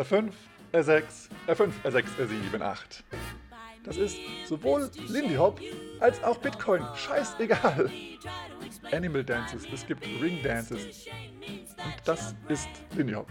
R5, 0.00 0.32
R6, 0.72 1.28
R5, 1.46 1.72
R6, 1.84 2.04
R7, 2.18 2.62
8. 2.62 3.04
Das 3.84 3.98
ist 3.98 4.16
sowohl 4.46 4.90
Lindy 5.08 5.34
Hop 5.34 5.60
als 6.00 6.24
auch 6.24 6.38
Bitcoin. 6.38 6.82
Scheißegal. 6.96 7.90
Animal 8.92 9.22
Dances, 9.22 9.66
es 9.70 9.86
gibt 9.86 10.06
Ring 10.06 10.42
Dances. 10.42 11.06
Und 11.84 11.94
das 12.06 12.34
ist 12.48 12.70
Lindy 12.96 13.12
Hop. 13.12 13.28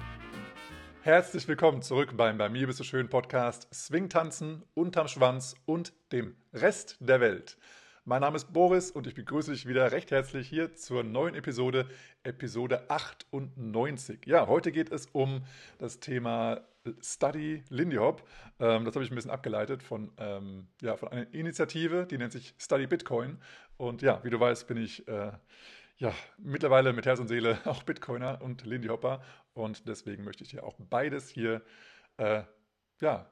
Herzlich 1.02 1.48
willkommen 1.48 1.82
zurück 1.82 2.16
beim 2.16 2.38
Bei 2.38 2.50
mir 2.50 2.68
bist 2.68 2.80
du 2.80 2.84
schön 2.84 3.10
Podcast 3.10 3.68
Swing 3.74 4.08
tanzen 4.08 4.62
unterm 4.76 5.08
Schwanz 5.08 5.56
und 5.66 5.94
dem 6.12 6.36
Rest 6.54 6.98
der 7.00 7.20
Welt. 7.20 7.58
Mein 8.10 8.22
Name 8.22 8.38
ist 8.38 8.52
Boris 8.52 8.90
und 8.90 9.06
ich 9.06 9.14
begrüße 9.14 9.52
dich 9.52 9.68
wieder 9.68 9.92
recht 9.92 10.10
herzlich 10.10 10.50
hier 10.50 10.74
zur 10.74 11.04
neuen 11.04 11.36
Episode, 11.36 11.86
Episode 12.24 12.90
98. 12.90 14.26
Ja, 14.26 14.48
heute 14.48 14.72
geht 14.72 14.92
es 14.92 15.06
um 15.12 15.44
das 15.78 16.00
Thema 16.00 16.62
Study 17.04 17.64
Lindy 17.70 17.98
Hop. 17.98 18.28
Ähm, 18.60 18.84
das 18.84 18.96
habe 18.96 19.06
ich 19.06 19.12
ein 19.12 19.16
bisschen 19.16 19.30
abgeleitet 19.30 19.84
von, 19.84 20.12
ähm, 20.18 20.66
ja, 20.82 20.98
von 20.98 21.10
einer 21.10 21.32
Initiative, 21.36 22.08
die 22.08 22.18
nennt 22.18 22.32
sich 22.32 22.56
Study 22.58 22.88
Bitcoin. 22.88 23.38
Und 23.78 24.02
ja, 24.02 24.24
wie 24.24 24.32
du 24.32 24.40
weißt, 24.40 24.68
bin 24.68 24.78
ich 24.78 25.08
äh, 25.08 25.32
ja, 25.98 26.12
mittlerweile 26.40 26.94
mit 26.94 27.06
Herz 27.06 27.20
und 27.20 27.28
Seele 27.28 27.60
auch 27.66 27.84
Bitcoiner 27.84 28.42
und 28.42 28.66
Lindy 28.66 28.88
Hopper. 28.88 29.22
Und 29.54 29.88
deswegen 29.88 30.24
möchte 30.24 30.44
ich 30.44 30.50
dir 30.50 30.64
auch 30.64 30.78
beides 30.80 31.30
hier 31.30 31.62
äh, 32.18 32.42
ja, 33.02 33.30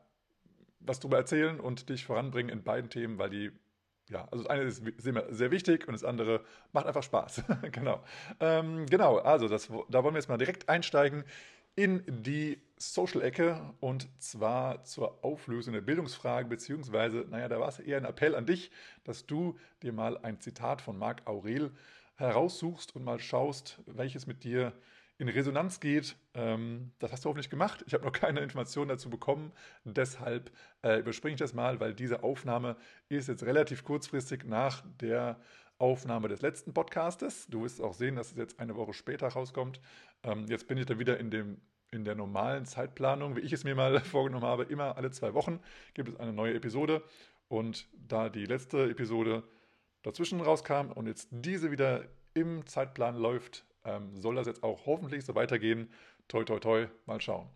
was 0.81 0.99
darüber 0.99 1.17
erzählen 1.17 1.59
und 1.59 1.89
dich 1.89 2.05
voranbringen 2.05 2.51
in 2.51 2.61
beiden 2.61 2.91
Themen, 2.91 3.17
weil 3.17 3.31
die 3.31 3.51
ja, 4.09 4.27
also 4.31 4.43
das 4.43 4.51
eine 4.51 4.63
ist 4.63 4.83
sehr 5.29 5.51
wichtig 5.51 5.87
und 5.87 5.93
das 5.93 6.03
andere 6.03 6.41
macht 6.71 6.85
einfach 6.85 7.03
Spaß. 7.03 7.43
genau. 7.71 8.03
Ähm, 8.39 8.85
genau, 8.85 9.17
also 9.17 9.47
das, 9.47 9.67
da 9.89 10.03
wollen 10.03 10.13
wir 10.13 10.19
jetzt 10.19 10.29
mal 10.29 10.37
direkt 10.37 10.69
einsteigen 10.69 11.23
in 11.75 12.03
die 12.07 12.59
Social-Ecke 12.77 13.73
und 13.79 14.07
zwar 14.19 14.83
zur 14.83 15.23
Auflösung 15.23 15.73
der 15.73 15.81
Bildungsfrage, 15.81 16.47
beziehungsweise, 16.47 17.25
naja, 17.29 17.47
da 17.47 17.59
war 17.59 17.67
es 17.67 17.79
eher 17.79 17.97
ein 17.97 18.05
Appell 18.05 18.33
an 18.33 18.45
dich, 18.45 18.71
dass 19.03 19.25
du 19.25 19.57
dir 19.83 19.93
mal 19.93 20.17
ein 20.17 20.39
Zitat 20.39 20.81
von 20.81 20.97
Marc 20.97 21.27
Aurel 21.27 21.71
heraussuchst 22.15 22.95
und 22.95 23.03
mal 23.03 23.19
schaust, 23.19 23.79
welches 23.85 24.25
mit 24.25 24.43
dir 24.43 24.73
in 25.17 25.29
Resonanz 25.29 25.79
geht. 25.79 26.15
Ähm, 26.33 26.91
das 26.99 27.11
hast 27.11 27.25
du 27.25 27.29
hoffentlich 27.29 27.49
gemacht. 27.49 27.83
Ich 27.87 27.93
habe 27.93 28.05
noch 28.05 28.11
keine 28.11 28.41
Informationen 28.41 28.89
dazu 28.89 29.09
bekommen. 29.09 29.51
Deshalb 29.83 30.51
äh, 30.83 30.99
überspringe 30.99 31.33
ich 31.33 31.39
das 31.39 31.53
mal, 31.53 31.79
weil 31.79 31.93
diese 31.93 32.23
Aufnahme 32.23 32.75
ist 33.09 33.27
jetzt 33.27 33.43
relativ 33.43 33.83
kurzfristig 33.83 34.45
nach 34.45 34.83
der 35.01 35.39
Aufnahme 35.79 36.27
des 36.27 36.41
letzten 36.41 36.73
Podcastes. 36.73 37.47
Du 37.47 37.63
wirst 37.63 37.81
auch 37.81 37.93
sehen, 37.93 38.15
dass 38.15 38.31
es 38.31 38.37
jetzt 38.37 38.59
eine 38.59 38.75
Woche 38.75 38.93
später 38.93 39.27
rauskommt. 39.27 39.79
Ähm, 40.23 40.45
jetzt 40.47 40.67
bin 40.67 40.77
ich 40.77 40.85
dann 40.85 40.99
wieder 40.99 41.19
in, 41.19 41.31
dem, 41.31 41.61
in 41.91 42.03
der 42.03 42.15
normalen 42.15 42.65
Zeitplanung, 42.65 43.35
wie 43.35 43.41
ich 43.41 43.53
es 43.53 43.63
mir 43.63 43.75
mal 43.75 43.99
vorgenommen 44.03 44.45
habe. 44.45 44.63
Immer 44.63 44.97
alle 44.97 45.11
zwei 45.11 45.33
Wochen 45.33 45.59
gibt 45.93 46.09
es 46.09 46.19
eine 46.19 46.33
neue 46.33 46.53
Episode. 46.53 47.03
Und 47.47 47.87
da 47.93 48.29
die 48.29 48.45
letzte 48.45 48.89
Episode 48.89 49.43
dazwischen 50.03 50.41
rauskam 50.41 50.91
und 50.93 51.07
jetzt 51.07 51.29
diese 51.31 51.71
wieder 51.71 52.05
im 52.33 52.65
Zeitplan 52.67 53.15
läuft, 53.15 53.65
ähm, 53.87 54.15
soll 54.15 54.35
das 54.35 54.47
jetzt 54.47 54.63
auch 54.63 54.85
hoffentlich 54.85 55.25
so 55.25 55.33
weitergehen. 55.33 55.89
Toi, 56.27 56.43
toi, 56.43 56.59
toi, 56.59 56.87
mal 57.05 57.21
schauen. 57.21 57.47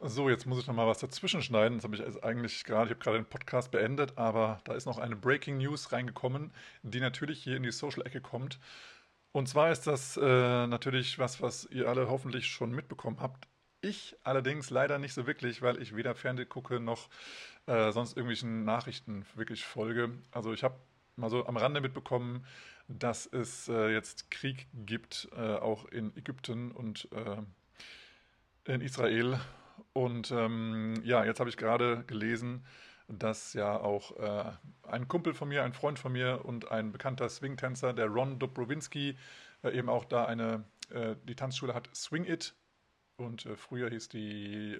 So, 0.00 0.28
jetzt 0.28 0.46
muss 0.46 0.60
ich 0.60 0.66
noch 0.66 0.74
mal 0.74 0.86
was 0.86 0.98
dazwischen 0.98 1.42
schneiden. 1.42 1.78
Das 1.78 1.84
habe 1.84 1.96
ich 1.96 2.04
also 2.04 2.22
eigentlich 2.22 2.62
gerade, 2.64 2.86
ich 2.86 2.90
habe 2.90 3.00
gerade 3.00 3.18
den 3.18 3.28
Podcast 3.28 3.72
beendet, 3.72 4.16
aber 4.16 4.60
da 4.64 4.74
ist 4.74 4.86
noch 4.86 4.98
eine 4.98 5.16
Breaking 5.16 5.58
News 5.58 5.90
reingekommen, 5.90 6.52
die 6.82 7.00
natürlich 7.00 7.42
hier 7.42 7.56
in 7.56 7.64
die 7.64 7.72
Social-Ecke 7.72 8.20
kommt. 8.20 8.60
Und 9.32 9.48
zwar 9.48 9.72
ist 9.72 9.86
das 9.86 10.16
äh, 10.16 10.66
natürlich 10.66 11.18
was, 11.18 11.42
was 11.42 11.66
ihr 11.70 11.88
alle 11.88 12.08
hoffentlich 12.08 12.46
schon 12.46 12.70
mitbekommen 12.72 13.18
habt. 13.20 13.48
Ich 13.80 14.16
allerdings 14.24 14.70
leider 14.70 14.98
nicht 14.98 15.14
so 15.14 15.26
wirklich, 15.26 15.62
weil 15.62 15.80
ich 15.82 15.94
weder 15.96 16.14
Fernsehen 16.14 16.48
gucke 16.48 16.80
noch 16.80 17.08
äh, 17.66 17.92
sonst 17.92 18.16
irgendwelchen 18.16 18.64
Nachrichten 18.64 19.26
wirklich 19.34 19.64
folge. 19.64 20.10
Also 20.32 20.52
ich 20.52 20.64
habe 20.64 20.76
mal 21.16 21.30
so 21.30 21.46
am 21.46 21.56
Rande 21.56 21.80
mitbekommen, 21.80 22.44
dass 22.88 23.26
es 23.26 23.68
äh, 23.68 23.92
jetzt 23.92 24.30
Krieg 24.30 24.66
gibt, 24.72 25.28
äh, 25.36 25.56
auch 25.56 25.84
in 25.86 26.16
Ägypten 26.16 26.72
und 26.72 27.08
äh, 27.12 28.72
in 28.72 28.80
Israel. 28.80 29.38
Und 29.92 30.30
ähm, 30.30 31.00
ja, 31.04 31.24
jetzt 31.24 31.38
habe 31.38 31.50
ich 31.50 31.56
gerade 31.56 32.04
gelesen, 32.06 32.64
dass 33.08 33.52
ja 33.52 33.76
auch 33.76 34.16
äh, 34.18 34.52
ein 34.88 35.08
Kumpel 35.08 35.34
von 35.34 35.48
mir, 35.48 35.64
ein 35.64 35.72
Freund 35.72 35.98
von 35.98 36.12
mir 36.12 36.44
und 36.44 36.70
ein 36.70 36.92
bekannter 36.92 37.28
Swing-Tänzer, 37.28 37.92
der 37.92 38.06
Ron 38.06 38.38
Dobrowinski, 38.38 39.16
äh, 39.62 39.70
eben 39.70 39.88
auch 39.88 40.04
da 40.04 40.24
eine, 40.24 40.64
äh, 40.90 41.14
die 41.24 41.34
Tanzschule 41.34 41.74
hat 41.74 41.88
Swing 41.94 42.24
It 42.24 42.54
und 43.16 43.48
früher 43.56 43.90
hieß 43.90 44.10
die 44.10 44.78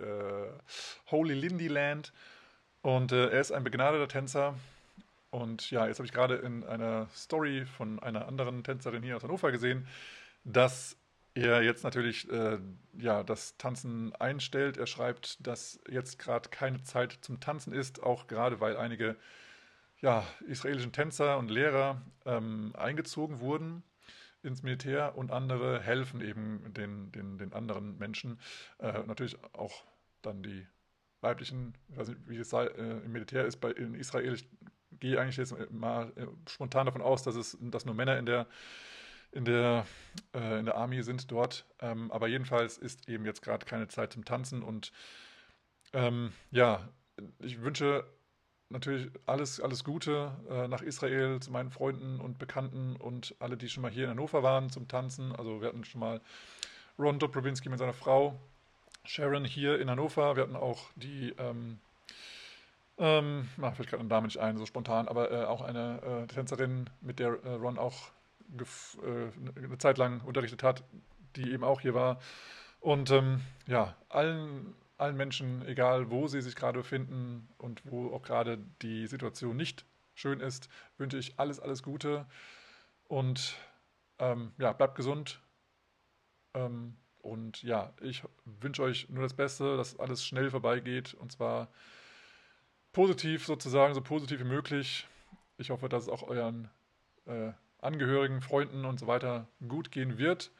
Holy 1.10 1.34
Lindy 1.34 1.66
Land. 1.66 2.12
Und 2.82 3.10
er 3.10 3.32
ist 3.32 3.50
ein 3.50 3.64
begnadeter 3.64 4.06
Tänzer, 4.06 4.54
und 5.30 5.70
ja, 5.70 5.86
jetzt 5.86 5.98
habe 5.98 6.06
ich 6.06 6.12
gerade 6.12 6.36
in 6.36 6.64
einer 6.64 7.08
Story 7.14 7.66
von 7.66 7.98
einer 7.98 8.26
anderen 8.26 8.64
Tänzerin 8.64 9.02
hier 9.02 9.16
aus 9.16 9.22
Hannover 9.22 9.52
gesehen, 9.52 9.86
dass 10.44 10.96
er 11.34 11.62
jetzt 11.62 11.84
natürlich 11.84 12.28
äh, 12.30 12.58
ja, 12.98 13.22
das 13.22 13.56
Tanzen 13.58 14.14
einstellt. 14.16 14.76
Er 14.76 14.86
schreibt, 14.86 15.46
dass 15.46 15.80
jetzt 15.88 16.18
gerade 16.18 16.48
keine 16.48 16.82
Zeit 16.82 17.18
zum 17.20 17.40
Tanzen 17.40 17.72
ist, 17.72 18.02
auch 18.02 18.26
gerade 18.26 18.60
weil 18.60 18.76
einige 18.76 19.16
ja, 20.00 20.24
israelischen 20.46 20.92
Tänzer 20.92 21.38
und 21.38 21.50
Lehrer 21.50 22.02
ähm, 22.24 22.72
eingezogen 22.76 23.40
wurden 23.40 23.82
ins 24.42 24.62
Militär 24.62 25.16
und 25.16 25.30
andere 25.30 25.80
helfen 25.80 26.20
eben 26.20 26.72
den, 26.72 27.12
den, 27.12 27.38
den 27.38 27.52
anderen 27.52 27.98
Menschen. 27.98 28.40
Äh, 28.78 29.02
natürlich 29.06 29.36
auch 29.52 29.84
dann 30.22 30.42
die 30.42 30.66
weiblichen, 31.20 31.74
ich 31.88 31.96
weiß 31.96 32.08
nicht, 32.08 32.20
wie 32.28 32.36
es 32.38 32.50
sei, 32.50 32.66
äh, 32.66 32.98
im 33.04 33.12
Militär 33.12 33.44
ist, 33.44 33.56
bei, 33.56 33.70
in 33.72 33.94
Israel, 33.94 34.34
ich 34.34 34.48
gehe 35.00 35.20
eigentlich 35.20 35.36
jetzt 35.36 35.54
mal 35.70 36.12
äh, 36.16 36.26
spontan 36.48 36.86
davon 36.86 37.02
aus, 37.02 37.22
dass 37.22 37.34
es 37.34 37.56
dass 37.60 37.84
nur 37.84 37.94
Männer 37.94 38.18
in 38.18 38.26
der 38.26 38.46
in 39.32 39.44
der, 39.44 39.86
äh, 40.34 40.58
in 40.58 40.64
der 40.64 40.76
Army 40.76 41.02
sind 41.02 41.30
dort. 41.30 41.66
Ähm, 41.80 42.10
aber 42.10 42.28
jedenfalls 42.28 42.78
ist 42.78 43.08
eben 43.08 43.24
jetzt 43.24 43.42
gerade 43.42 43.66
keine 43.66 43.88
Zeit 43.88 44.12
zum 44.12 44.24
Tanzen. 44.24 44.62
Und 44.62 44.92
ähm, 45.92 46.32
ja, 46.50 46.88
ich 47.38 47.60
wünsche 47.60 48.04
natürlich 48.70 49.10
alles, 49.26 49.60
alles 49.60 49.84
Gute 49.84 50.32
äh, 50.48 50.68
nach 50.68 50.82
Israel 50.82 51.40
zu 51.40 51.50
meinen 51.50 51.70
Freunden 51.70 52.20
und 52.20 52.38
Bekannten 52.38 52.96
und 52.96 53.34
alle, 53.38 53.56
die 53.56 53.68
schon 53.68 53.82
mal 53.82 53.90
hier 53.90 54.04
in 54.04 54.10
Hannover 54.10 54.42
waren 54.42 54.70
zum 54.70 54.88
Tanzen. 54.88 55.34
Also 55.34 55.60
wir 55.60 55.68
hatten 55.68 55.84
schon 55.84 56.00
mal 56.00 56.20
Ron 56.98 57.18
Dobrowinski 57.18 57.68
mit 57.68 57.78
seiner 57.78 57.94
Frau, 57.94 58.38
Sharon 59.04 59.44
hier 59.44 59.80
in 59.80 59.88
Hannover. 59.88 60.36
Wir 60.36 60.42
hatten 60.42 60.56
auch 60.56 60.90
die 60.96 61.34
ähm, 61.38 61.78
ähm, 62.98 63.48
ach, 63.60 63.74
fällt 63.74 63.88
gerade 63.88 64.02
ein 64.02 64.08
Name 64.08 64.26
nicht 64.26 64.38
ein, 64.38 64.58
so 64.58 64.66
spontan, 64.66 65.08
aber 65.08 65.30
äh, 65.30 65.44
auch 65.44 65.62
eine 65.62 66.02
äh, 66.02 66.26
Tänzerin, 66.26 66.90
mit 67.00 67.18
der 67.18 67.42
äh, 67.44 67.54
Ron 67.54 67.78
auch 67.78 68.10
äh, 69.02 69.30
eine 69.56 69.78
Zeit 69.78 69.98
lang 69.98 70.20
unterrichtet 70.22 70.62
hat, 70.62 70.82
die 71.36 71.52
eben 71.52 71.64
auch 71.64 71.80
hier 71.80 71.94
war. 71.94 72.20
Und 72.80 73.10
ähm, 73.10 73.40
ja, 73.66 73.96
allen, 74.08 74.74
allen 74.96 75.16
Menschen, 75.16 75.66
egal 75.66 76.10
wo 76.10 76.26
sie 76.26 76.40
sich 76.40 76.56
gerade 76.56 76.78
befinden 76.78 77.48
und 77.58 77.82
wo 77.84 78.12
auch 78.12 78.22
gerade 78.22 78.58
die 78.82 79.06
Situation 79.06 79.56
nicht 79.56 79.84
schön 80.14 80.40
ist, 80.40 80.68
wünsche 80.96 81.18
ich 81.18 81.38
alles, 81.38 81.60
alles 81.60 81.82
Gute. 81.82 82.26
Und 83.04 83.56
ähm, 84.18 84.52
ja, 84.58 84.72
bleibt 84.72 84.96
gesund. 84.96 85.40
Ähm, 86.54 86.96
und 87.20 87.62
ja, 87.62 87.92
ich 88.00 88.22
wünsche 88.44 88.82
euch 88.82 89.08
nur 89.08 89.22
das 89.22 89.34
Beste, 89.34 89.76
dass 89.76 89.98
alles 89.98 90.24
schnell 90.24 90.50
vorbeigeht. 90.50 91.14
Und 91.14 91.32
zwar 91.32 91.68
positiv 92.98 93.46
sozusagen, 93.46 93.94
so 93.94 94.00
positiv 94.00 94.40
wie 94.40 94.44
möglich. 94.44 95.06
Ich 95.56 95.70
hoffe, 95.70 95.88
dass 95.88 96.02
es 96.02 96.08
auch 96.08 96.24
euren 96.24 96.68
äh, 97.26 97.52
Angehörigen, 97.80 98.40
Freunden 98.40 98.84
und 98.84 98.98
so 98.98 99.06
weiter 99.06 99.46
gut 99.68 99.92
gehen 99.92 100.18
wird. 100.18 100.50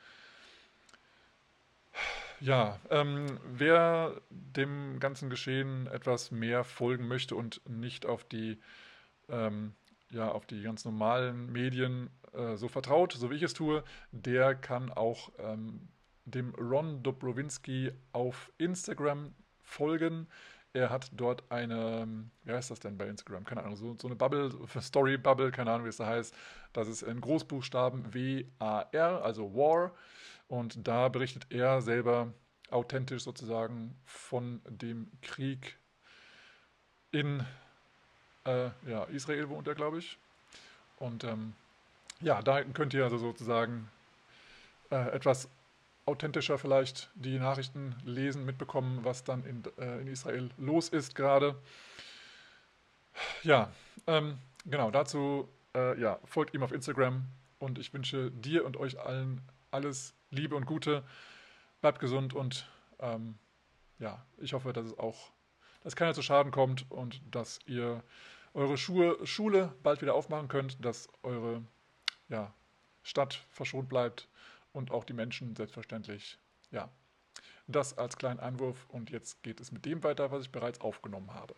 Ja, 2.38 2.78
ähm, 2.90 3.40
wer 3.42 4.20
dem 4.30 5.00
ganzen 5.00 5.30
Geschehen 5.30 5.88
etwas 5.88 6.30
mehr 6.30 6.62
folgen 6.62 7.08
möchte 7.08 7.34
und 7.34 7.60
nicht 7.68 8.06
auf 8.06 8.22
die, 8.22 8.60
ähm, 9.28 9.74
ja, 10.10 10.30
auf 10.30 10.46
die 10.46 10.62
ganz 10.62 10.84
normalen 10.84 11.50
Medien 11.50 12.08
äh, 12.34 12.54
so 12.54 12.68
vertraut, 12.68 13.14
so 13.14 13.32
wie 13.32 13.34
ich 13.34 13.42
es 13.42 13.52
tue, 13.52 13.82
der 14.12 14.54
kann 14.54 14.92
auch 14.92 15.32
ähm, 15.40 15.88
dem 16.24 16.54
Ron 16.54 17.02
Dobrowinski 17.02 17.90
auf 18.12 18.52
Instagram 18.58 19.34
folgen. 19.64 20.28
Er 20.72 20.90
hat 20.90 21.10
dort 21.12 21.50
eine, 21.50 22.06
wie 22.44 22.52
heißt 22.52 22.70
das 22.70 22.80
denn 22.80 22.98
bei 22.98 23.06
Instagram? 23.06 23.44
Keine 23.44 23.62
Ahnung, 23.62 23.76
so, 23.76 23.96
so 24.00 24.06
eine 24.06 24.16
Bubble, 24.16 24.52
Story 24.80 25.16
Bubble, 25.16 25.50
keine 25.50 25.72
Ahnung, 25.72 25.86
wie 25.86 25.90
es 25.90 25.96
da 25.96 26.06
heißt. 26.06 26.34
Das 26.72 26.88
ist 26.88 27.02
in 27.02 27.20
Großbuchstaben 27.20 28.12
W-A-R, 28.12 29.24
also 29.24 29.54
War. 29.54 29.92
Und 30.46 30.86
da 30.86 31.08
berichtet 31.08 31.46
er 31.50 31.80
selber 31.80 32.32
authentisch 32.70 33.22
sozusagen 33.22 33.96
von 34.04 34.60
dem 34.68 35.10
Krieg 35.22 35.78
in 37.10 37.44
äh, 38.44 38.70
ja, 38.86 39.04
Israel 39.04 39.48
wohnt 39.48 39.66
er, 39.68 39.74
glaube 39.74 39.98
ich. 39.98 40.18
Und 40.98 41.24
ähm, 41.24 41.54
ja, 42.20 42.42
da 42.42 42.62
könnt 42.64 42.94
ihr 42.94 43.04
also 43.04 43.18
sozusagen 43.18 43.88
äh, 44.90 45.10
etwas 45.10 45.48
authentischer 46.08 46.58
vielleicht 46.58 47.10
die 47.14 47.38
Nachrichten 47.38 47.94
lesen, 48.04 48.46
mitbekommen, 48.46 49.04
was 49.04 49.24
dann 49.24 49.44
in, 49.44 49.62
äh, 49.78 50.00
in 50.00 50.08
Israel 50.08 50.50
los 50.56 50.88
ist 50.88 51.14
gerade. 51.14 51.54
Ja, 53.42 53.70
ähm, 54.06 54.38
genau, 54.64 54.90
dazu 54.90 55.48
äh, 55.74 56.00
ja, 56.00 56.18
folgt 56.24 56.54
ihm 56.54 56.62
auf 56.62 56.72
Instagram 56.72 57.26
und 57.58 57.78
ich 57.78 57.92
wünsche 57.92 58.30
dir 58.30 58.64
und 58.64 58.78
euch 58.78 58.98
allen 58.98 59.42
alles 59.70 60.14
Liebe 60.30 60.56
und 60.56 60.64
Gute. 60.64 61.04
Bleibt 61.82 62.00
gesund 62.00 62.32
und 62.32 62.66
ähm, 63.00 63.38
ja, 63.98 64.24
ich 64.38 64.54
hoffe, 64.54 64.72
dass 64.72 64.86
es 64.86 64.98
auch, 64.98 65.30
dass 65.82 65.94
keiner 65.94 66.14
zu 66.14 66.22
Schaden 66.22 66.52
kommt 66.52 66.90
und 66.90 67.20
dass 67.30 67.60
ihr 67.66 68.02
eure 68.54 68.78
Schuhe, 68.78 69.18
Schule 69.26 69.74
bald 69.82 70.00
wieder 70.00 70.14
aufmachen 70.14 70.48
könnt, 70.48 70.82
dass 70.82 71.08
eure 71.22 71.62
ja, 72.30 72.54
Stadt 73.02 73.44
verschont 73.50 73.90
bleibt 73.90 74.26
und 74.78 74.92
auch 74.92 75.04
die 75.04 75.12
Menschen 75.12 75.56
selbstverständlich. 75.56 76.38
Ja, 76.70 76.90
das 77.66 77.98
als 77.98 78.16
kleinen 78.16 78.40
Einwurf 78.40 78.86
und 78.88 79.10
jetzt 79.10 79.42
geht 79.42 79.60
es 79.60 79.72
mit 79.72 79.84
dem 79.84 80.02
weiter, 80.04 80.30
was 80.30 80.42
ich 80.42 80.52
bereits 80.52 80.80
aufgenommen 80.80 81.34
habe. 81.34 81.54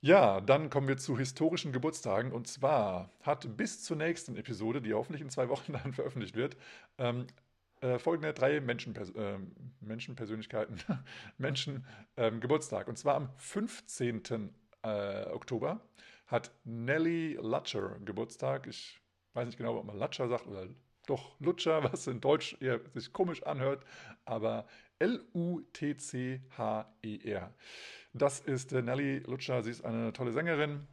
Ja, 0.00 0.40
dann 0.40 0.70
kommen 0.70 0.86
wir 0.86 0.98
zu 0.98 1.18
historischen 1.18 1.72
Geburtstagen. 1.72 2.30
Und 2.30 2.46
zwar 2.46 3.10
hat 3.22 3.56
bis 3.56 3.82
zur 3.82 3.96
nächsten 3.96 4.36
Episode, 4.36 4.80
die 4.80 4.94
hoffentlich 4.94 5.22
in 5.22 5.30
zwei 5.30 5.48
Wochen 5.48 5.72
dann 5.84 5.92
veröffentlicht 5.92 6.36
wird, 6.36 6.56
ähm, 6.98 7.26
äh, 7.80 7.98
folgende 7.98 8.32
drei 8.32 8.60
Menschenpers 8.60 9.10
äh, 9.10 9.38
Menschenpersönlichkeiten, 9.80 10.80
Menschen 11.38 11.84
ähm, 12.16 12.40
Geburtstag. 12.40 12.88
Und 12.88 12.96
zwar 12.96 13.16
am 13.16 13.30
15. 13.38 14.54
Äh, 14.82 15.26
Oktober 15.30 15.80
hat 16.28 16.52
Nelly 16.64 17.38
Lutcher 17.40 17.98
Geburtstag. 18.04 18.66
Ich 18.68 19.00
weiß 19.34 19.46
nicht 19.46 19.58
genau, 19.58 19.76
ob 19.76 19.84
man 19.84 19.98
Lutcher 19.98 20.28
sagt 20.28 20.46
oder 20.46 20.68
doch 21.06 21.38
Lutscher, 21.40 21.84
was 21.92 22.06
in 22.06 22.20
Deutsch 22.20 22.56
eher 22.60 22.80
sich 22.94 23.12
komisch 23.12 23.42
anhört, 23.44 23.84
aber 24.24 24.66
L-U-T-C-H-E-R. 24.98 25.54
Das 28.12 28.40
ist 28.40 28.72
äh, 28.72 28.82
Nelly 28.82 29.18
Lutscher. 29.20 29.62
Sie 29.62 29.70
ist 29.70 29.84
eine 29.84 30.12
tolle 30.12 30.32
Sängerin 30.32 30.86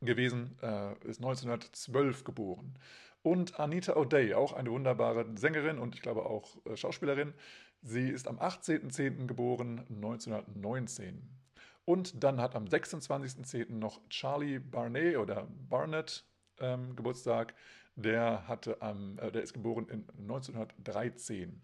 gewesen, 0.00 0.56
äh, 0.62 0.92
ist 1.06 1.20
1912 1.20 2.24
geboren. 2.24 2.74
Und 3.22 3.60
Anita 3.60 3.92
O'Day, 3.92 4.34
auch 4.34 4.52
eine 4.52 4.70
wunderbare 4.70 5.26
Sängerin 5.36 5.78
und 5.78 5.94
ich 5.94 6.02
glaube 6.02 6.26
auch 6.26 6.56
äh, 6.66 6.76
Schauspielerin. 6.76 7.34
Sie 7.82 8.08
ist 8.08 8.28
am 8.28 8.38
18.10. 8.38 9.26
geboren, 9.26 9.84
1919. 9.88 11.22
Und 11.84 12.22
dann 12.22 12.40
hat 12.40 12.54
am 12.54 12.64
26.10. 12.64 13.72
noch 13.72 14.00
Charlie 14.08 14.58
Barnett 14.58 15.16
oder 15.16 15.48
Barnett 15.68 16.24
ähm, 16.60 16.94
Geburtstag. 16.96 17.54
Der, 17.94 18.48
hatte 18.48 18.80
am, 18.80 19.18
äh, 19.18 19.30
der 19.30 19.42
ist 19.42 19.52
geboren 19.52 19.86
in 19.88 20.06
1913. 20.20 21.62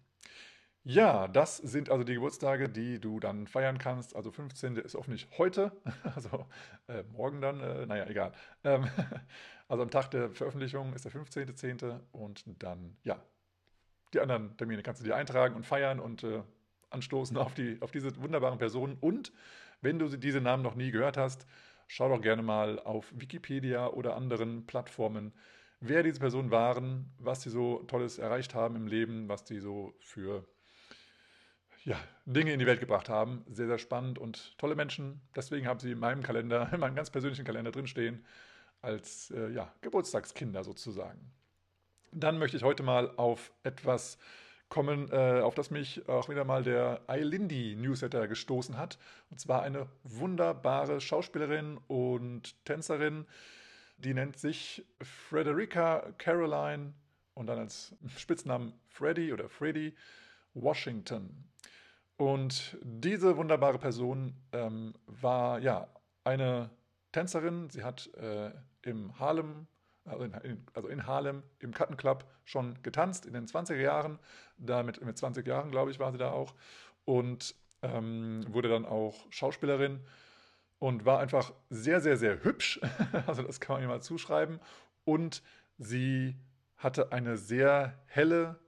Ja, 0.83 1.27
das 1.27 1.57
sind 1.57 1.89
also 1.89 2.03
die 2.03 2.13
Geburtstage, 2.13 2.69
die 2.69 2.99
du 2.99 3.19
dann 3.19 3.47
feiern 3.47 3.77
kannst. 3.77 4.15
Also 4.15 4.31
15. 4.31 4.77
ist 4.77 4.95
hoffentlich 4.95 5.27
heute, 5.37 5.71
also 6.15 6.45
äh, 6.87 7.03
morgen 7.11 7.41
dann, 7.41 7.59
äh, 7.59 7.85
naja, 7.85 8.05
egal. 8.07 8.31
Ähm, 8.63 8.87
also 9.67 9.83
am 9.83 9.91
Tag 9.91 10.09
der 10.11 10.31
Veröffentlichung 10.31 10.93
ist 10.93 11.05
der 11.05 11.11
15.10. 11.11 11.99
und 12.11 12.43
dann, 12.63 12.95
ja, 13.03 13.21
die 14.13 14.19
anderen 14.19 14.55
Termine 14.57 14.81
kannst 14.81 15.01
du 15.01 15.05
dir 15.05 15.15
eintragen 15.15 15.55
und 15.55 15.65
feiern 15.65 15.99
und 15.99 16.23
äh, 16.23 16.41
anstoßen 16.89 17.37
auf, 17.37 17.53
die, 17.53 17.77
auf 17.81 17.91
diese 17.91 18.15
wunderbaren 18.21 18.57
Personen. 18.57 18.97
Und 18.99 19.31
wenn 19.81 19.99
du 19.99 20.07
diese 20.07 20.41
Namen 20.41 20.63
noch 20.63 20.75
nie 20.75 20.91
gehört 20.91 21.17
hast, 21.17 21.45
schau 21.87 22.09
doch 22.09 22.21
gerne 22.21 22.41
mal 22.41 22.79
auf 22.79 23.11
Wikipedia 23.15 23.87
oder 23.87 24.15
anderen 24.15 24.65
Plattformen, 24.65 25.33
wer 25.79 26.03
diese 26.03 26.19
Personen 26.19 26.51
waren, 26.51 27.11
was 27.17 27.41
sie 27.41 27.49
so 27.49 27.83
Tolles 27.83 28.17
erreicht 28.17 28.53
haben 28.53 28.75
im 28.75 28.87
Leben, 28.87 29.29
was 29.29 29.47
sie 29.47 29.59
so 29.59 29.93
für 29.99 30.45
ja, 31.85 31.97
Dinge 32.25 32.53
in 32.53 32.59
die 32.59 32.65
Welt 32.65 32.79
gebracht 32.79 33.09
haben. 33.09 33.45
Sehr, 33.49 33.67
sehr 33.67 33.77
spannend 33.77 34.19
und 34.19 34.57
tolle 34.57 34.75
Menschen. 34.75 35.21
Deswegen 35.35 35.67
haben 35.67 35.79
sie 35.79 35.91
in 35.91 35.99
meinem 35.99 36.23
Kalender, 36.23 36.69
in 36.73 36.79
meinem 36.79 36.95
ganz 36.95 37.09
persönlichen 37.09 37.45
Kalender 37.45 37.71
drinstehen, 37.71 38.25
als 38.81 39.31
äh, 39.31 39.49
ja, 39.49 39.73
Geburtstagskinder 39.81 40.63
sozusagen. 40.63 41.31
Dann 42.11 42.37
möchte 42.37 42.57
ich 42.57 42.63
heute 42.63 42.83
mal 42.83 43.11
auf 43.17 43.51
etwas 43.63 44.17
kommen, 44.67 45.11
äh, 45.11 45.41
auf 45.41 45.55
das 45.55 45.71
mich 45.71 46.07
auch 46.07 46.29
wieder 46.29 46.45
mal 46.45 46.63
der 46.63 47.01
iLindy 47.07 47.75
Newsletter 47.75 48.27
gestoßen 48.27 48.77
hat. 48.77 48.97
Und 49.31 49.39
zwar 49.39 49.63
eine 49.63 49.87
wunderbare 50.03 51.01
Schauspielerin 51.01 51.79
und 51.87 52.63
Tänzerin, 52.65 53.25
die 53.99 54.13
nennt 54.13 54.37
sich 54.37 54.85
Frederica 55.01 56.13
Caroline 56.17 56.93
und 57.33 57.47
dann 57.47 57.59
als 57.59 57.95
Spitznamen 58.17 58.73
Freddy 58.87 59.33
oder 59.33 59.49
Freddy 59.49 59.95
Washington. 60.53 61.49
Und 62.17 62.77
diese 62.81 63.37
wunderbare 63.37 63.77
Person 63.77 64.35
ähm, 64.51 64.93
war 65.05 65.59
ja 65.59 65.87
eine 66.23 66.69
Tänzerin. 67.11 67.69
Sie 67.69 67.83
hat 67.83 68.13
äh, 68.15 68.51
im 68.81 69.17
Harlem, 69.19 69.67
also 70.05 70.25
in, 70.25 70.65
also 70.73 70.89
in, 70.89 71.07
Harlem 71.07 71.43
im 71.59 71.73
Cotton 71.73 71.97
Club 71.97 72.25
schon 72.43 72.81
getanzt 72.83 73.25
in 73.25 73.33
den 73.33 73.47
20er 73.47 73.79
Jahren. 73.79 74.19
Damit 74.57 75.03
mit 75.03 75.17
20 75.17 75.47
Jahren, 75.47 75.71
glaube 75.71 75.91
ich, 75.91 75.99
war 75.99 76.11
sie 76.11 76.17
da 76.17 76.31
auch. 76.31 76.55
Und 77.05 77.55
ähm, 77.81 78.45
wurde 78.49 78.69
dann 78.69 78.85
auch 78.85 79.25
Schauspielerin 79.29 80.01
und 80.79 81.05
war 81.05 81.19
einfach 81.19 81.53
sehr, 81.69 82.01
sehr, 82.01 82.17
sehr 82.17 82.43
hübsch. 82.43 82.79
also 83.27 83.43
das 83.43 83.59
kann 83.59 83.75
man 83.75 83.83
ihr 83.83 83.89
mal 83.89 84.01
zuschreiben. 84.01 84.59
Und 85.03 85.43
sie 85.77 86.35
hatte 86.77 87.11
eine 87.11 87.37
sehr 87.37 87.99
helle 88.05 88.59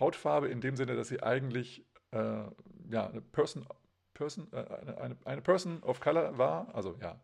Hautfarbe 0.00 0.48
in 0.48 0.60
dem 0.60 0.76
Sinne, 0.76 0.96
dass 0.96 1.08
sie 1.08 1.22
eigentlich 1.22 1.86
äh, 2.10 2.44
ja, 2.90 3.08
eine 3.08 3.20
Person, 3.20 3.66
Person, 4.14 4.48
äh, 4.52 4.56
eine, 4.56 4.98
eine, 4.98 5.16
eine 5.24 5.42
Person 5.42 5.82
of 5.82 6.00
Color 6.00 6.38
war. 6.38 6.74
Also 6.74 6.96
ja, 7.00 7.20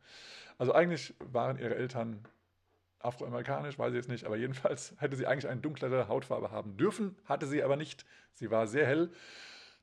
also 0.58 0.72
eigentlich 0.72 1.14
waren 1.20 1.58
ihre 1.58 1.75
Eltern 1.75 2.26
afroamerikanisch, 2.99 3.78
weiß 3.78 3.90
ich 3.93 3.96
jetzt 3.96 4.08
nicht, 4.08 4.25
aber 4.25 4.37
jedenfalls 4.37 4.94
hätte 4.99 5.17
sie 5.17 5.26
eigentlich 5.26 5.49
eine 5.49 5.61
dunklere 5.61 6.08
Hautfarbe 6.08 6.50
haben 6.50 6.76
dürfen, 6.76 7.17
hatte 7.25 7.46
sie 7.46 7.62
aber 7.62 7.76
nicht. 7.76 8.05
Sie 8.34 8.50
war 8.50 8.67
sehr 8.67 8.87
hell, 8.87 9.11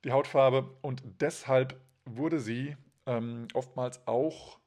die 0.03 0.11
Hautfarbe, 0.11 0.77
und 0.81 1.01
deshalb 1.19 1.75
wurde 2.05 2.39
sie 2.39 2.77
ähm, 3.07 3.47
oftmals 3.53 4.05
auch 4.07 4.59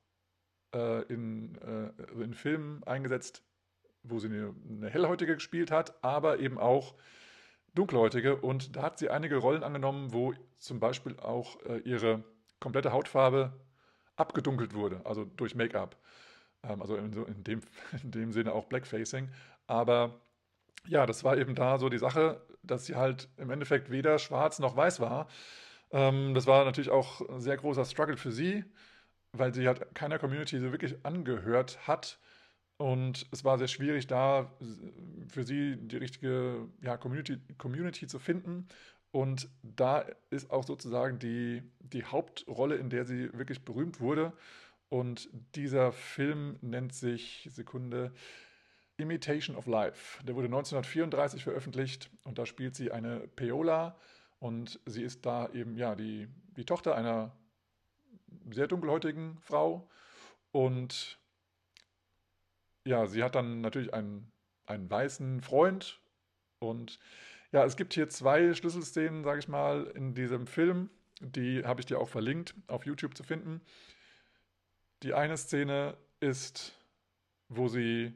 äh, 0.75 1.03
in, 1.05 1.57
äh, 1.57 2.23
in 2.23 2.35
Filmen 2.35 2.83
eingesetzt, 2.85 3.45
wo 4.03 4.19
sie 4.19 4.29
eine, 4.29 4.55
eine 4.69 4.89
Hellhäutige 4.89 5.35
gespielt 5.35 5.71
hat, 5.71 6.03
aber 6.03 6.41
eben 6.41 6.59
auch 6.59 6.95
Dunkelhäutige 7.75 8.37
und 8.37 8.75
da 8.75 8.83
hat 8.83 8.99
sie 8.99 9.11
einige 9.11 9.37
Rollen 9.37 9.63
angenommen, 9.63 10.13
wo 10.13 10.35
zum 10.59 10.81
Beispiel 10.81 11.17
auch 11.21 11.61
äh, 11.67 11.79
ihre 11.79 12.25
komplette 12.59 12.93
Hautfarbe 12.93 13.53
abgedunkelt 14.17 14.75
wurde, 14.75 15.01
also 15.05 15.25
durch 15.25 15.55
Make-up. 15.55 15.97
Ähm, 16.63 16.81
also 16.81 16.97
in, 16.97 17.13
in, 17.13 17.45
dem, 17.45 17.61
in 18.03 18.11
dem 18.11 18.33
Sinne 18.33 18.53
auch 18.53 18.67
Blackfacing. 18.67 19.31
Aber 19.67 20.21
ja, 20.87 21.07
das 21.07 21.25
war 21.25 21.37
eben 21.37 21.55
da 21.55 21.79
so 21.79 21.89
die 21.89 21.99
Sache, 21.99 22.41
dass 22.63 22.87
sie 22.87 22.97
halt 22.97 23.29
im 23.37 23.51
Endeffekt 23.51 23.91
weder 23.91 24.19
schwarz 24.19 24.59
noch 24.59 24.77
weiß 24.77 25.01
war. 25.01 25.29
Ähm, 25.93 26.35
das 26.35 26.47
war 26.47 26.65
natürlich 26.65 26.91
auch 26.91 27.21
ein 27.29 27.41
sehr 27.41 27.57
großer 27.57 27.85
Struggle 27.85 28.17
für 28.17 28.33
sie, 28.33 28.65
weil 29.33 29.55
sie 29.55 29.67
halt 29.67 29.95
keiner 29.95 30.19
Community 30.19 30.59
so 30.59 30.73
wirklich 30.73 30.97
angehört 31.05 31.87
hat 31.87 32.19
und 32.81 33.27
es 33.31 33.45
war 33.45 33.59
sehr 33.59 33.69
schwierig, 33.69 34.07
da 34.07 34.51
für 35.29 35.45
sie 35.45 35.77
die 35.77 35.99
richtige 35.99 36.67
ja, 36.81 36.97
Community, 36.97 37.37
Community 37.59 38.07
zu 38.07 38.19
finden. 38.19 38.69
Und 39.11 39.51
da 39.63 40.07
ist 40.31 40.51
auch 40.51 40.65
sozusagen 40.65 41.19
die, 41.19 41.63
die 41.81 42.07
Hauptrolle, 42.07 42.77
in 42.77 42.89
der 42.89 43.05
sie 43.05 43.31
wirklich 43.35 43.67
berühmt 43.67 44.01
wurde. 44.01 44.33
Und 44.89 45.29
dieser 45.57 45.93
Film 45.93 46.57
nennt 46.63 46.95
sich, 46.95 47.51
Sekunde, 47.53 48.15
Imitation 48.97 49.57
of 49.57 49.67
Life. 49.67 50.25
Der 50.25 50.35
wurde 50.35 50.47
1934 50.47 51.45
veröffentlicht 51.45 52.09
und 52.25 52.39
da 52.39 52.47
spielt 52.47 52.77
sie 52.77 52.93
eine 52.93 53.29
Peola 53.37 53.99
und 54.41 54.81
sie 54.87 55.03
ist 55.03 55.25
da 55.25 55.49
eben 55.51 55.77
ja 55.77 55.95
die, 55.95 56.29
die 56.57 56.65
Tochter 56.65 56.97
einer 56.97 57.37
sehr 58.51 58.67
dunkelhäutigen 58.67 59.39
Frau 59.41 59.89
und 60.51 61.19
ja, 62.85 63.07
sie 63.07 63.23
hat 63.23 63.35
dann 63.35 63.61
natürlich 63.61 63.95
einen, 63.95 64.33
einen 64.67 64.91
weißen 64.91 65.43
Freund 65.43 66.01
und 66.59 66.99
ja, 67.53 67.65
es 67.65 67.77
gibt 67.77 67.95
hier 67.95 68.09
zwei 68.09 68.55
Schlüsselszenen, 68.55 69.25
sage 69.25 69.41
ich 69.41 69.49
mal, 69.49 69.87
in 69.95 70.15
diesem 70.15 70.47
Film. 70.47 70.89
Die 71.21 71.65
habe 71.65 71.81
ich 71.81 71.87
dir 71.87 71.99
auch 71.99 72.09
verlinkt, 72.09 72.55
auf 72.69 72.87
YouTube 72.87 73.17
zu 73.17 73.25
finden. 73.25 73.61
Die 75.03 75.15
eine 75.15 75.37
Szene 75.37 75.97
ist, 76.21 76.79
wo 77.49 77.69
sie 77.69 78.15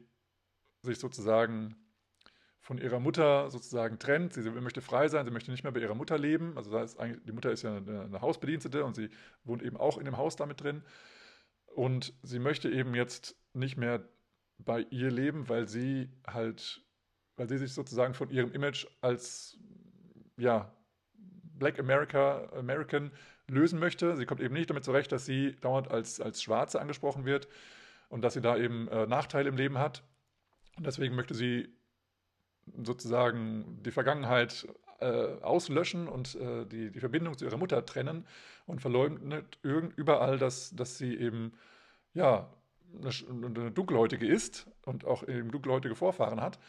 sich 0.81 0.99
sozusagen 0.99 1.75
von 2.65 2.79
ihrer 2.79 2.99
Mutter 2.99 3.51
sozusagen 3.51 3.99
trennt. 3.99 4.33
Sie, 4.33 4.49
möchte 4.49 4.81
frei 4.81 5.07
sein, 5.07 5.23
sie 5.23 5.31
möchte 5.31 5.51
nicht 5.51 5.63
mehr 5.63 5.71
bei 5.71 5.81
ihrer 5.81 5.93
Mutter 5.93 6.17
leben. 6.17 6.57
Also 6.57 6.83
die 7.23 7.31
Mutter 7.31 7.51
ist 7.51 7.61
ja 7.61 7.77
eine, 7.77 8.01
eine 8.01 8.21
Hausbedienstete 8.21 8.83
und 8.83 8.95
sie 8.95 9.11
wohnt 9.43 9.61
eben 9.61 9.77
auch 9.77 9.99
in 9.99 10.05
dem 10.05 10.17
Haus 10.17 10.35
damit 10.35 10.63
drin. 10.63 10.81
Und 11.67 12.13
sie 12.23 12.39
möchte 12.39 12.67
eben 12.71 12.95
jetzt 12.95 13.35
nicht 13.53 13.77
mehr 13.77 14.09
bei 14.57 14.79
ihr 14.89 15.11
leben, 15.11 15.47
weil 15.47 15.67
sie 15.67 16.09
halt, 16.25 16.81
weil 17.35 17.47
sie 17.47 17.59
sich 17.59 17.71
sozusagen 17.71 18.15
von 18.15 18.31
ihrem 18.31 18.51
Image 18.51 18.87
als 18.99 19.59
ja, 20.35 20.75
Black 21.13 21.77
America, 21.77 22.49
American 22.51 23.11
lösen 23.47 23.77
möchte. 23.77 24.17
Sie 24.17 24.25
kommt 24.25 24.41
eben 24.41 24.55
nicht 24.55 24.71
damit 24.71 24.85
zurecht, 24.85 25.11
dass 25.11 25.27
sie 25.27 25.55
dauernd 25.61 25.91
als, 25.91 26.19
als 26.19 26.41
Schwarze 26.41 26.81
angesprochen 26.81 27.25
wird 27.25 27.47
und 28.09 28.23
dass 28.23 28.33
sie 28.33 28.41
da 28.41 28.57
eben 28.57 28.87
äh, 28.87 29.05
Nachteile 29.05 29.49
im 29.49 29.55
Leben 29.55 29.77
hat. 29.77 30.03
Und 30.77 30.87
deswegen 30.87 31.15
möchte 31.15 31.35
sie 31.35 31.74
sozusagen 32.83 33.81
die 33.83 33.91
Vergangenheit 33.91 34.67
äh, 34.99 35.41
auslöschen 35.41 36.07
und 36.07 36.35
äh, 36.35 36.65
die, 36.65 36.91
die 36.91 36.99
Verbindung 36.99 37.37
zu 37.37 37.45
ihrer 37.45 37.57
Mutter 37.57 37.85
trennen 37.85 38.25
und 38.65 38.81
verleugnet 38.81 39.59
überall, 39.61 40.37
dass, 40.37 40.75
dass 40.75 40.97
sie 40.97 41.15
eben 41.15 41.53
ja, 42.13 42.49
eine, 42.93 43.11
eine 43.45 43.71
Dunkelhäutige 43.71 44.27
ist 44.27 44.67
und 44.83 45.05
auch 45.05 45.27
eben 45.27 45.51
dunkelhäutige 45.51 45.95
Vorfahren 45.95 46.41
hat. 46.41 46.59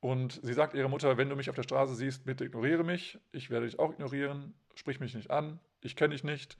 Und 0.00 0.38
sie 0.42 0.52
sagt 0.52 0.74
ihrer 0.74 0.88
Mutter, 0.88 1.16
wenn 1.16 1.28
du 1.28 1.36
mich 1.36 1.48
auf 1.48 1.56
der 1.56 1.62
Straße 1.62 1.94
siehst, 1.94 2.26
bitte 2.26 2.44
ignoriere 2.44 2.84
mich. 2.84 3.18
Ich 3.32 3.50
werde 3.50 3.66
dich 3.66 3.78
auch 3.78 3.92
ignorieren. 3.92 4.54
Sprich 4.74 5.00
mich 5.00 5.14
nicht 5.14 5.30
an. 5.30 5.58
Ich 5.80 5.96
kenne 5.96 6.14
dich 6.14 6.22
nicht. 6.22 6.58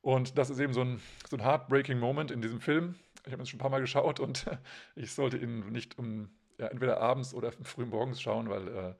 Und 0.00 0.38
das 0.38 0.50
ist 0.50 0.60
eben 0.60 0.72
so 0.72 0.82
ein, 0.82 1.00
so 1.28 1.36
ein 1.36 1.42
heartbreaking 1.42 1.98
Moment 1.98 2.30
in 2.30 2.40
diesem 2.40 2.60
Film. 2.60 2.94
Ich 3.26 3.32
habe 3.32 3.42
ihn 3.42 3.46
schon 3.46 3.58
ein 3.58 3.60
paar 3.60 3.70
Mal 3.70 3.80
geschaut 3.80 4.20
und 4.20 4.46
ich 4.94 5.12
sollte 5.12 5.36
ihn 5.36 5.70
nicht 5.72 5.98
um 5.98 6.30
ja, 6.58 6.66
entweder 6.68 7.00
abends 7.00 7.34
oder 7.34 7.52
früh 7.62 7.86
morgens 7.86 8.20
schauen, 8.20 8.48
weil 8.48 8.68
äh, 8.68 8.94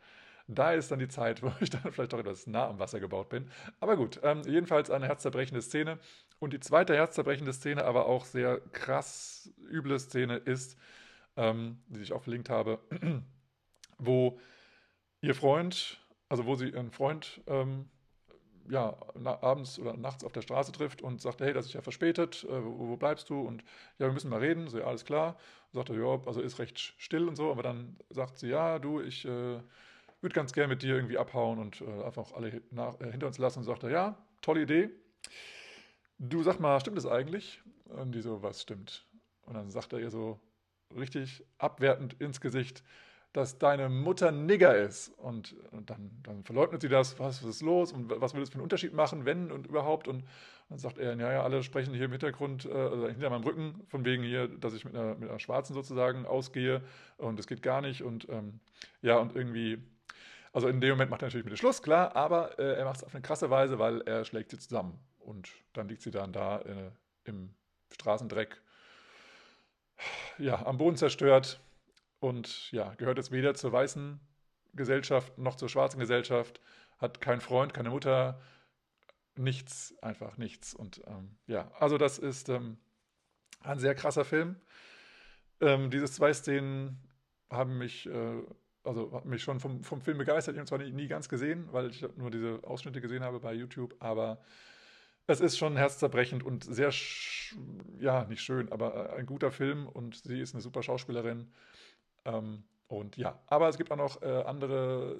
da 0.47 0.73
ist 0.73 0.91
dann 0.91 0.99
die 0.99 1.09
Zeit, 1.09 1.43
wo 1.43 1.53
ich 1.61 1.71
dann 1.71 1.93
vielleicht 1.93 2.13
doch 2.13 2.19
etwas 2.19 2.47
nah 2.47 2.69
am 2.69 2.79
Wasser 2.79 3.01
gebaut 3.01 3.29
bin. 3.29 3.51
Aber 3.81 3.97
gut, 3.97 4.21
ähm, 4.23 4.43
jedenfalls 4.47 4.91
eine 4.91 5.07
herzzerbrechende 5.07 5.63
Szene. 5.63 5.99
Und 6.39 6.53
die 6.53 6.61
zweite 6.61 6.95
herzzerbrechende 6.95 7.53
Szene, 7.53 7.85
aber 7.85 8.07
auch 8.07 8.25
sehr 8.25 8.61
krass 8.73 9.53
üble 9.71 9.99
Szene 9.99 10.37
ist, 10.37 10.77
ähm, 11.37 11.83
die 11.87 12.03
ich 12.03 12.13
auch 12.13 12.23
verlinkt 12.23 12.51
habe, 12.51 12.81
wo 13.99 14.39
ihr 15.21 15.35
Freund, 15.35 16.01
also 16.29 16.45
wo 16.45 16.55
sie 16.55 16.69
ihren 16.69 16.91
Freund 16.91 17.41
ähm, 17.47 17.89
ja, 18.69 18.97
abends 19.43 19.79
oder 19.79 19.97
nachts 19.97 20.25
auf 20.25 20.33
der 20.33 20.43
Straße 20.43 20.73
trifft 20.73 21.03
und 21.03 21.21
sagt, 21.21 21.41
hey, 21.41 21.53
das 21.53 21.67
ist 21.67 21.75
ja 21.75 21.83
verspätet, 21.83 22.45
äh, 22.45 22.65
wo, 22.65 22.89
wo, 22.89 22.97
bleibst 22.97 23.29
du? 23.31 23.41
Und 23.41 23.63
ja, 23.99 24.07
wir 24.07 24.13
müssen 24.13 24.31
mal 24.31 24.41
reden. 24.41 24.69
So, 24.69 24.79
ja, 24.79 24.85
alles 24.87 25.05
klar. 25.05 25.37
Und 25.73 25.79
sagt 25.79 25.91
er, 25.91 25.97
ja, 25.97 26.21
also 26.27 26.41
ist 26.41 26.59
recht 26.59 26.79
still 26.79 27.29
und 27.29 27.37
so, 27.37 27.51
aber 27.51 27.63
dann 27.63 27.97
sagt 28.11 28.39
sie, 28.39 28.49
ja, 28.49 28.79
du, 28.79 29.01
ich 29.01 29.25
äh, 29.25 29.29
würde 30.21 30.35
ganz 30.35 30.53
gerne 30.53 30.69
mit 30.69 30.83
dir 30.83 30.95
irgendwie 30.95 31.19
abhauen 31.19 31.59
und 31.59 31.81
äh, 31.81 32.05
einfach 32.05 32.33
alle 32.33 32.63
nach, 32.71 32.99
äh, 33.01 33.11
hinter 33.11 33.27
uns 33.27 33.39
lassen. 33.39 33.61
Und 33.61 33.65
sagt 33.65 33.83
er, 33.83 33.91
ja, 33.91 34.19
tolle 34.41 34.63
Idee. 34.63 34.91
Du 36.19 36.43
sag 36.43 36.61
mal, 36.61 36.81
stimmt 36.81 36.97
das 36.97 37.07
eigentlich? 37.07 37.61
Und 37.85 38.13
die 38.13 38.23
so, 38.23 38.43
was 38.43 38.63
stimmt? 38.63 39.07
Und 39.43 39.55
dann 39.55 39.71
sagt 39.71 39.93
er 39.93 40.01
ihr 40.01 40.11
so 40.11 40.41
richtig 40.97 41.45
abwertend 41.59 42.15
ins 42.21 42.41
Gesicht, 42.41 42.83
dass 43.35 43.59
deine 43.59 43.89
Mutter 43.89 44.31
Nigger 44.31 44.77
ist. 44.77 45.09
Und, 45.19 45.57
und 45.73 45.91
dann, 45.91 46.11
dann, 46.23 46.45
verleugnet 46.45 46.81
sie 46.81 46.89
das, 46.89 47.19
was, 47.19 47.43
ist 47.43 47.63
los 47.63 47.93
und 47.93 48.09
was 48.09 48.33
würde 48.33 48.45
es 48.45 48.49
für 48.49 48.55
einen 48.55 48.63
Unterschied 48.63 48.95
machen, 48.95 49.25
wenn 49.25 49.51
und 49.51 49.67
überhaupt. 49.67 50.07
Und 50.07 50.25
dann 50.69 50.79
sagt 50.79 50.99
er, 50.99 51.17
ja, 51.17 51.33
ja, 51.33 51.43
alle 51.43 51.65
sprechen 51.65 51.93
hier 51.95 52.05
im 52.05 52.13
Hintergrund, 52.13 52.65
äh, 52.65 52.73
also 52.73 53.09
hinter 53.09 53.31
meinem 53.31 53.43
Rücken, 53.43 53.83
von 53.89 54.05
wegen 54.05 54.23
hier, 54.23 54.47
dass 54.47 54.73
ich 54.73 54.85
mit 54.85 54.95
einer, 54.95 55.17
mit 55.17 55.29
einer 55.29 55.41
Schwarzen 55.41 55.75
sozusagen 55.75 56.27
ausgehe 56.27 56.81
und 57.17 57.39
es 57.41 57.49
geht 57.49 57.61
gar 57.61 57.81
nicht. 57.81 58.03
Und 58.03 58.29
ähm, 58.29 58.61
ja, 59.03 59.19
und 59.19 59.35
irgendwie, 59.35 59.83
also 60.53 60.69
in 60.69 60.81
dem 60.81 60.91
Moment 60.91 61.11
macht 61.11 61.23
er 61.23 61.27
natürlich 61.27 61.45
mit 61.45 61.55
dem 61.55 61.59
Schluss, 61.59 61.83
klar, 61.83 62.15
aber 62.15 62.57
äh, 62.61 62.77
er 62.77 62.85
macht 62.85 62.99
es 62.99 63.05
auf 63.05 63.15
eine 63.17 63.23
krasse 63.23 63.51
Weise, 63.51 63.81
weil 63.81 64.01
er 64.03 64.25
schlägt 64.25 64.53
sie 64.53 64.61
zusammen. 64.61 64.97
Und 65.19 65.51
dann 65.73 65.89
liegt 65.89 66.03
sie 66.03 66.13
dann 66.13 66.33
da 66.33 66.61
äh, 66.61 66.91
im 67.25 67.53
Straßendreck, 67.93 68.61
ja, 70.39 70.65
am 70.65 70.79
Boden 70.79 70.97
zerstört 70.97 71.61
und 72.21 72.71
ja, 72.73 72.95
gehört 72.95 73.19
jetzt 73.19 73.33
weder 73.33 73.55
zur 73.55 73.73
weißen 73.73 74.21
Gesellschaft 74.75 75.39
noch 75.39 75.57
zur 75.57 75.69
schwarzen 75.69 76.01
Gesellschaft, 76.01 76.61
hat 76.99 77.21
keinen 77.21 77.41
Freund, 77.41 77.75
keine 77.75 77.91
Mutter, 77.91 78.41
nichts, 79.37 79.95
einfach 80.03 80.37
nichts. 80.37 80.75
Und 80.75 81.03
ähm, 81.07 81.37
ja, 81.47 81.71
also 81.79 81.99
das 81.99 82.19
ist 82.19 82.49
ähm, 82.49 82.79
ein 83.61 83.79
sehr 83.79 83.95
krasser 83.95 84.25
Film. 84.25 84.57
Ähm, 85.61 85.91
diese 85.91 86.07
zwei 86.07 86.33
Szenen 86.33 86.99
haben 87.51 87.79
mich, 87.79 88.07
äh, 88.07 88.43
also 88.83 89.13
haben 89.13 89.31
mich 89.31 89.43
schon 89.43 89.61
vom, 89.61 89.83
vom 89.83 90.01
Film 90.01 90.19
begeistert. 90.19 90.55
Ich 90.55 90.59
habe 90.59 90.69
zwar 90.69 90.79
nie, 90.79 90.91
nie 90.91 91.09
ganz 91.09 91.29
gesehen, 91.29 91.69
weil 91.73 91.91
ich 91.91 92.05
nur 92.17 92.31
diese 92.31 92.61
Ausschnitte 92.65 93.01
gesehen 93.01 93.23
habe 93.23 93.41
bei 93.41 93.55
YouTube, 93.55 93.95
aber 94.01 94.43
es 95.27 95.41
ist 95.41 95.57
schon 95.57 95.77
herzzerbrechend 95.77 96.43
und 96.43 96.65
sehr, 96.65 96.93
ja, 97.99 98.25
nicht 98.27 98.43
schön, 98.43 98.71
aber 98.71 99.11
äh, 99.11 99.19
ein 99.19 99.27
guter 99.27 99.51
Film 99.51 99.89
und 99.89 100.17
sie 100.17 100.41
ist 100.41 100.55
eine 100.55 100.61
super 100.61 100.83
Schauspielerin. 100.83 101.51
Ähm, 102.25 102.65
und 102.89 103.17
ja, 103.17 103.41
aber 103.47 103.69
es 103.69 103.77
gibt 103.77 103.91
auch 103.91 103.97
noch 103.97 104.23
äh, 104.23 104.43
andere 104.47 105.19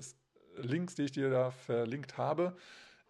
Links, 0.57 0.95
die 0.95 1.03
ich 1.03 1.13
dir 1.13 1.31
da 1.31 1.51
verlinkt 1.51 2.17
habe 2.19 2.57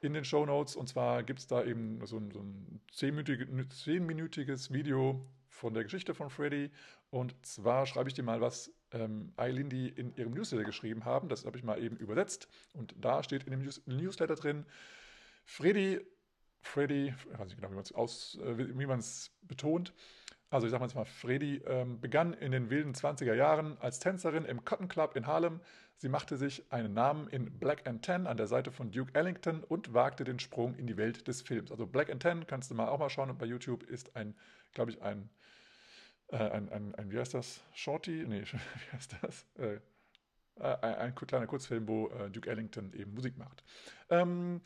in 0.01 0.15
den 0.15 0.25
Show 0.25 0.45
Notes. 0.47 0.77
Und 0.77 0.89
zwar 0.89 1.23
gibt 1.23 1.41
es 1.41 1.47
da 1.47 1.65
eben 1.65 2.05
so 2.07 2.19
ein, 2.19 2.31
so 2.31 2.41
ein 2.41 2.81
zehnminütiges 2.91 4.73
Video 4.73 5.27
von 5.49 5.75
der 5.75 5.85
Geschichte 5.85 6.15
von 6.15 6.31
Freddy. 6.31 6.71
Und 7.11 7.35
zwar 7.45 7.87
schreibe 7.87 8.09
ich 8.09 8.15
dir 8.15 8.23
mal, 8.23 8.41
was 8.41 8.73
ähm, 8.93 9.33
Eilindy 9.37 9.89
in 9.89 10.15
ihrem 10.17 10.33
Newsletter 10.35 10.65
geschrieben 10.65 11.05
haben. 11.05 11.29
Das 11.29 11.45
habe 11.45 11.57
ich 11.57 11.65
mal 11.65 11.83
eben 11.83 11.97
übersetzt. 11.97 12.49
Und 12.73 12.95
da 12.99 13.23
steht 13.23 13.45
in 13.45 13.51
dem 13.51 13.63
News 13.63 13.83
Newsletter 13.87 14.35
drin, 14.35 14.67
Freddy, 15.45 16.01
Freddy, 16.61 17.09
ich 17.09 17.39
weiß 17.39 17.49
nicht 17.49 17.57
genau, 17.57 17.71
wie 17.71 18.87
man 18.87 18.99
es 18.99 19.27
äh, 19.29 19.47
betont, 19.47 19.95
also 20.55 20.67
ich 20.67 20.71
sage 20.71 20.87
mal, 20.95 21.05
Freddy 21.05 21.57
ähm, 21.67 22.01
begann 22.01 22.33
in 22.33 22.53
den 22.53 22.71
wilden 22.71 22.95
20er 22.95 23.35
Jahren 23.35 23.77
als 23.81 23.99
Tänzerin 23.99 24.45
im 24.45 24.65
Cotton 24.65 24.87
Club 24.89 25.17
in 25.17 25.27
Harlem. 25.27 25.61
Sie 25.97 26.09
machte 26.09 26.37
sich 26.37 26.71
einen 26.71 26.95
Namen 26.95 27.29
in 27.29 27.59
Black 27.59 27.87
and 27.89 28.03
Ten 28.03 28.27
an 28.27 28.37
der 28.37 28.47
Seite 28.47 28.71
von 28.71 28.93
Duke 28.93 29.15
Ellington 29.15 29.65
und 29.65 29.95
wagte 29.95 30.23
den 30.23 30.39
Sprung 30.39 30.77
in 30.77 30.87
die 30.87 30.97
Welt 30.97 31.27
des 31.27 31.43
Films. 31.43 31.73
Also 31.73 31.87
Black 31.87 32.09
and 32.09 32.23
Ten, 32.23 32.47
kannst 32.47 32.71
du 32.71 32.75
mal 32.75 32.89
auch 32.89 32.99
mal 32.99 33.11
schauen 33.11 33.37
bei 33.37 33.47
YouTube, 33.47 33.83
ist 33.83 34.15
ein, 34.15 34.37
glaube 34.73 34.93
ich, 34.93 35.03
ein, 35.03 35.29
äh, 36.29 36.37
ein, 36.37 36.69
ein, 36.69 36.95
ein, 36.95 37.11
wie 37.11 37.19
heißt 37.19 37.35
das? 37.35 37.61
Shorty? 37.75 38.25
Nee, 38.27 38.43
wie 38.53 38.93
heißt 38.93 39.17
das? 39.23 39.47
Äh, 39.57 39.81
ein, 40.61 40.95
ein, 40.95 41.15
kleiner 41.17 41.49
Kurzfilm, 41.49 41.89
wo 41.89 42.09
äh, 42.11 42.31
Duke 42.31 42.49
Ellington 42.49 42.93
eben 42.93 43.13
Musik 43.13 43.37
macht. 43.39 43.65
Ähm, 44.09 44.61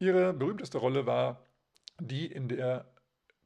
ihre 0.00 0.32
berühmteste 0.32 0.78
Rolle 0.78 1.06
war 1.06 1.44
die, 2.00 2.26
in 2.26 2.48
der 2.48 2.84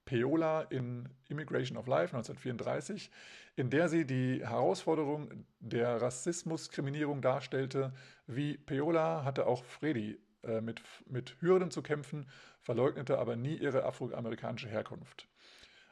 Peola 0.04 0.62
in 0.70 1.08
Immigration 1.28 1.78
of 1.78 1.86
Life 1.86 2.14
1934, 2.14 3.10
in 3.56 3.70
der 3.70 3.88
sie 3.88 4.04
die 4.04 4.46
Herausforderung 4.46 5.44
der 5.60 6.00
Rassismuskriminierung 6.02 7.22
darstellte. 7.22 7.92
Wie 8.26 8.56
Peola 8.58 9.24
hatte 9.24 9.46
auch 9.46 9.64
Freddy 9.64 10.18
äh, 10.42 10.60
mit, 10.60 10.82
mit 11.06 11.36
Hürden 11.40 11.70
zu 11.70 11.82
kämpfen, 11.82 12.26
verleugnete 12.60 13.18
aber 13.18 13.36
nie 13.36 13.56
ihre 13.56 13.84
afroamerikanische 13.84 14.68
Herkunft. 14.68 15.28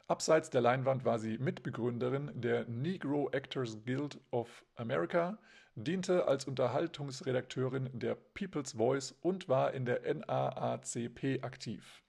Abseits 0.09 0.51
der 0.51 0.61
Leinwand 0.61 1.05
war 1.05 1.19
sie 1.19 1.39
Mitbegründerin 1.39 2.31
der 2.35 2.67
Negro 2.67 3.31
Actors 3.31 3.83
Guild 3.85 4.21
of 4.31 4.65
America, 4.75 5.39
diente 5.75 6.27
als 6.27 6.45
Unterhaltungsredakteurin 6.45 7.89
der 7.93 8.17
People's 8.35 8.73
Voice 8.73 9.13
und 9.23 9.49
war 9.49 9.73
in 9.73 9.87
der 9.87 10.03
NAACP 10.15 11.43
aktiv. 11.43 12.02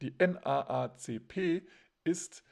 Die 0.00 0.14
NAACP 0.18 1.62
ist 2.04 2.42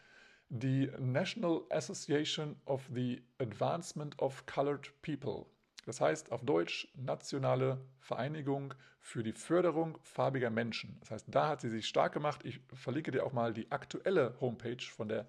die 0.51 0.91
National 0.99 1.63
Association 1.71 2.57
of 2.67 2.89
the 2.95 3.23
Advancement 3.39 4.19
of 4.21 4.45
Colored 4.47 4.93
People. 5.03 5.47
Das 5.87 6.01
heißt 6.01 6.31
auf 6.33 6.45
Deutsch 6.45 6.89
Nationale 6.95 7.81
Vereinigung 8.01 8.75
für 9.01 9.23
die 9.23 9.33
Förderung 9.33 9.99
farbiger 10.03 10.51
Menschen. 10.51 10.99
Das 11.01 11.11
heißt, 11.11 11.27
da 11.29 11.49
hat 11.49 11.63
sie 11.63 11.71
sich 11.71 11.89
stark 11.89 12.13
gemacht. 12.13 12.45
Ich 12.45 12.61
verlinke 12.75 13.11
dir 13.11 13.25
auch 13.25 13.33
mal 13.33 13.55
die 13.55 13.71
aktuelle 13.71 14.39
Homepage 14.41 14.83
von 14.83 15.09
der 15.09 15.27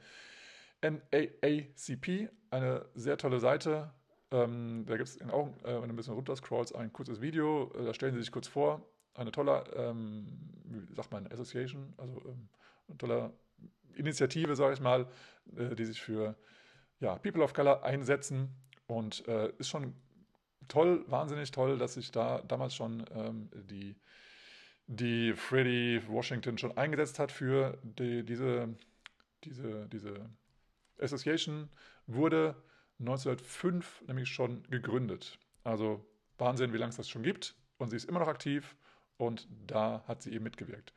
NAACP. 0.82 2.30
Eine 2.50 2.86
sehr 2.96 3.18
tolle 3.18 3.40
Seite. 3.40 3.94
Ähm, 4.32 4.84
da 4.86 4.98
gibt 4.98 5.08
es 5.08 5.22
auch, 5.30 5.48
äh, 5.64 5.82
wenn 5.82 5.84
du 5.84 5.94
ein 5.94 5.96
bisschen 5.96 6.14
runterscrollst, 6.14 6.76
ein 6.76 6.92
kurzes 6.92 7.22
Video. 7.22 7.72
Äh, 7.76 7.86
da 7.86 7.94
stellen 7.94 8.14
sie 8.14 8.20
sich 8.20 8.32
kurz 8.32 8.50
vor 8.50 8.86
eine 9.20 9.32
tolle, 9.32 9.64
ähm, 9.76 10.28
wie 10.64 10.96
sagt 10.96 11.12
man, 11.12 11.28
Association, 11.32 11.94
also 11.98 12.22
ähm, 12.26 12.50
eine 12.88 12.98
tolle 12.98 13.34
Initiative, 13.96 14.56
sage 14.56 14.74
ich 14.74 14.80
mal, 14.80 15.08
äh, 15.58 15.76
die 15.76 15.86
sich 15.86 16.02
für 16.02 16.36
ja, 17.00 17.16
People 17.18 17.44
of 17.44 17.54
Color 17.54 17.84
einsetzen 17.84 18.50
und 18.88 19.28
äh, 19.28 19.52
ist 19.58 19.70
schon 19.70 19.94
toll, 20.68 21.04
wahnsinnig 21.08 21.52
toll, 21.52 21.78
dass 21.78 21.96
sich 21.96 22.12
da 22.12 22.42
damals 22.48 22.76
schon 22.76 23.06
ähm, 23.14 23.50
die, 23.54 23.96
die 24.88 25.34
Freddie 25.34 26.02
Washington 26.08 26.58
schon 26.58 26.78
eingesetzt 26.78 27.20
hat 27.20 27.32
für 27.32 27.78
die, 27.84 28.24
diese, 28.24 28.76
diese, 29.44 29.88
diese 29.90 30.30
Association, 31.00 31.70
wurde 32.08 32.56
1905 33.00 34.04
nämlich 34.08 34.30
schon 34.30 34.64
gegründet. 34.70 35.38
Also 35.64 36.06
Wahnsinn, 36.38 36.74
wie 36.74 36.78
lange 36.78 36.90
es 36.90 36.98
das 36.98 37.10
schon 37.10 37.24
gibt. 37.24 37.56
Und 37.78 37.90
sie 37.90 37.96
ist 37.96 38.06
immer 38.10 38.20
noch 38.20 38.28
aktiv 38.28 38.76
und 39.20 39.48
da 39.68 40.04
hat 40.08 40.24
sie 40.24 40.34
eben 40.34 40.44
mitgewirkt. 40.44 40.94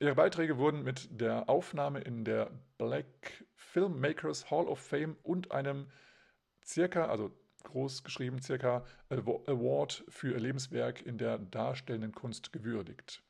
Ihre 0.00 0.14
Beiträge 0.14 0.58
wurden 0.58 0.82
mit 0.82 1.08
der 1.20 1.48
Aufnahme 1.48 2.00
in 2.00 2.24
der 2.24 2.50
Black 2.78 3.44
Filmmakers 3.54 4.50
Hall 4.50 4.66
of 4.66 4.80
Fame 4.80 5.16
und 5.22 5.52
einem 5.52 5.86
circa, 6.64 7.06
also 7.06 7.30
groß 7.64 8.04
geschrieben, 8.04 8.40
circa 8.40 8.84
Award 9.10 10.04
für 10.08 10.32
ihr 10.32 10.40
Lebenswerk 10.40 11.04
in 11.04 11.18
der 11.18 11.38
darstellenden 11.38 12.12
Kunst 12.12 12.52
gewürdigt. 12.52 13.22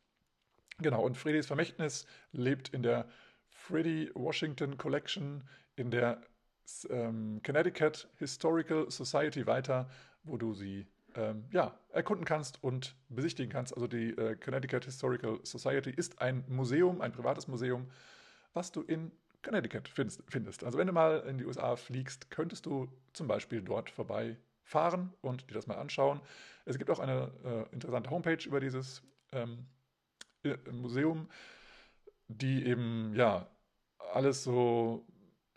Genau, 0.79 1.03
und 1.03 1.17
Freddys 1.17 1.47
Vermächtnis 1.47 2.07
lebt 2.33 2.69
in 2.69 2.83
der 2.83 3.09
Freddie 3.49 4.13
Washington 4.15 4.77
Collection 4.79 5.43
in 5.75 5.91
der 5.91 6.21
ähm, 6.91 7.41
Connecticut 7.45 8.09
Historical 8.19 8.91
Society 8.91 9.47
weiter, 9.47 9.91
wo 10.23 10.37
du 10.37 10.55
sie 10.55 10.87
ähm, 11.15 11.45
ja, 11.53 11.79
erkunden 11.91 12.25
kannst 12.25 12.63
und 12.63 12.97
besichtigen 13.09 13.51
kannst. 13.51 13.75
Also 13.75 13.87
die 13.87 14.11
äh, 14.11 14.37
Connecticut 14.37 14.85
Historical 14.85 15.39
Society 15.43 15.91
ist 15.91 16.21
ein 16.21 16.45
Museum, 16.49 17.01
ein 17.01 17.13
privates 17.13 17.49
Museum, 17.49 17.91
was 18.53 18.73
du 18.73 18.83
in 18.83 19.13
Connecticut 19.43 19.89
findest. 19.89 20.65
Also 20.65 20.79
wenn 20.79 20.87
du 20.87 20.93
mal 20.93 21.21
in 21.29 21.39
die 21.39 21.45
USA 21.45 21.77
fliegst, 21.77 22.31
könntest 22.31 22.67
du 22.67 22.89
zum 23.13 23.29
Beispiel 23.29 23.63
dort 23.63 23.91
vorbeifahren 23.91 25.13
und 25.21 25.49
dir 25.49 25.55
das 25.55 25.67
mal 25.67 25.77
anschauen. 25.77 26.21
Es 26.65 26.77
gibt 26.79 26.91
auch 26.91 26.99
eine 26.99 27.33
äh, 27.45 27.73
interessante 27.73 28.11
Homepage 28.11 28.45
über 28.45 28.61
dieses 28.61 29.03
ähm, 29.33 29.67
Museum, 30.71 31.29
die 32.29 32.67
eben 32.67 33.15
ja 33.15 33.49
alles 34.13 34.45
so 34.45 35.07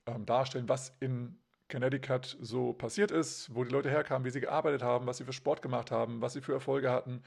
ähm, 0.05 0.25
darstellen, 0.25 0.69
was 0.69 0.95
in 0.99 1.40
Connecticut 1.71 2.37
so 2.41 2.73
passiert 2.73 3.11
ist, 3.11 3.53
wo 3.55 3.63
die 3.63 3.71
Leute 3.71 3.89
herkamen, 3.89 4.25
wie 4.25 4.29
sie 4.29 4.41
gearbeitet 4.41 4.83
haben, 4.83 5.07
was 5.07 5.17
sie 5.17 5.23
für 5.23 5.33
Sport 5.33 5.61
gemacht 5.61 5.89
haben, 5.89 6.21
was 6.21 6.33
sie 6.33 6.41
für 6.41 6.53
Erfolge 6.53 6.91
hatten, 6.91 7.23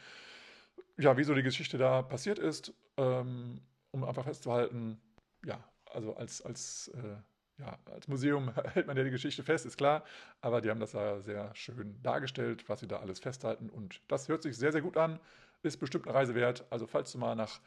ja, 0.97 1.17
wie 1.17 1.25
so 1.25 1.35
die 1.35 1.43
Geschichte 1.43 1.79
da 1.79 2.03
passiert 2.03 2.39
ist, 2.39 2.73
ähm, 2.97 3.61
um 3.91 4.05
einfach 4.05 4.25
festzuhalten, 4.25 5.01
ja, 5.45 5.63
also 5.93 6.15
als, 6.17 6.43
als, 6.43 6.89
äh, 6.89 7.17
ja, 7.63 7.79
als 7.87 8.09
Museum 8.09 8.53
hält 8.75 8.87
man 8.87 8.97
ja 8.97 9.05
die 9.05 9.11
Geschichte 9.11 9.43
fest, 9.43 9.67
ist 9.67 9.77
klar, 9.77 10.05
aber 10.41 10.61
die 10.61 10.71
haben 10.71 10.81
das 10.81 10.93
da 10.93 11.21
sehr 11.21 11.55
schön 11.55 12.01
dargestellt, 12.03 12.69
was 12.69 12.81
sie 12.81 12.89
da 12.89 12.99
alles 13.01 13.21
festhalten. 13.21 13.71
Und 13.71 14.01
das 14.09 14.29
hört 14.29 14.43
sich 14.43 14.57
sehr, 14.57 14.73
sehr 14.73 14.83
gut 14.83 14.97
an, 14.97 15.19
ist 15.63 15.79
bestimmt 15.79 16.07
eine 16.07 16.15
Reise 16.15 16.35
wert. 16.35 16.65
Also 16.71 16.87
falls 16.87 17.11
du 17.13 17.19
mal 17.19 17.35
nach 17.35 17.61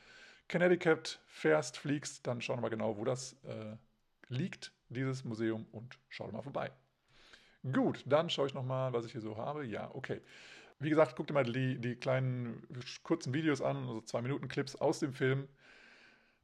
Connecticut 0.49 1.19
fährst, 1.25 1.77
fliegst, 1.77 2.25
dann 2.27 2.41
schau 2.41 2.55
mal 2.57 2.69
genau, 2.69 2.97
wo 2.97 3.03
das 3.03 3.33
äh, 3.43 3.75
liegt, 4.29 4.71
dieses 4.89 5.23
Museum, 5.23 5.65
und 5.71 5.97
schau 6.09 6.31
mal 6.31 6.41
vorbei. 6.41 6.71
Gut, 7.73 8.03
dann 8.05 8.29
schaue 8.29 8.47
ich 8.47 8.53
nochmal, 8.53 8.93
was 8.93 9.05
ich 9.05 9.11
hier 9.11 9.21
so 9.21 9.37
habe. 9.37 9.65
Ja, 9.65 9.93
okay. 9.93 10.21
Wie 10.79 10.89
gesagt, 10.89 11.15
guck 11.15 11.27
dir 11.27 11.33
mal 11.33 11.43
die, 11.43 11.79
die 11.79 11.95
kleinen 11.95 12.61
kurzen 13.03 13.33
Videos 13.33 13.61
an, 13.61 13.77
also 13.77 14.01
zwei 14.01 14.21
Minuten 14.21 14.47
Clips 14.47 14.75
aus 14.75 14.99
dem 14.99 15.13
Film. 15.13 15.47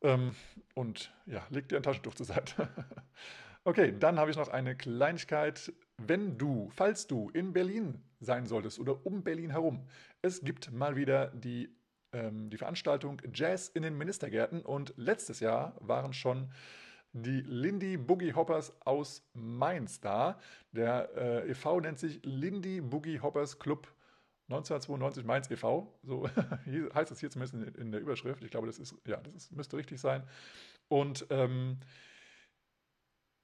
Ähm, 0.02 0.36
und 0.74 1.14
ja, 1.26 1.46
leg 1.50 1.70
dir 1.70 1.78
ein 1.78 1.84
Taschentuch 1.84 2.16
zur 2.16 2.26
Seite. 2.26 2.68
okay, 3.64 3.94
dann 3.98 4.20
habe 4.20 4.32
ich 4.32 4.38
noch 4.38 4.50
eine 4.50 4.76
Kleinigkeit. 4.76 5.72
Wenn 5.98 6.38
du, 6.38 6.70
falls 6.76 7.08
du 7.08 7.30
in 7.30 7.54
Berlin 7.54 8.04
sein 8.20 8.46
solltest 8.48 8.80
oder 8.80 9.06
um 9.06 9.24
Berlin 9.24 9.52
herum, 9.52 9.88
es 10.22 10.44
gibt 10.44 10.72
mal 10.72 10.96
wieder 10.96 11.28
die, 11.28 11.70
ähm, 12.12 12.50
die 12.50 12.58
Veranstaltung 12.58 13.22
Jazz 13.34 13.70
in 13.70 13.84
den 13.84 13.98
Ministergärten 13.98 14.62
und 14.64 14.94
letztes 14.98 15.40
Jahr 15.40 15.76
waren 15.80 16.14
schon 16.14 16.52
die 17.13 17.41
Lindy 17.41 17.98
Boogie 17.98 18.34
Hoppers 18.34 18.74
aus 18.86 19.24
Mainz 19.34 20.01
da. 20.01 20.39
Der 20.72 21.10
äh, 21.15 21.51
e.V. 21.51 21.79
nennt 21.79 22.00
sich 22.00 22.20
Lindy 22.24 22.82
Boogie 22.82 23.20
Hoppers 23.20 23.60
Club 23.60 23.88
1992 24.50 25.24
Mainz 25.24 25.50
e.V. 25.50 25.93
So 26.03 26.27
heißt 26.93 27.12
es 27.12 27.20
hier 27.20 27.29
zumindest 27.29 27.53
in, 27.53 27.82
in, 27.82 27.91
der 27.91 28.01
Überschrift. 28.01 28.43
Ich 28.43 28.51
glaube, 28.51 28.67
das 28.67 28.79
ist, 28.79 28.96
ja, 29.05 29.17
das 29.17 29.34
ist, 29.36 29.51
müsste 29.51 29.77
richtig 29.77 30.01
sein. 30.01 30.24
Und 30.89 31.25
ähm, 31.29 31.79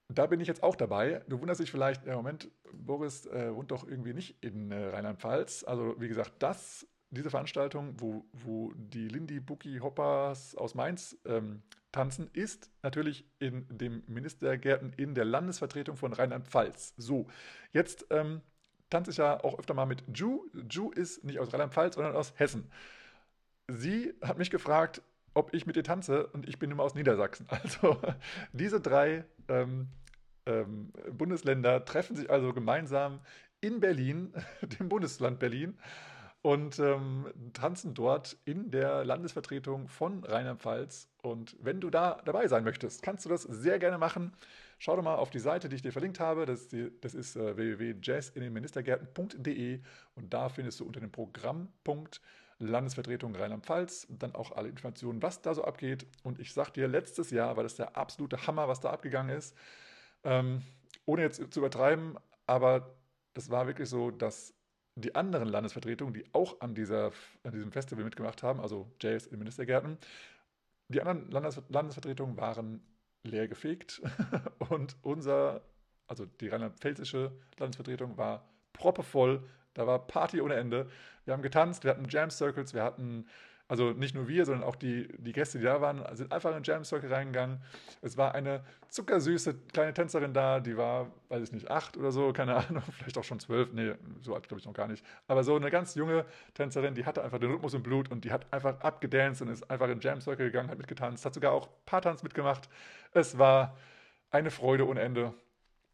da 0.07 0.25
bin 0.25 0.39
ich 0.39 0.47
jetzt 0.47 0.63
auch 0.63 0.75
dabei. 0.75 1.23
Du 1.27 1.39
wunderst 1.39 1.61
dich 1.61 1.69
vielleicht, 1.69 2.05
ja, 2.05 2.15
Moment, 2.15 2.49
Boris 2.73 3.27
äh, 3.27 3.53
wohnt 3.55 3.69
doch 3.69 3.87
irgendwie 3.87 4.13
nicht 4.13 4.43
in 4.43 4.71
äh, 4.71 4.87
Rheinland-Pfalz. 4.87 5.63
Also, 5.63 5.95
wie 5.99 6.07
gesagt, 6.07 6.33
das, 6.39 6.87
diese 7.11 7.29
Veranstaltung, 7.29 7.93
wo, 7.97 8.25
wo 8.33 8.73
die 8.75 9.07
Lindy 9.07 9.39
Bookie 9.39 9.79
Hoppers 9.79 10.55
aus 10.55 10.73
Mainz 10.73 11.15
ähm, 11.25 11.61
tanzen, 11.91 12.29
ist 12.33 12.71
natürlich 12.83 13.25
in 13.39 13.65
dem 13.69 14.03
Ministergärten 14.07 14.93
in 14.93 15.15
der 15.15 15.25
Landesvertretung 15.25 15.97
von 15.97 16.13
Rheinland-Pfalz. 16.13 16.93
So, 16.97 17.27
jetzt 17.71 18.05
ähm, 18.09 18.41
tanze 18.89 19.11
ich 19.11 19.17
ja 19.17 19.43
auch 19.43 19.57
öfter 19.59 19.73
mal 19.73 19.85
mit 19.85 20.03
Ju. 20.13 20.45
Ju 20.69 20.91
ist 20.91 21.23
nicht 21.23 21.39
aus 21.39 21.51
Rheinland-Pfalz, 21.51 21.95
sondern 21.95 22.15
aus 22.15 22.33
Hessen. 22.37 22.71
Sie 23.67 24.13
hat 24.21 24.37
mich 24.37 24.49
gefragt, 24.49 25.01
ob 25.33 25.53
ich 25.53 25.65
mit 25.65 25.77
ihr 25.77 25.83
tanze 25.83 26.27
und 26.27 26.47
ich 26.47 26.59
bin 26.59 26.71
immer 26.71 26.83
aus 26.83 26.95
Niedersachsen. 26.95 27.47
Also 27.63 28.01
diese 28.51 28.81
drei 28.81 29.25
ähm, 29.47 29.89
ähm, 30.45 30.91
Bundesländer 31.11 31.85
treffen 31.85 32.15
sich 32.15 32.29
also 32.29 32.53
gemeinsam 32.53 33.19
in 33.61 33.79
Berlin, 33.79 34.33
dem 34.79 34.89
Bundesland 34.89 35.39
Berlin, 35.39 35.77
und 36.41 36.79
ähm, 36.79 37.27
tanzen 37.53 37.93
dort 37.93 38.37
in 38.45 38.71
der 38.71 39.03
Landesvertretung 39.03 39.89
von 39.89 40.23
Rheinland-Pfalz. 40.23 41.09
Und 41.21 41.57
wenn 41.59 41.81
du 41.81 41.89
da 41.89 42.21
dabei 42.23 42.47
sein 42.47 42.63
möchtest, 42.63 43.01
kannst 43.01 43.25
du 43.25 43.29
das 43.29 43.43
sehr 43.43 43.77
gerne 43.77 43.97
machen. 43.97 44.31
Schau 44.77 44.95
doch 44.95 45.03
mal 45.03 45.15
auf 45.15 45.31
die 45.31 45.39
Seite, 45.39 45.67
die 45.67 45.75
ich 45.75 45.81
dir 45.81 45.91
verlinkt 45.91 46.21
habe. 46.21 46.45
Das 46.45 46.61
ist, 46.61 46.71
die, 46.71 46.97
das 47.01 47.13
ist 47.13 47.35
äh, 47.35 47.57
www.jazzindenministergärten.de 47.57 49.81
und 50.15 50.33
da 50.33 50.47
findest 50.47 50.79
du 50.79 50.85
unter 50.85 51.01
dem 51.01 51.11
Programmpunkt 51.11 52.21
Landesvertretung 52.59 53.35
Rheinland-Pfalz 53.35 54.07
dann 54.09 54.35
auch 54.35 54.51
alle 54.51 54.69
Informationen, 54.69 55.21
was 55.21 55.41
da 55.41 55.53
so 55.53 55.63
abgeht. 55.63 56.05
Und 56.23 56.39
ich 56.39 56.53
sag 56.53 56.71
dir, 56.71 56.87
letztes 56.87 57.31
Jahr 57.31 57.57
war 57.57 57.63
das 57.63 57.75
der 57.75 57.97
absolute 57.97 58.47
Hammer, 58.47 58.67
was 58.67 58.81
da 58.81 58.91
abgegangen 58.91 59.35
ist. 59.35 59.55
Ähm, 60.23 60.61
ohne 61.05 61.23
jetzt 61.23 61.53
zu 61.53 61.59
übertreiben, 61.59 62.17
aber 62.45 62.95
das 63.33 63.49
war 63.49 63.67
wirklich 63.67 63.89
so, 63.89 64.11
dass 64.11 64.53
die 65.01 65.15
anderen 65.15 65.47
Landesvertretungen, 65.47 66.13
die 66.13 66.25
auch 66.33 66.61
an, 66.61 66.75
dieser, 66.75 67.11
an 67.43 67.51
diesem 67.51 67.71
Festival 67.71 68.03
mitgemacht 68.03 68.43
haben, 68.43 68.59
also 68.59 68.91
Jazz 68.99 69.27
in 69.27 69.39
Ministergärten, 69.39 69.97
die 70.89 71.01
anderen 71.01 71.29
Landes 71.29 71.61
Landesvertretungen 71.69 72.37
waren 72.37 72.81
leergefegt 73.23 74.01
und 74.69 74.95
unser, 75.01 75.61
also 76.07 76.25
die 76.25 76.47
rheinland-pfälzische 76.47 77.31
Landesvertretung 77.57 78.17
war 78.17 78.49
proppevoll. 78.73 79.43
Da 79.73 79.85
war 79.85 80.07
Party 80.07 80.41
ohne 80.41 80.55
Ende. 80.55 80.89
Wir 81.25 81.33
haben 81.33 81.43
getanzt, 81.43 81.83
wir 81.83 81.91
hatten 81.91 82.07
Jam 82.09 82.31
Circles, 82.31 82.73
wir 82.73 82.83
hatten 82.83 83.27
also 83.69 83.91
nicht 83.91 84.15
nur 84.15 84.27
wir, 84.27 84.45
sondern 84.45 84.67
auch 84.67 84.75
die, 84.75 85.07
die 85.19 85.31
Gäste, 85.31 85.59
die 85.59 85.65
da 85.65 85.79
waren, 85.79 86.03
sind 86.15 86.33
einfach 86.33 86.57
in 86.57 86.63
Jam 86.63 86.83
Circle 86.83 87.13
reingegangen. 87.13 87.61
Es 88.01 88.17
war 88.17 88.33
eine 88.33 88.65
zuckersüße 88.89 89.53
kleine 89.71 89.93
Tänzerin 89.93 90.33
da, 90.33 90.59
die 90.59 90.75
war, 90.75 91.11
weiß 91.29 91.43
ich 91.43 91.51
nicht, 91.51 91.69
acht 91.69 91.95
oder 91.95 92.11
so, 92.11 92.33
keine 92.33 92.55
Ahnung, 92.55 92.81
vielleicht 92.97 93.19
auch 93.19 93.23
schon 93.23 93.39
zwölf, 93.39 93.71
nee, 93.71 93.93
so 94.21 94.33
alt 94.33 94.47
glaube 94.47 94.59
ich 94.59 94.65
noch 94.65 94.73
gar 94.73 94.87
nicht. 94.87 95.05
Aber 95.27 95.43
so 95.43 95.55
eine 95.55 95.69
ganz 95.69 95.93
junge 95.93 96.25
Tänzerin, 96.55 96.95
die 96.95 97.05
hatte 97.05 97.23
einfach 97.23 97.37
den 97.37 97.51
Rhythmus 97.51 97.75
im 97.75 97.83
Blut 97.83 98.09
und 98.09 98.25
die 98.25 98.31
hat 98.31 98.51
einfach 98.51 98.81
abgedanced 98.81 99.43
und 99.43 99.49
ist 99.49 99.69
einfach 99.69 99.87
in 99.87 99.99
Jam 99.99 100.19
Circle 100.19 100.47
gegangen, 100.47 100.71
hat 100.71 100.79
mitgetanzt, 100.79 101.23
hat 101.23 101.35
sogar 101.35 101.51
auch 101.51 101.69
Paartanz 101.85 102.23
mitgemacht. 102.23 102.69
Es 103.13 103.37
war 103.37 103.77
eine 104.31 104.49
Freude 104.49 104.87
ohne 104.87 105.01
Ende. 105.01 105.31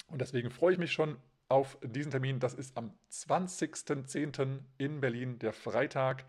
Und 0.08 0.22
deswegen 0.22 0.50
freue 0.50 0.72
ich 0.72 0.80
mich 0.80 0.94
schon 0.94 1.18
auf 1.50 1.78
diesen 1.84 2.12
Termin. 2.12 2.40
Das 2.40 2.54
ist 2.54 2.78
am 2.78 2.94
20.10. 3.12 4.60
in 4.78 5.02
Berlin, 5.02 5.40
der 5.40 5.52
Freitag. 5.52 6.24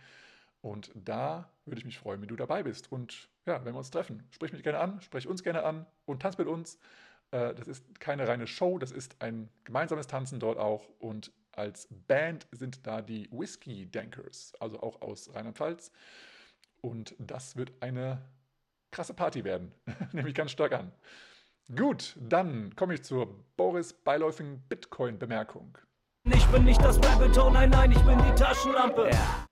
Und 0.67 0.91
da 0.97 1.49
würde 1.65 1.79
ich 1.79 1.85
mich 1.85 1.97
freuen, 1.97 2.21
wenn 2.21 2.27
du 2.27 2.35
dabei 2.35 2.65
bist. 2.65 2.91
Und 2.91 3.29
ja, 3.47 3.65
wenn 3.65 3.73
wir 3.73 3.79
uns 3.79 3.93
treffen, 3.93 4.27
sprich 4.33 4.53
mich 4.53 4.65
gerne 4.65 4.81
an, 4.81 5.01
sprich 5.01 5.29
uns 5.29 5.45
gerne 5.45 5.63
an 5.63 5.87
und 6.07 6.21
tanz 6.21 6.39
mit 6.39 6.49
uns. 6.49 6.81
Äh, 7.31 7.55
das 7.55 7.69
ist 7.69 8.01
keine 8.01 8.27
reine 8.27 8.49
Show, 8.49 8.77
das 8.81 8.91
ist 8.91 9.23
ein 9.23 9.49
gemeinsames 9.63 10.09
Tanzen 10.09 10.41
dort 10.41 10.59
auch. 10.59 10.89
Und 10.99 11.31
als 11.53 11.87
Band 12.09 12.49
sind 12.51 12.85
da 12.85 13.01
die 13.01 13.29
Whiskey 13.31 13.89
Dankers, 13.89 14.55
also 14.59 14.81
auch 14.81 15.03
aus 15.03 15.33
Rheinland-Pfalz. 15.33 15.93
Und 16.81 17.15
das 17.21 17.55
wird 17.55 17.73
eine 17.79 18.19
krasse 18.91 19.15
Party 19.15 19.45
werden. 19.45 19.73
Nehme 20.13 20.31
ich 20.31 20.35
ganz 20.35 20.51
stark 20.51 20.73
an. 20.73 20.91
Gut, 21.77 22.17
dann 22.21 22.75
komme 22.75 22.95
ich 22.95 23.05
zur 23.05 23.45
Boris 23.57 23.93
beiläufigen 23.93 24.65
Bitcoin-Bemerkung. 24.69 25.79
Ich 26.25 26.45
bin 26.47 26.65
nicht 26.65 26.83
das 26.83 26.99
Rabbit 26.99 27.37
nein, 27.53 27.71
nein, 27.71 27.93
ich 27.93 28.03
bin 28.03 28.19
die 28.19 28.35
Taschenlampe. 28.35 29.11
Ja. 29.13 29.46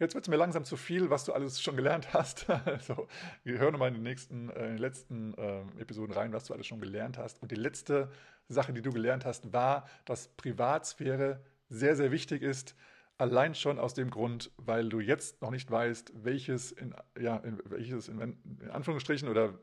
Jetzt 0.00 0.14
wird 0.14 0.24
es 0.24 0.28
mir 0.28 0.36
langsam 0.36 0.64
zu 0.64 0.76
viel, 0.76 1.08
was 1.10 1.24
du 1.24 1.32
alles 1.32 1.62
schon 1.62 1.76
gelernt 1.76 2.12
hast. 2.12 2.46
Also, 2.66 3.06
wir 3.44 3.58
hören 3.58 3.72
nochmal 3.72 3.88
in 3.88 3.94
den 3.94 4.02
nächsten, 4.02 4.50
äh, 4.50 4.64
in 4.64 4.70
den 4.72 4.78
letzten 4.78 5.34
äh, 5.34 5.60
Episoden 5.78 6.14
rein, 6.14 6.32
was 6.32 6.46
du 6.46 6.54
alles 6.54 6.66
schon 6.66 6.80
gelernt 6.80 7.16
hast. 7.18 7.40
Und 7.42 7.52
die 7.52 7.56
letzte 7.56 8.10
Sache, 8.48 8.72
die 8.72 8.82
du 8.82 8.92
gelernt 8.92 9.24
hast, 9.24 9.52
war, 9.52 9.88
dass 10.04 10.28
Privatsphäre 10.28 11.44
sehr, 11.68 11.94
sehr 11.96 12.10
wichtig 12.10 12.42
ist. 12.42 12.74
Allein 13.18 13.54
schon 13.54 13.78
aus 13.78 13.94
dem 13.94 14.10
Grund, 14.10 14.50
weil 14.56 14.88
du 14.88 14.98
jetzt 14.98 15.40
noch 15.40 15.50
nicht 15.50 15.70
weißt, 15.70 16.12
welches 16.24 16.72
in, 16.72 16.94
ja, 17.18 17.36
in, 17.36 17.60
welches 17.64 18.08
in, 18.08 18.20
in 18.20 18.70
Anführungsstrichen 18.70 19.28
oder 19.28 19.54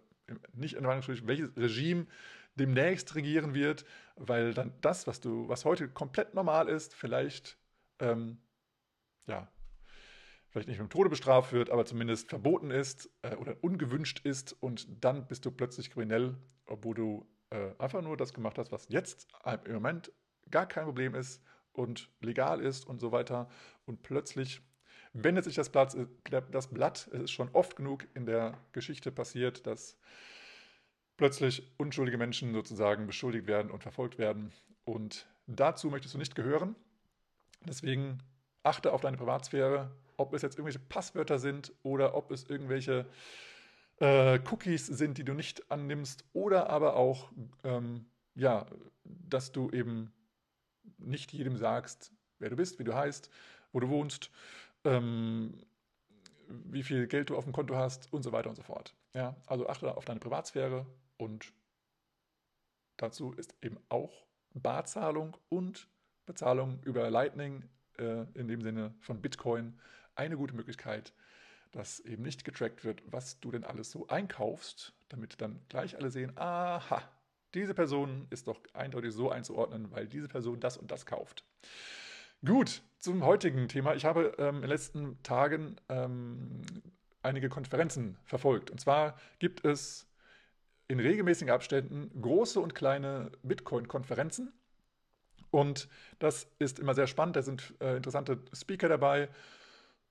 nicht 0.54 0.76
in 0.76 0.86
Anführungsstrichen, 0.86 1.28
welches 1.28 1.50
Regime 1.58 2.08
demnächst 2.56 3.16
regieren 3.16 3.54
wird, 3.54 3.86
weil 4.16 4.54
dann 4.54 4.74
das, 4.80 5.08
was 5.08 5.20
du, 5.20 5.50
was 5.50 5.66
heute 5.66 5.90
komplett 5.90 6.34
normal 6.34 6.70
ist, 6.70 6.94
vielleicht 6.94 7.58
ähm, 8.00 8.38
ja, 9.28 9.50
vielleicht 10.52 10.68
nicht 10.68 10.80
mit 10.80 10.90
dem 10.90 10.94
Tode 10.94 11.10
bestraft 11.10 11.54
wird, 11.54 11.70
aber 11.70 11.86
zumindest 11.86 12.30
verboten 12.30 12.72
ist 12.72 13.10
äh, 13.22 13.36
oder 13.36 13.56
ungewünscht 13.62 14.20
ist 14.26 14.54
und 14.62 15.04
dann 15.04 15.28
bist 15.28 15.46
du 15.46 15.52
plötzlich 15.52 15.90
kriminell, 15.90 16.36
obwohl 16.66 16.94
du 16.94 17.26
äh, 17.50 17.72
einfach 17.80 18.02
nur 18.02 18.18
das 18.18 18.34
gemacht 18.34 18.58
hast, 18.58 18.72
was 18.72 18.88
jetzt 18.90 19.28
im 19.66 19.74
Moment 19.74 20.12
gar 20.50 20.68
kein 20.68 20.86
Problem 20.86 21.16
ist 21.16 21.42
und 21.72 22.10
legal 22.20 22.60
ist 22.62 22.86
und 22.86 23.00
so 23.00 23.12
weiter. 23.12 23.50
Und 23.86 24.04
plötzlich 24.04 24.62
wendet 25.14 25.46
sich 25.46 25.56
das 25.56 25.70
Blatt, 25.70 25.96
äh, 25.96 26.06
das 26.52 26.68
Blatt. 26.68 27.10
Es 27.14 27.22
ist 27.22 27.32
schon 27.32 27.50
oft 27.54 27.76
genug 27.76 28.08
in 28.14 28.26
der 28.26 28.58
Geschichte 28.74 29.12
passiert, 29.12 29.66
dass 29.66 29.98
plötzlich 31.16 31.72
unschuldige 31.78 32.18
Menschen 32.18 32.54
sozusagen 32.54 33.08
beschuldigt 33.08 33.48
werden 33.48 33.72
und 33.72 33.84
verfolgt 33.84 34.18
werden. 34.18 34.52
Und 34.84 35.28
dazu 35.48 35.90
möchtest 35.90 36.14
du 36.14 36.18
nicht 36.18 36.36
gehören. 36.36 36.76
Deswegen 37.66 38.18
achte 38.64 38.92
auf 38.92 39.02
deine 39.02 39.18
Privatsphäre, 39.18 39.92
ob 40.22 40.34
es 40.34 40.42
jetzt 40.42 40.56
irgendwelche 40.56 40.80
Passwörter 40.80 41.40
sind 41.40 41.74
oder 41.84 42.16
ob 42.16 42.32
es 42.32 42.46
irgendwelche 42.46 43.06
äh, 44.00 44.40
Cookies 44.50 44.88
sind, 44.88 45.18
die 45.18 45.24
du 45.24 45.34
nicht 45.34 45.70
annimmst 45.72 46.24
oder 46.34 46.70
aber 46.70 46.96
auch, 46.96 47.32
ähm, 47.64 48.06
ja, 48.36 48.66
dass 49.04 49.52
du 49.52 49.70
eben 49.72 50.14
nicht 50.98 51.34
jedem 51.34 51.58
sagst, 51.58 52.12
wer 52.40 52.50
du 52.50 52.56
bist, 52.56 52.80
wie 52.80 52.84
du 52.84 52.94
heißt, 52.94 53.30
wo 53.72 53.80
du 53.80 53.90
wohnst, 53.90 54.32
ähm, 54.84 55.58
wie 56.48 56.84
viel 56.84 57.08
Geld 57.08 57.30
du 57.30 57.38
auf 57.38 57.44
dem 57.44 57.54
Konto 57.54 57.76
hast 57.76 58.12
und 58.12 58.24
so 58.24 58.32
weiter 58.32 58.50
und 58.50 58.56
so 58.56 58.64
fort. 58.64 58.96
Ja, 59.14 59.36
also 59.46 59.68
achte 59.68 59.96
auf 59.96 60.06
deine 60.06 60.20
Privatsphäre 60.20 60.86
und 61.18 61.54
dazu 62.98 63.34
ist 63.34 63.56
eben 63.62 63.78
auch 63.90 64.26
Barzahlung 64.54 65.38
und 65.50 65.88
Bezahlung 66.26 66.82
über 66.84 67.10
Lightning 67.10 67.64
äh, 67.98 68.26
in 68.34 68.48
dem 68.48 68.62
Sinne 68.62 68.94
von 69.00 69.22
Bitcoin 69.22 69.80
eine 70.16 70.38
gute 70.38 70.56
Möglichkeit, 70.56 71.14
dass 71.72 72.00
eben 72.02 72.24
nicht 72.24 72.44
getrackt 72.44 72.84
wird, 72.84 73.02
was 73.06 73.40
du 73.40 73.52
denn 73.52 73.64
alles 73.64 73.92
so 73.92 74.08
einkaufst, 74.08 74.94
damit 75.10 75.42
dann 75.42 75.60
gleich 75.70 75.96
alle 75.96 76.10
sehen, 76.10 76.32
aha, 76.38 77.02
diese 77.54 77.74
Person 77.74 78.28
ist 78.30 78.48
doch 78.48 78.60
eindeutig 78.74 79.14
so 79.14 79.30
einzuordnen, 79.30 79.92
weil 79.92 80.08
diese 80.08 80.28
Person 80.28 80.60
das 80.60 80.78
und 80.78 80.92
das 80.92 81.06
kauft. 81.06 81.44
Gut, 82.46 82.82
zum 82.98 83.24
heutigen 83.24 83.68
Thema. 83.68 83.94
Ich 83.96 84.06
habe 84.06 84.36
ähm, 84.38 84.56
in 84.56 84.62
den 84.62 84.70
letzten 84.70 85.22
Tagen 85.22 85.76
ähm, 85.90 86.62
einige 87.22 87.50
Konferenzen 87.50 88.18
verfolgt. 88.24 88.72
Und 88.72 88.80
zwar 88.80 89.20
gibt 89.40 89.66
es 89.66 90.08
in 90.88 91.00
regelmäßigen 91.00 91.54
Abständen 91.54 92.10
große 92.22 92.60
und 92.60 92.74
kleine 92.74 93.32
Bitcoin-Konferenzen. 93.44 94.52
Und 95.52 95.88
das 96.20 96.48
ist 96.60 96.80
immer 96.80 96.94
sehr 96.94 97.08
spannend. 97.08 97.36
Da 97.36 97.42
sind 97.42 97.74
äh, 97.80 97.98
interessante 97.98 98.40
Speaker 98.54 98.90
dabei. 98.90 99.30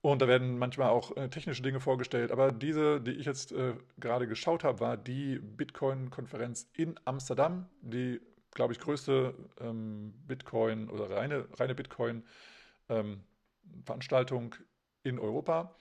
Und 0.03 0.23
da 0.23 0.29
werden 0.29 0.59
manchmal 0.59 0.89
auch 0.89 1.15
äh, 1.17 1.29
technische 1.29 1.63
Dinge 1.63 1.81
vorgestellt. 1.81 2.33
Aber 2.33 2.53
diese, 2.53 3.03
die 3.03 3.11
ich 3.13 3.27
jetzt 3.27 3.53
äh, 3.53 3.75
gerade 3.99 4.27
geschaut 4.27 4.65
habe, 4.65 4.81
war 4.81 4.97
die 4.97 5.39
Bitcoin-Konferenz 5.39 6.71
in 6.73 6.99
Amsterdam, 7.05 7.69
die, 7.83 8.19
glaube 8.53 8.73
ich, 8.73 8.81
größte 8.81 9.35
ähm, 9.61 10.15
Bitcoin 10.27 10.89
oder 10.89 11.11
reine, 11.11 11.47
reine 11.59 11.75
Bitcoin-Veranstaltung 11.75 14.55
ähm, 14.55 14.65
in 15.03 15.19
Europa. 15.19 15.77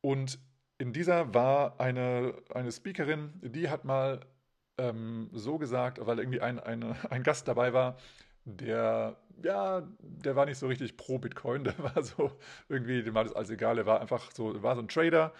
Und 0.00 0.38
in 0.78 0.94
dieser 0.94 1.34
war 1.34 1.78
eine, 1.80 2.34
eine 2.54 2.72
Speakerin, 2.72 3.34
die 3.42 3.68
hat 3.68 3.84
mal 3.84 4.20
ähm, 4.78 5.28
so 5.32 5.58
gesagt, 5.58 5.98
weil 6.04 6.18
irgendwie 6.18 6.40
ein, 6.40 6.58
eine, 6.58 6.96
ein 7.10 7.22
Gast 7.22 7.46
dabei 7.46 7.74
war, 7.74 7.98
der, 8.44 9.16
ja, 9.42 9.82
der 10.00 10.36
war 10.36 10.46
nicht 10.46 10.58
so 10.58 10.66
richtig 10.66 10.96
pro 10.96 11.18
Bitcoin, 11.18 11.64
der 11.64 11.78
war 11.78 12.02
so 12.02 12.32
irgendwie, 12.68 13.02
dem 13.02 13.14
war 13.14 13.24
das 13.24 13.34
alles 13.34 13.50
egal, 13.50 13.78
er 13.78 13.86
war 13.86 14.00
einfach 14.00 14.30
so, 14.32 14.62
war 14.62 14.74
so 14.76 14.82
ein 14.82 14.88
Trader 14.88 15.32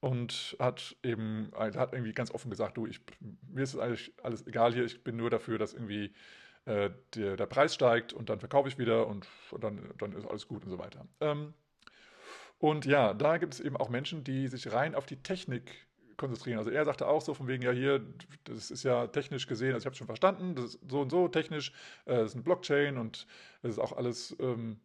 und 0.00 0.56
hat 0.58 0.96
eben, 1.02 1.50
hat 1.54 1.92
irgendwie 1.92 2.12
ganz 2.12 2.30
offen 2.30 2.50
gesagt, 2.50 2.76
du, 2.76 2.86
ich, 2.86 3.00
mir 3.48 3.62
ist 3.62 3.78
eigentlich 3.78 4.12
alles 4.22 4.46
egal 4.46 4.72
hier, 4.72 4.84
ich 4.84 5.02
bin 5.02 5.16
nur 5.16 5.30
dafür, 5.30 5.58
dass 5.58 5.72
irgendwie 5.72 6.12
äh, 6.66 6.90
der, 7.14 7.36
der 7.36 7.46
Preis 7.46 7.74
steigt 7.74 8.12
und 8.12 8.28
dann 8.28 8.40
verkaufe 8.40 8.68
ich 8.68 8.78
wieder 8.78 9.06
und, 9.06 9.26
und 9.50 9.64
dann, 9.64 9.92
dann 9.98 10.12
ist 10.12 10.26
alles 10.26 10.48
gut 10.48 10.64
und 10.64 10.70
so 10.70 10.78
weiter. 10.78 11.06
Ähm, 11.20 11.54
und 12.58 12.86
ja, 12.86 13.14
da 13.14 13.38
gibt 13.38 13.54
es 13.54 13.60
eben 13.60 13.76
auch 13.76 13.88
Menschen, 13.88 14.24
die 14.24 14.48
sich 14.48 14.72
rein 14.72 14.94
auf 14.94 15.06
die 15.06 15.22
Technik 15.22 15.86
konzentrieren. 16.16 16.58
Also 16.58 16.70
er 16.70 16.84
sagte 16.84 17.06
auch 17.06 17.20
so 17.20 17.34
von 17.34 17.48
wegen, 17.48 17.62
ja 17.62 17.72
hier, 17.72 18.04
das 18.44 18.70
ist 18.70 18.82
ja 18.82 19.06
technisch 19.06 19.46
gesehen, 19.46 19.74
also 19.74 19.82
ich 19.82 19.86
habe 19.86 19.92
es 19.92 19.98
schon 19.98 20.06
verstanden, 20.06 20.54
das 20.54 20.74
ist 20.74 20.80
so 20.88 21.00
und 21.00 21.10
so 21.10 21.28
technisch, 21.28 21.72
äh, 22.04 22.16
das 22.16 22.30
ist 22.30 22.34
eine 22.34 22.44
Blockchain 22.44 22.98
und 22.98 23.26
es 23.62 23.72
ist 23.72 23.78
auch 23.78 23.92
alles 23.92 24.36
ähm, 24.40 24.80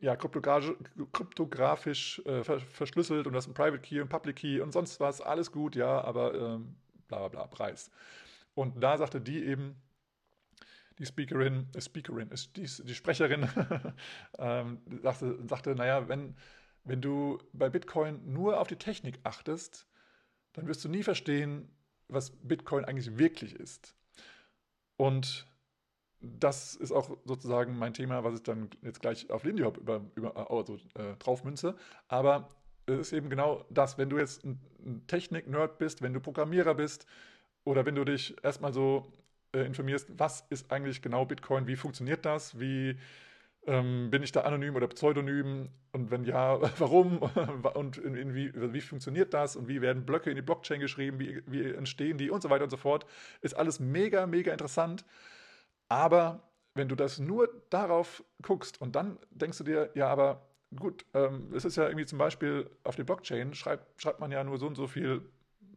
ja, 0.00 0.16
kryptografisch, 0.16 2.22
äh, 2.24 2.42
verschlüsselt 2.42 3.26
und 3.26 3.34
das 3.34 3.44
ist 3.44 3.50
ein 3.50 3.54
Private 3.54 3.82
Key 3.82 4.00
und 4.00 4.08
Public 4.08 4.36
Key 4.36 4.60
und 4.60 4.72
sonst 4.72 4.98
was, 5.00 5.20
alles 5.20 5.52
gut, 5.52 5.76
ja, 5.76 6.00
aber 6.00 6.34
ähm, 6.34 6.76
bla 7.08 7.18
bla 7.18 7.28
bla, 7.28 7.46
Preis. 7.46 7.90
Und 8.54 8.82
da 8.82 8.96
sagte 8.96 9.20
die 9.20 9.44
eben, 9.44 9.76
die 10.98 11.06
Speakerin, 11.06 11.68
äh, 11.74 11.80
Speakerin, 11.80 12.30
ist 12.30 12.56
die, 12.56 12.68
die 12.84 12.94
Sprecherin, 12.94 13.48
ähm, 14.38 14.80
sagte, 15.02 15.38
sagte, 15.46 15.74
naja, 15.74 16.08
wenn, 16.08 16.36
wenn 16.84 17.00
du 17.00 17.38
bei 17.52 17.68
Bitcoin 17.68 18.32
nur 18.32 18.60
auf 18.60 18.68
die 18.68 18.76
Technik 18.76 19.18
achtest, 19.24 19.86
dann 20.52 20.66
wirst 20.66 20.84
du 20.84 20.88
nie 20.88 21.02
verstehen, 21.02 21.68
was 22.08 22.30
Bitcoin 22.30 22.84
eigentlich 22.84 23.18
wirklich 23.18 23.54
ist. 23.54 23.94
Und 24.96 25.46
das 26.20 26.74
ist 26.74 26.92
auch 26.92 27.16
sozusagen 27.24 27.78
mein 27.78 27.94
Thema, 27.94 28.24
was 28.24 28.34
ich 28.34 28.42
dann 28.42 28.68
jetzt 28.82 29.00
gleich 29.00 29.30
auf 29.30 29.44
Lindy 29.44 29.62
Hop 29.62 29.78
über, 29.78 30.02
über, 30.14 30.50
also, 30.50 30.76
äh, 30.94 31.16
drauf. 31.18 31.42
Aber 32.08 32.54
es 32.86 32.98
ist 32.98 33.12
eben 33.12 33.30
genau 33.30 33.64
das, 33.70 33.96
wenn 33.96 34.10
du 34.10 34.18
jetzt 34.18 34.44
ein 34.44 35.06
Technik-Nerd 35.06 35.78
bist, 35.78 36.02
wenn 36.02 36.12
du 36.12 36.20
Programmierer 36.20 36.74
bist 36.74 37.06
oder 37.64 37.86
wenn 37.86 37.94
du 37.94 38.04
dich 38.04 38.36
erstmal 38.42 38.72
so 38.72 39.12
äh, 39.52 39.60
informierst, 39.60 40.08
was 40.18 40.44
ist 40.50 40.70
eigentlich 40.70 41.00
genau 41.00 41.24
Bitcoin, 41.24 41.66
wie 41.66 41.76
funktioniert 41.76 42.24
das, 42.24 42.58
wie 42.58 42.98
ähm, 43.66 44.10
bin 44.10 44.22
ich 44.22 44.32
da 44.32 44.42
anonym 44.42 44.76
oder 44.76 44.88
pseudonym? 44.88 45.68
Und 45.92 46.10
wenn 46.10 46.24
ja, 46.24 46.60
warum? 46.78 47.18
Und 47.74 47.98
in, 47.98 48.14
in 48.14 48.34
wie, 48.34 48.52
wie, 48.54 48.80
funktioniert 48.80 49.34
das? 49.34 49.56
Und 49.56 49.68
wie 49.68 49.80
werden 49.80 50.06
Blöcke 50.06 50.30
in 50.30 50.36
die 50.36 50.42
Blockchain 50.42 50.80
geschrieben? 50.80 51.18
Wie, 51.18 51.42
wie 51.46 51.72
entstehen 51.72 52.18
die? 52.18 52.30
Und 52.30 52.42
so 52.42 52.50
weiter 52.50 52.64
und 52.64 52.70
so 52.70 52.76
fort. 52.76 53.06
Ist 53.40 53.54
alles 53.54 53.80
mega, 53.80 54.26
mega 54.26 54.52
interessant. 54.52 55.04
Aber 55.88 56.42
wenn 56.74 56.88
du 56.88 56.94
das 56.94 57.18
nur 57.18 57.48
darauf 57.70 58.24
guckst 58.42 58.80
und 58.80 58.96
dann 58.96 59.18
denkst 59.30 59.58
du 59.58 59.64
dir, 59.64 59.90
ja, 59.94 60.08
aber 60.08 60.46
gut, 60.76 61.04
ähm, 61.14 61.52
es 61.54 61.64
ist 61.64 61.76
ja 61.76 61.84
irgendwie 61.84 62.06
zum 62.06 62.18
Beispiel 62.18 62.70
auf 62.84 62.96
die 62.96 63.02
Blockchain, 63.02 63.54
schreibt, 63.54 64.00
schreibt 64.00 64.20
man 64.20 64.30
ja 64.30 64.44
nur 64.44 64.58
so 64.58 64.66
und 64.66 64.76
so 64.76 64.86
viel 64.86 65.22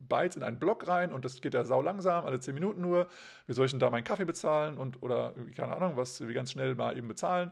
Bytes 0.08 0.36
in 0.36 0.44
einen 0.44 0.60
Block 0.60 0.88
rein 0.88 1.13
und 1.13 1.26
das 1.26 1.42
geht 1.42 1.54
ja 1.54 1.63
sau 1.63 1.82
langsam, 1.82 2.26
alle 2.26 2.39
10 2.39 2.54
Minuten 2.54 2.82
nur. 2.82 3.08
Wie 3.48 3.54
soll 3.54 3.66
ich 3.66 3.72
denn 3.72 3.80
da 3.80 3.89
meinen 3.89 4.04
Kaffee 4.04 4.26
bezahlen 4.26 4.78
und 4.78 5.02
oder 5.02 5.34
keine 5.56 5.76
Ahnung, 5.76 5.98
was 5.98 6.28
wie 6.28 6.34
ganz 6.34 6.52
schnell 6.52 6.76
mal 6.76 6.98
eben 6.98 7.08
bezahlen? 7.08 7.52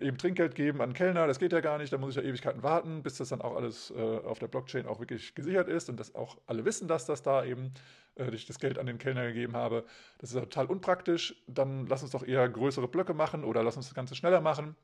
Eben 0.00 0.16
Trinkgeld 0.16 0.54
geben 0.54 0.80
an 0.80 0.90
den 0.90 0.94
Kellner, 0.94 1.26
das 1.26 1.40
geht 1.40 1.52
ja 1.52 1.60
gar 1.60 1.76
nicht, 1.78 1.92
da 1.92 1.98
muss 1.98 2.10
ich 2.10 2.22
ja 2.22 2.22
Ewigkeiten 2.22 2.62
warten, 2.62 3.02
bis 3.02 3.16
das 3.16 3.30
dann 3.30 3.42
auch 3.42 3.56
alles 3.56 3.90
äh, 3.90 4.00
auf 4.00 4.38
der 4.38 4.46
Blockchain 4.46 4.86
auch 4.86 5.00
wirklich 5.00 5.34
gesichert 5.34 5.68
ist 5.68 5.88
und 5.88 5.98
dass 5.98 6.14
auch 6.14 6.38
alle 6.46 6.64
wissen, 6.64 6.86
dass 6.86 7.04
das 7.04 7.22
da 7.22 7.44
eben 7.44 7.72
äh, 8.16 8.30
ich 8.34 8.46
das 8.46 8.58
Geld 8.58 8.78
an 8.78 8.86
den 8.86 8.98
Kellner 8.98 9.26
gegeben 9.26 9.56
habe. 9.56 9.84
Das 10.18 10.30
ist 10.30 10.36
ja 10.36 10.42
total 10.42 10.66
unpraktisch. 10.66 11.42
Dann 11.46 11.86
lass 11.86 12.02
uns 12.02 12.12
doch 12.12 12.22
eher 12.22 12.48
größere 12.48 12.88
Blöcke 12.88 13.14
machen 13.14 13.44
oder 13.44 13.62
lass 13.62 13.76
uns 13.76 13.86
das 13.86 13.94
Ganze 13.94 14.14
schneller 14.14 14.40
machen. 14.40 14.76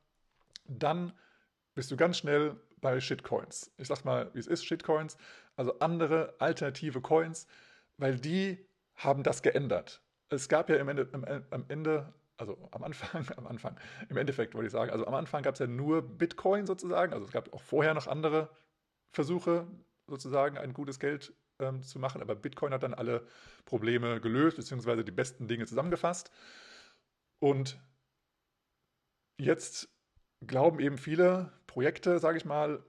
Dann 0.66 1.12
bist 1.74 1.90
du 1.90 1.96
ganz 1.96 2.18
schnell 2.18 2.57
bei 2.81 3.01
Shitcoins. 3.01 3.73
Ich 3.77 3.88
sag 3.88 4.05
mal, 4.05 4.31
wie 4.35 4.38
es 4.38 4.47
ist, 4.47 4.64
Shitcoins, 4.64 5.17
also 5.57 5.79
andere 5.81 6.35
alternative 6.38 7.01
Coins, 7.01 7.47
weil 7.97 8.19
die 8.19 8.67
haben 8.97 9.23
das 9.23 9.43
geändert. 9.43 10.03
Es 10.31 10.49
gab 10.49 10.69
ja 10.69 10.77
im 10.77 10.88
Ende, 10.88 11.09
am 11.51 11.64
Ende 11.69 12.12
also 12.38 12.69
am 12.71 12.85
Anfang, 12.85 13.27
am 13.37 13.47
Anfang, 13.47 13.77
im 14.09 14.17
Endeffekt 14.17 14.55
wollte 14.55 14.67
ich 14.67 14.73
sagen, 14.73 14.91
also 14.91 15.07
am 15.07 15.14
Anfang 15.14 15.43
gab 15.43 15.55
es 15.55 15.61
ja 15.61 15.67
nur 15.67 16.03
Bitcoin 16.03 16.67
sozusagen, 16.67 17.12
also 17.12 17.27
es 17.27 17.33
gab 17.33 17.53
auch 17.53 17.62
vorher 17.62 17.95
noch 17.95 18.07
andere 18.07 18.49
Versuche 19.12 19.67
sozusagen 20.07 20.57
ein 20.57 20.73
gutes 20.73 21.01
Geld 21.01 21.35
ähm, 21.59 21.83
zu 21.83 21.99
machen, 21.99 22.23
aber 22.23 22.35
Bitcoin 22.35 22.73
hat 22.73 22.83
dann 22.83 22.95
alle 22.95 23.27
Probleme 23.64 24.21
gelöst, 24.21 24.57
beziehungsweise 24.57 25.05
die 25.05 25.12
besten 25.12 25.49
Dinge 25.49 25.67
zusammengefasst. 25.67 26.31
Und 27.41 27.79
jetzt 29.38 29.88
glauben 30.47 30.81
eben 30.81 30.99
viele 30.99 31.53
Projekte, 31.68 32.18
sage 32.18 32.38
ich 32.38 32.44
mal, 32.44 32.83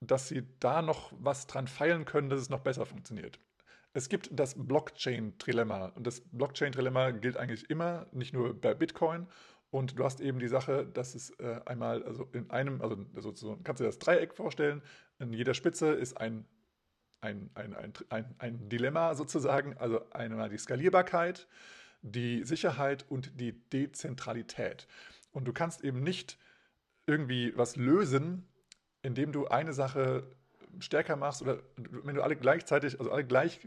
dass 0.00 0.28
sie 0.28 0.44
da 0.60 0.82
noch 0.82 1.12
was 1.18 1.48
dran 1.48 1.66
feilen 1.66 2.04
können, 2.04 2.28
dass 2.28 2.40
es 2.40 2.50
noch 2.50 2.60
besser 2.60 2.86
funktioniert. 2.86 3.40
Es 3.94 4.08
gibt 4.08 4.30
das 4.32 4.54
Blockchain-Trilemma. 4.56 5.86
Und 5.94 6.06
das 6.06 6.20
Blockchain-Trilemma 6.20 7.10
gilt 7.10 7.36
eigentlich 7.36 7.68
immer, 7.68 8.06
nicht 8.12 8.32
nur 8.32 8.58
bei 8.58 8.74
Bitcoin. 8.74 9.26
Und 9.70 9.98
du 9.98 10.04
hast 10.04 10.20
eben 10.20 10.38
die 10.38 10.48
Sache, 10.48 10.86
dass 10.86 11.14
es 11.14 11.30
äh, 11.40 11.60
einmal, 11.66 12.02
also 12.04 12.28
in 12.32 12.50
einem, 12.50 12.80
also 12.80 12.96
sozusagen, 13.16 13.64
kannst 13.64 13.80
du 13.80 13.84
dir 13.84 13.88
das 13.88 13.98
Dreieck 13.98 14.34
vorstellen, 14.34 14.82
in 15.18 15.32
jeder 15.32 15.54
Spitze 15.54 15.92
ist 15.92 16.18
ein, 16.18 16.46
ein, 17.20 17.50
ein, 17.54 17.74
ein, 17.74 17.92
ein, 18.08 18.34
ein 18.38 18.68
Dilemma 18.68 19.14
sozusagen, 19.14 19.76
also 19.78 20.08
einmal 20.10 20.48
die 20.48 20.58
Skalierbarkeit, 20.58 21.46
die 22.02 22.44
Sicherheit 22.44 23.06
und 23.08 23.40
die 23.40 23.52
Dezentralität. 23.70 24.86
Und 25.32 25.46
du 25.46 25.52
kannst 25.52 25.84
eben 25.84 26.02
nicht 26.02 26.38
irgendwie 27.06 27.56
was 27.56 27.76
lösen, 27.76 28.46
indem 29.02 29.32
du 29.32 29.46
eine 29.48 29.72
Sache 29.72 30.24
stärker 30.78 31.16
machst 31.16 31.42
oder 31.42 31.58
wenn 31.76 32.14
du 32.14 32.22
alle 32.22 32.36
gleichzeitig, 32.36 32.98
also 32.98 33.10
alle 33.10 33.24
gleich 33.24 33.60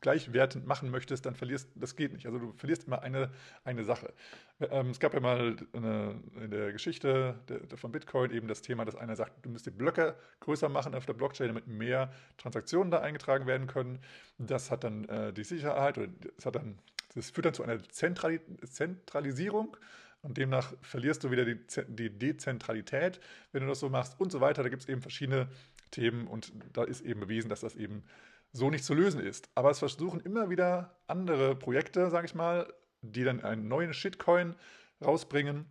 gleichwertend 0.00 0.66
machen 0.66 0.90
möchtest, 0.90 1.26
dann 1.26 1.34
verlierst, 1.34 1.68
das 1.74 1.96
geht 1.96 2.12
nicht. 2.12 2.26
Also 2.26 2.38
du 2.38 2.52
verlierst 2.52 2.86
immer 2.86 3.02
eine, 3.02 3.30
eine 3.64 3.84
Sache. 3.84 4.12
Ähm, 4.60 4.90
es 4.90 5.00
gab 5.00 5.14
ja 5.14 5.20
mal 5.20 5.56
eine, 5.72 6.20
in 6.42 6.50
der 6.50 6.72
Geschichte 6.72 7.38
der, 7.48 7.60
der 7.60 7.78
von 7.78 7.92
Bitcoin 7.92 8.30
eben 8.30 8.48
das 8.48 8.62
Thema, 8.62 8.84
dass 8.84 8.94
einer 8.94 9.16
sagt, 9.16 9.44
du 9.44 9.50
musst 9.50 9.66
die 9.66 9.70
Blöcke 9.70 10.16
größer 10.40 10.68
machen 10.68 10.94
auf 10.94 11.06
der 11.06 11.12
Blockchain, 11.12 11.48
damit 11.48 11.66
mehr 11.66 12.12
Transaktionen 12.38 12.90
da 12.90 13.00
eingetragen 13.00 13.46
werden 13.46 13.66
können. 13.66 13.98
Das 14.38 14.70
hat 14.70 14.84
dann 14.84 15.08
äh, 15.08 15.32
die 15.32 15.44
Sicherheit 15.44 15.98
oder 15.98 16.08
das 16.36 16.46
hat 16.46 16.54
dann, 16.54 16.78
das 17.14 17.30
führt 17.30 17.46
dann 17.46 17.54
zu 17.54 17.62
einer 17.62 17.82
Zentrali 17.88 18.40
Zentralisierung 18.64 19.76
und 20.22 20.36
demnach 20.36 20.74
verlierst 20.82 21.24
du 21.24 21.30
wieder 21.30 21.44
die, 21.44 21.58
die 21.88 22.10
Dezentralität, 22.10 23.20
wenn 23.52 23.62
du 23.62 23.68
das 23.68 23.80
so 23.80 23.88
machst 23.88 24.20
und 24.20 24.30
so 24.30 24.40
weiter. 24.40 24.62
Da 24.62 24.68
gibt 24.68 24.82
es 24.82 24.88
eben 24.88 25.00
verschiedene 25.00 25.48
Themen 25.90 26.26
und 26.26 26.52
da 26.72 26.84
ist 26.84 27.00
eben 27.00 27.20
bewiesen, 27.20 27.48
dass 27.48 27.60
das 27.60 27.74
eben 27.76 28.04
so 28.52 28.70
nicht 28.70 28.84
zu 28.84 28.94
lösen 28.94 29.20
ist. 29.20 29.48
Aber 29.54 29.70
es 29.70 29.78
versuchen 29.78 30.20
immer 30.20 30.50
wieder 30.50 30.98
andere 31.06 31.56
Projekte, 31.56 32.10
sage 32.10 32.26
ich 32.26 32.34
mal, 32.34 32.72
die 33.02 33.24
dann 33.24 33.42
einen 33.42 33.68
neuen 33.68 33.94
Shitcoin 33.94 34.54
rausbringen 35.02 35.66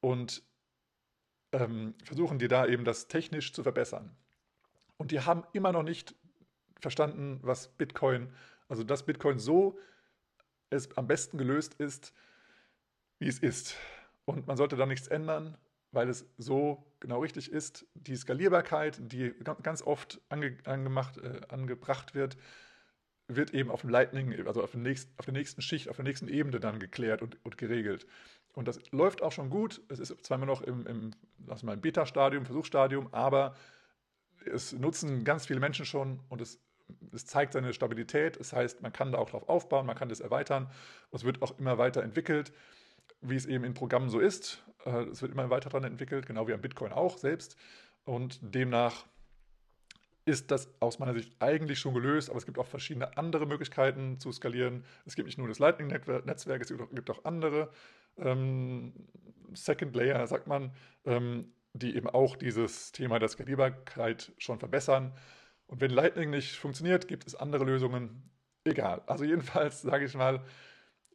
und 0.00 0.42
ähm, 1.52 1.94
versuchen 2.04 2.38
dir 2.38 2.48
da 2.48 2.66
eben 2.66 2.84
das 2.84 3.08
technisch 3.08 3.52
zu 3.52 3.62
verbessern. 3.62 4.16
Und 4.96 5.10
die 5.10 5.20
haben 5.20 5.44
immer 5.52 5.72
noch 5.72 5.82
nicht 5.82 6.14
verstanden, 6.80 7.40
was 7.42 7.68
Bitcoin, 7.68 8.32
also 8.68 8.84
dass 8.84 9.06
Bitcoin 9.06 9.38
so 9.38 9.78
es 10.70 10.96
am 10.96 11.06
besten 11.06 11.38
gelöst 11.38 11.74
ist, 11.74 12.12
wie 13.18 13.28
es 13.28 13.38
ist. 13.38 13.76
Und 14.24 14.46
man 14.46 14.56
sollte 14.56 14.76
da 14.76 14.86
nichts 14.86 15.08
ändern, 15.08 15.56
weil 15.92 16.08
es 16.08 16.26
so 16.38 16.84
genau 17.00 17.20
richtig 17.20 17.52
ist. 17.52 17.86
Die 17.94 18.16
Skalierbarkeit, 18.16 18.98
die 19.00 19.34
ganz 19.62 19.82
oft 19.82 20.20
ange, 20.28 20.56
angemacht, 20.64 21.18
äh, 21.18 21.40
angebracht 21.48 22.14
wird, 22.14 22.36
wird 23.28 23.54
eben 23.54 23.70
auf 23.70 23.80
dem 23.82 23.90
Lightning, 23.90 24.46
also 24.46 24.62
auf, 24.62 24.72
dem 24.72 24.82
nächsten, 24.82 25.12
auf 25.18 25.24
der 25.24 25.34
nächsten 25.34 25.62
Schicht, 25.62 25.88
auf 25.88 25.96
der 25.96 26.04
nächsten 26.04 26.28
Ebene 26.28 26.60
dann 26.60 26.78
geklärt 26.78 27.22
und, 27.22 27.38
und 27.44 27.56
geregelt. 27.56 28.06
Und 28.52 28.68
das 28.68 28.78
läuft 28.92 29.22
auch 29.22 29.32
schon 29.32 29.50
gut. 29.50 29.80
Es 29.88 29.98
ist 29.98 30.24
zwar 30.24 30.36
immer 30.36 30.46
noch 30.46 30.62
im, 30.62 30.86
im, 30.86 31.10
im 31.48 31.80
Beta-Stadium, 31.80 32.44
Versuchsstadium, 32.44 33.12
aber 33.12 33.56
es 34.44 34.72
nutzen 34.72 35.24
ganz 35.24 35.46
viele 35.46 35.60
Menschen 35.60 35.86
schon 35.86 36.20
und 36.28 36.40
es, 36.40 36.60
es 37.12 37.24
zeigt 37.24 37.54
seine 37.54 37.72
Stabilität. 37.72 38.38
Das 38.38 38.52
heißt, 38.52 38.82
man 38.82 38.92
kann 38.92 39.12
da 39.12 39.18
auch 39.18 39.30
drauf 39.30 39.48
aufbauen, 39.48 39.86
man 39.86 39.96
kann 39.96 40.08
das 40.08 40.20
erweitern. 40.20 40.70
Es 41.10 41.24
wird 41.24 41.42
auch 41.42 41.58
immer 41.58 41.78
weiter 41.78 42.02
entwickelt 42.02 42.52
wie 43.24 43.36
es 43.36 43.46
eben 43.46 43.64
in 43.64 43.74
Programmen 43.74 44.08
so 44.08 44.20
ist. 44.20 44.62
Äh, 44.84 45.04
es 45.04 45.22
wird 45.22 45.32
immer 45.32 45.50
weiter 45.50 45.70
daran 45.70 45.84
entwickelt, 45.84 46.26
genau 46.26 46.46
wie 46.46 46.54
am 46.54 46.60
Bitcoin 46.60 46.92
auch 46.92 47.18
selbst. 47.18 47.56
Und 48.04 48.38
demnach 48.42 49.06
ist 50.26 50.50
das 50.50 50.68
aus 50.80 50.98
meiner 50.98 51.14
Sicht 51.14 51.34
eigentlich 51.40 51.78
schon 51.78 51.94
gelöst, 51.94 52.30
aber 52.30 52.38
es 52.38 52.46
gibt 52.46 52.58
auch 52.58 52.66
verschiedene 52.66 53.16
andere 53.16 53.46
Möglichkeiten 53.46 54.18
zu 54.18 54.32
skalieren. 54.32 54.84
Es 55.04 55.16
gibt 55.16 55.26
nicht 55.26 55.38
nur 55.38 55.48
das 55.48 55.58
Lightning-Netzwerk, 55.58 56.62
es 56.62 56.68
gibt 56.68 57.10
auch 57.10 57.24
andere 57.24 57.70
ähm, 58.16 58.92
Second 59.52 59.94
Layer, 59.94 60.26
sagt 60.26 60.46
man, 60.46 60.72
ähm, 61.04 61.52
die 61.74 61.96
eben 61.96 62.08
auch 62.08 62.36
dieses 62.36 62.92
Thema 62.92 63.18
der 63.18 63.28
Skalierbarkeit 63.28 64.32
schon 64.38 64.58
verbessern. 64.58 65.12
Und 65.66 65.80
wenn 65.80 65.90
Lightning 65.90 66.30
nicht 66.30 66.56
funktioniert, 66.56 67.08
gibt 67.08 67.26
es 67.26 67.34
andere 67.34 67.64
Lösungen. 67.64 68.30
Egal. 68.64 69.02
Also 69.06 69.24
jedenfalls 69.24 69.82
sage 69.82 70.06
ich 70.06 70.14
mal, 70.14 70.42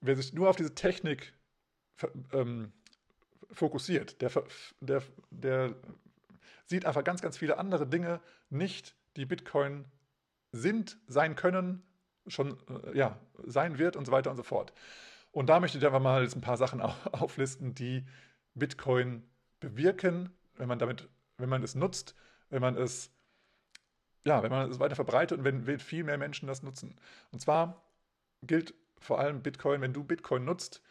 wer 0.02 0.16
sich 0.16 0.34
nur 0.34 0.50
auf 0.50 0.56
diese 0.56 0.76
Technik 0.76 1.34
ähm, 2.32 2.72
fokussiert. 3.52 4.22
Der, 4.22 4.32
der, 4.80 5.04
der 5.30 5.76
sieht 6.66 6.86
einfach 6.86 7.04
ganz, 7.04 7.22
ganz 7.22 7.38
viele 7.38 7.58
andere 7.58 7.88
Dinge 7.88 8.22
nicht, 8.50 8.96
die 9.16 9.26
Bitcoin 9.26 9.86
sind, 10.52 10.98
sein 11.08 11.36
können, 11.36 11.84
schon 12.28 12.58
äh, 12.86 12.98
ja, 12.98 13.20
sein 13.46 13.78
wird 13.78 13.96
und 13.96 14.06
so 14.06 14.12
weiter 14.12 14.32
und 14.32 14.38
so 14.38 14.44
fort. 14.44 14.74
Und 15.32 15.48
da 15.48 15.60
möchte 15.60 15.78
ich 15.78 15.86
einfach 15.86 16.00
mal 16.00 16.24
ein 16.24 16.42
paar 16.42 16.58
Sachen 16.58 16.82
auflisten, 17.12 17.76
die 17.76 18.06
Bitcoin 18.56 19.24
bewirken, 19.60 20.30
wenn 20.56 20.68
man 20.68 20.80
damit, 20.80 21.08
wenn 21.38 21.50
man 21.50 21.64
es 21.64 21.76
nutzt, 21.76 22.16
wenn 22.50 22.62
man 22.62 22.76
es, 22.76 23.12
ja, 24.26 24.44
wenn 24.44 24.52
man 24.52 24.70
es 24.70 24.80
weiter 24.80 24.96
verbreitet 24.96 25.40
und 25.40 25.46
wenn 25.46 25.80
viel 25.80 26.04
mehr 26.04 26.18
Menschen 26.18 26.48
das 26.48 26.64
nutzen. 26.64 26.96
Und 27.32 27.40
zwar 27.40 27.84
gilt 28.44 28.74
vor 29.00 29.20
allem 29.20 29.42
Bitcoin, 29.42 29.82
wenn 29.82 29.94
du 29.94 30.04
Bitcoin 30.04 30.46
nutzt, 30.46 30.82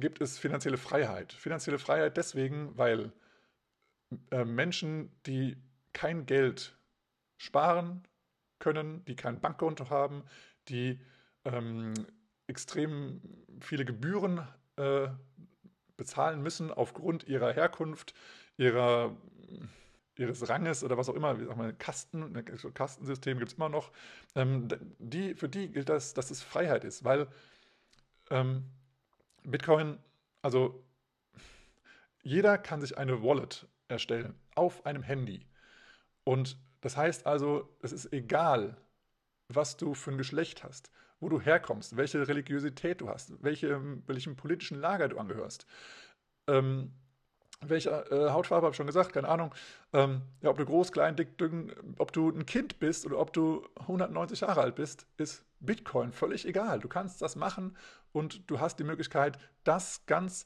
gibt 0.00 0.20
es 0.20 0.38
finanzielle 0.38 0.78
Freiheit. 0.78 1.32
Finanzielle 1.32 1.78
Freiheit 1.78 2.16
deswegen, 2.16 2.76
weil 2.76 3.12
äh, 4.30 4.44
Menschen, 4.44 5.10
die 5.26 5.56
kein 5.92 6.26
Geld 6.26 6.76
sparen 7.36 8.06
können, 8.58 9.04
die 9.06 9.16
kein 9.16 9.40
Bankkonto 9.40 9.90
haben, 9.90 10.24
die 10.68 11.00
ähm, 11.44 11.94
extrem 12.46 13.20
viele 13.60 13.84
Gebühren 13.84 14.46
äh, 14.76 15.08
bezahlen 15.96 16.42
müssen 16.42 16.70
aufgrund 16.70 17.24
ihrer 17.28 17.52
Herkunft, 17.52 18.14
ihrer, 18.56 19.16
ihres 20.18 20.48
Ranges 20.48 20.82
oder 20.84 20.96
was 20.96 21.08
auch 21.08 21.14
immer, 21.14 21.40
wie 21.40 21.44
sag 21.44 21.56
mal, 21.56 21.72
Kasten, 21.74 22.32
ne, 22.32 22.42
Kastensystem 22.42 23.38
gibt 23.38 23.52
es 23.52 23.56
immer 23.56 23.68
noch, 23.68 23.92
ähm, 24.34 24.68
die, 24.98 25.34
für 25.34 25.48
die 25.48 25.70
gilt 25.70 25.88
das, 25.88 26.14
dass 26.14 26.30
es 26.30 26.42
Freiheit 26.42 26.84
ist, 26.84 27.04
weil 27.04 27.28
ähm, 28.30 28.64
Bitcoin, 29.44 29.98
also 30.42 30.84
jeder 32.22 32.58
kann 32.58 32.80
sich 32.80 32.98
eine 32.98 33.22
Wallet 33.22 33.66
erstellen 33.88 34.38
auf 34.54 34.84
einem 34.86 35.02
Handy. 35.02 35.46
Und 36.24 36.58
das 36.80 36.96
heißt 36.96 37.26
also, 37.26 37.76
es 37.82 37.92
ist 37.92 38.12
egal, 38.12 38.76
was 39.48 39.76
du 39.76 39.94
für 39.94 40.12
ein 40.12 40.18
Geschlecht 40.18 40.64
hast, 40.64 40.90
wo 41.18 41.28
du 41.28 41.40
herkommst, 41.40 41.96
welche 41.96 42.26
Religiosität 42.26 43.00
du 43.00 43.08
hast, 43.08 43.42
welche, 43.42 43.80
welchem 44.06 44.36
politischen 44.36 44.78
Lager 44.78 45.08
du 45.08 45.18
angehörst. 45.18 45.66
Ähm, 46.46 46.92
welche 47.60 47.90
äh, 47.90 48.30
Hautfarbe 48.30 48.66
habe 48.66 48.72
ich 48.72 48.76
schon 48.76 48.86
gesagt, 48.86 49.12
keine 49.12 49.28
Ahnung. 49.28 49.54
Ähm, 49.92 50.22
ja, 50.40 50.50
ob 50.50 50.56
du 50.56 50.64
groß, 50.64 50.92
klein, 50.92 51.16
dick, 51.16 51.36
dünn, 51.38 51.72
ob 51.98 52.12
du 52.12 52.30
ein 52.30 52.46
Kind 52.46 52.78
bist 52.78 53.04
oder 53.04 53.18
ob 53.18 53.32
du 53.32 53.66
190 53.80 54.40
Jahre 54.40 54.62
alt 54.62 54.76
bist, 54.76 55.06
ist 55.18 55.44
Bitcoin 55.60 56.12
völlig 56.12 56.46
egal. 56.46 56.80
Du 56.80 56.88
kannst 56.88 57.20
das 57.20 57.36
machen 57.36 57.76
und 58.12 58.50
du 58.50 58.60
hast 58.60 58.78
die 58.78 58.84
Möglichkeit, 58.84 59.38
das 59.64 60.06
ganz, 60.06 60.44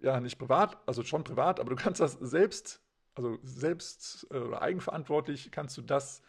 ja, 0.00 0.20
nicht 0.20 0.38
privat, 0.38 0.76
also 0.86 1.02
schon 1.02 1.24
privat, 1.24 1.58
aber 1.58 1.70
du 1.70 1.76
kannst 1.76 2.00
das 2.00 2.12
selbst, 2.20 2.80
also 3.14 3.38
selbst 3.42 4.26
äh, 4.30 4.36
oder 4.36 4.60
eigenverantwortlich 4.60 5.50
kannst 5.50 5.76
du 5.78 5.82
das 5.82 6.22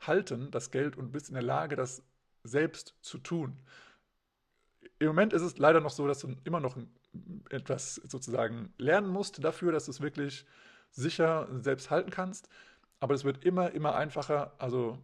halten, 0.00 0.50
das 0.50 0.70
Geld, 0.70 0.96
und 0.96 1.12
bist 1.12 1.28
in 1.28 1.34
der 1.34 1.42
Lage, 1.42 1.76
das 1.76 2.02
selbst 2.42 2.94
zu 3.02 3.18
tun. 3.18 3.56
Im 5.00 5.06
Moment 5.08 5.32
ist 5.32 5.42
es 5.42 5.56
leider 5.58 5.80
noch 5.80 5.90
so, 5.90 6.06
dass 6.06 6.20
du 6.20 6.36
immer 6.44 6.60
noch 6.60 6.76
etwas 7.48 7.96
sozusagen 7.96 8.72
lernen 8.76 9.08
musst 9.08 9.42
dafür, 9.42 9.72
dass 9.72 9.86
du 9.86 9.90
es 9.90 10.02
wirklich 10.02 10.44
sicher 10.90 11.48
selbst 11.58 11.90
halten 11.90 12.10
kannst. 12.10 12.48
Aber 13.00 13.14
es 13.14 13.24
wird 13.24 13.42
immer, 13.44 13.72
immer 13.72 13.94
einfacher. 13.94 14.52
Also 14.58 14.98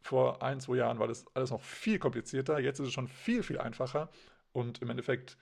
vor 0.00 0.42
ein, 0.42 0.60
zwei 0.60 0.76
Jahren 0.76 0.98
war 0.98 1.08
das 1.08 1.26
alles 1.34 1.50
noch 1.50 1.60
viel 1.60 1.98
komplizierter. 1.98 2.58
Jetzt 2.58 2.80
ist 2.80 2.88
es 2.88 2.94
schon 2.94 3.06
viel, 3.06 3.42
viel 3.42 3.58
einfacher. 3.58 4.08
Und 4.52 4.80
im 4.80 4.88
Endeffekt, 4.88 5.36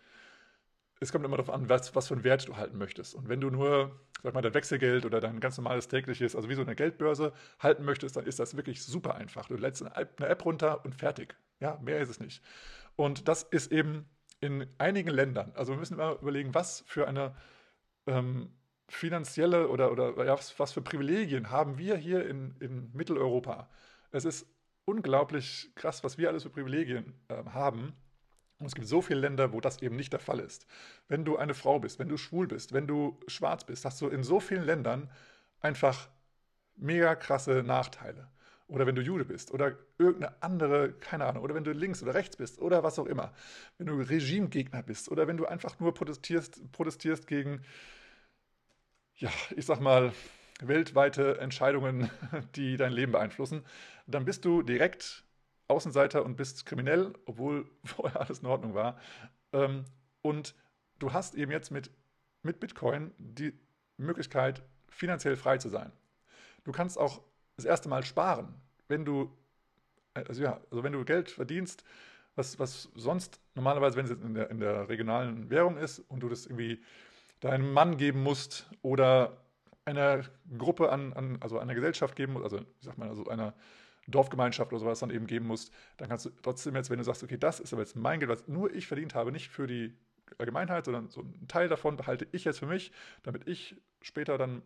es 0.98 1.12
kommt 1.12 1.24
immer 1.24 1.36
darauf 1.36 1.54
an, 1.54 1.68
was, 1.68 1.94
was 1.94 2.08
für 2.08 2.14
einen 2.14 2.24
Wert 2.24 2.48
du 2.48 2.56
halten 2.56 2.78
möchtest. 2.78 3.14
Und 3.14 3.28
wenn 3.28 3.40
du 3.40 3.50
nur, 3.50 4.00
sag 4.24 4.34
mal, 4.34 4.42
dein 4.42 4.54
Wechselgeld 4.54 5.04
oder 5.04 5.20
dein 5.20 5.38
ganz 5.38 5.56
normales 5.58 5.86
tägliches, 5.86 6.34
also 6.34 6.48
wie 6.48 6.56
so 6.56 6.62
eine 6.62 6.74
Geldbörse 6.74 7.32
halten 7.60 7.84
möchtest, 7.84 8.16
dann 8.16 8.26
ist 8.26 8.40
das 8.40 8.56
wirklich 8.56 8.82
super 8.82 9.14
einfach. 9.14 9.46
Du 9.46 9.54
lädst 9.54 9.80
eine 9.82 9.94
App, 9.94 10.20
eine 10.20 10.28
App 10.28 10.44
runter 10.44 10.84
und 10.84 10.96
fertig. 10.96 11.36
Ja, 11.60 11.78
mehr 11.80 12.00
ist 12.00 12.08
es 12.08 12.18
nicht. 12.18 12.42
Und 12.96 13.28
das 13.28 13.42
ist 13.44 13.72
eben 13.72 14.08
in 14.40 14.66
einigen 14.78 15.10
Ländern, 15.10 15.52
also 15.54 15.72
wir 15.72 15.78
müssen 15.78 15.94
immer 15.94 16.18
überlegen, 16.20 16.54
was 16.54 16.82
für 16.86 17.06
eine 17.06 17.34
ähm, 18.06 18.50
finanzielle 18.88 19.68
oder, 19.68 19.92
oder 19.92 20.24
ja, 20.24 20.36
was, 20.58 20.72
für 20.72 20.82
Privilegien 20.82 21.50
haben 21.50 21.78
wir 21.78 21.96
hier 21.96 22.26
in, 22.28 22.56
in 22.60 22.90
Mitteleuropa. 22.92 23.68
Es 24.10 24.24
ist 24.24 24.46
unglaublich 24.84 25.70
krass, 25.74 26.02
was 26.04 26.18
wir 26.18 26.28
alles 26.28 26.42
für 26.42 26.50
Privilegien 26.50 27.14
äh, 27.28 27.44
haben. 27.50 27.94
Und 28.58 28.66
es 28.66 28.74
gibt 28.74 28.86
so 28.86 29.00
viele 29.00 29.20
Länder, 29.20 29.52
wo 29.52 29.60
das 29.60 29.80
eben 29.82 29.96
nicht 29.96 30.12
der 30.12 30.20
Fall 30.20 30.40
ist. 30.40 30.66
Wenn 31.08 31.24
du 31.24 31.36
eine 31.36 31.54
Frau 31.54 31.80
bist, 31.80 31.98
wenn 31.98 32.08
du 32.08 32.16
schwul 32.16 32.46
bist, 32.46 32.72
wenn 32.72 32.86
du 32.86 33.18
schwarz 33.26 33.64
bist, 33.64 33.84
hast 33.84 34.00
du 34.00 34.08
in 34.08 34.22
so 34.22 34.40
vielen 34.40 34.64
Ländern 34.64 35.10
einfach 35.60 36.08
mega 36.76 37.14
krasse 37.14 37.62
Nachteile. 37.62 38.28
Oder 38.72 38.86
wenn 38.86 38.94
du 38.94 39.02
Jude 39.02 39.26
bist 39.26 39.52
oder 39.52 39.76
irgendeine 39.98 40.42
andere, 40.42 40.94
keine 40.94 41.26
Ahnung, 41.26 41.42
oder 41.44 41.54
wenn 41.54 41.62
du 41.62 41.72
links 41.72 42.02
oder 42.02 42.14
rechts 42.14 42.36
bist 42.36 42.58
oder 42.58 42.82
was 42.82 42.98
auch 42.98 43.04
immer. 43.04 43.34
Wenn 43.76 43.86
du 43.86 44.00
Regimegegner 44.00 44.82
bist 44.82 45.10
oder 45.10 45.28
wenn 45.28 45.36
du 45.36 45.44
einfach 45.44 45.78
nur 45.78 45.92
protestierst, 45.92 46.72
protestierst 46.72 47.26
gegen, 47.26 47.60
ja, 49.16 49.30
ich 49.54 49.66
sag 49.66 49.80
mal, 49.80 50.14
weltweite 50.62 51.38
Entscheidungen, 51.38 52.08
die 52.54 52.78
dein 52.78 52.92
Leben 52.92 53.12
beeinflussen, 53.12 53.62
dann 54.06 54.24
bist 54.24 54.46
du 54.46 54.62
direkt 54.62 55.22
Außenseiter 55.68 56.24
und 56.24 56.36
bist 56.36 56.64
kriminell, 56.64 57.12
obwohl 57.26 57.68
vorher 57.84 58.22
alles 58.22 58.38
in 58.38 58.46
Ordnung 58.46 58.72
war. 58.72 58.98
Ähm, 59.52 59.84
und 60.22 60.54
du 60.98 61.12
hast 61.12 61.34
eben 61.34 61.52
jetzt 61.52 61.72
mit, 61.72 61.90
mit 62.42 62.58
Bitcoin 62.58 63.12
die 63.18 63.52
Möglichkeit, 63.98 64.62
finanziell 64.88 65.36
frei 65.36 65.58
zu 65.58 65.68
sein. 65.68 65.92
Du 66.64 66.72
kannst 66.72 66.96
auch 66.96 67.20
das 67.62 67.70
erste 67.70 67.88
Mal 67.88 68.04
sparen, 68.04 68.54
wenn 68.88 69.04
du 69.04 69.30
also 70.14 70.42
ja, 70.42 70.60
also 70.70 70.82
wenn 70.82 70.92
du 70.92 71.04
Geld 71.04 71.30
verdienst, 71.30 71.84
was, 72.34 72.58
was 72.58 72.88
sonst 72.94 73.40
normalerweise, 73.54 73.96
wenn 73.96 74.06
es 74.06 74.10
in 74.10 74.34
der, 74.34 74.50
in 74.50 74.58
der 74.58 74.88
regionalen 74.88 75.50
Währung 75.50 75.76
ist 75.76 75.98
und 75.98 76.20
du 76.20 76.28
das 76.28 76.46
irgendwie 76.46 76.82
deinem 77.40 77.72
Mann 77.72 77.96
geben 77.96 78.22
musst 78.22 78.70
oder 78.82 79.36
einer 79.84 80.22
Gruppe 80.56 80.90
an, 80.90 81.12
an 81.12 81.38
also 81.40 81.58
einer 81.58 81.74
Gesellschaft 81.74 82.16
geben 82.16 82.34
musst, 82.34 82.44
also 82.44 82.58
ich 82.58 82.86
sag 82.86 82.96
mal, 82.98 83.08
also 83.08 83.26
einer 83.26 83.54
Dorfgemeinschaft 84.06 84.72
oder 84.72 84.80
sowas 84.80 85.00
dann 85.00 85.10
eben 85.10 85.26
geben 85.26 85.46
musst, 85.46 85.72
dann 85.96 86.08
kannst 86.08 86.26
du 86.26 86.30
trotzdem 86.42 86.74
jetzt, 86.76 86.90
wenn 86.90 86.98
du 86.98 87.04
sagst, 87.04 87.22
okay, 87.22 87.36
das 87.36 87.60
ist 87.60 87.72
aber 87.72 87.82
jetzt 87.82 87.96
mein 87.96 88.20
Geld, 88.20 88.30
was 88.30 88.48
nur 88.48 88.72
ich 88.72 88.86
verdient 88.86 89.14
habe, 89.14 89.32
nicht 89.32 89.48
für 89.48 89.66
die 89.66 89.94
Allgemeinheit, 90.38 90.84
sondern 90.84 91.08
so 91.08 91.20
einen 91.20 91.46
Teil 91.48 91.68
davon 91.68 91.96
behalte 91.96 92.26
ich 92.32 92.44
jetzt 92.44 92.60
für 92.60 92.66
mich, 92.66 92.92
damit 93.22 93.46
ich 93.46 93.76
später 94.00 94.38
dann 94.38 94.62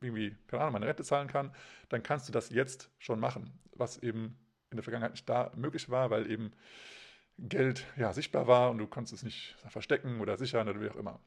irgendwie, 0.00 0.36
keine 0.46 0.62
Ahnung, 0.62 0.74
meine 0.74 0.86
Rente 0.86 1.04
zahlen 1.04 1.28
kann, 1.28 1.52
dann 1.88 2.02
kannst 2.02 2.28
du 2.28 2.32
das 2.32 2.50
jetzt 2.50 2.90
schon 2.98 3.20
machen, 3.20 3.52
was 3.74 3.98
eben 3.98 4.38
in 4.70 4.76
der 4.76 4.82
Vergangenheit 4.82 5.12
nicht 5.12 5.28
da 5.28 5.52
möglich 5.56 5.90
war, 5.90 6.10
weil 6.10 6.30
eben 6.30 6.52
Geld 7.38 7.86
ja 7.96 8.12
sichtbar 8.12 8.46
war 8.46 8.70
und 8.70 8.78
du 8.78 8.86
konntest 8.86 9.14
es 9.14 9.22
nicht 9.22 9.56
verstecken 9.68 10.20
oder 10.20 10.36
sichern 10.36 10.68
oder 10.68 10.80
wie 10.80 10.90
auch 10.90 10.96
immer. 10.96 11.20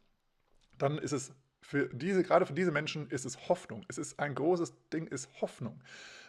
Dann 0.77 0.97
ist 0.97 1.11
es 1.11 1.33
für 1.61 1.89
diese, 1.93 2.23
gerade 2.23 2.45
für 2.45 2.53
diese 2.53 2.71
Menschen 2.71 3.09
ist 3.09 3.25
es 3.25 3.47
Hoffnung. 3.49 3.85
Es 3.87 3.97
ist 3.97 4.19
ein 4.19 4.35
großes 4.35 4.73
Ding, 4.91 5.07
ist 5.07 5.29
Hoffnung. 5.41 5.81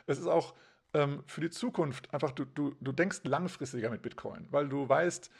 Es 0.06 0.18
ist 0.18 0.26
auch 0.26 0.54
ähm, 0.94 1.24
für 1.26 1.40
die 1.40 1.50
Zukunft 1.50 2.12
einfach, 2.14 2.30
du, 2.30 2.44
du, 2.44 2.74
du 2.80 2.92
denkst 2.92 3.20
langfristiger 3.24 3.90
mit 3.90 4.02
Bitcoin, 4.02 4.46
weil 4.50 4.68
du 4.68 4.88
weißt, 4.88 5.30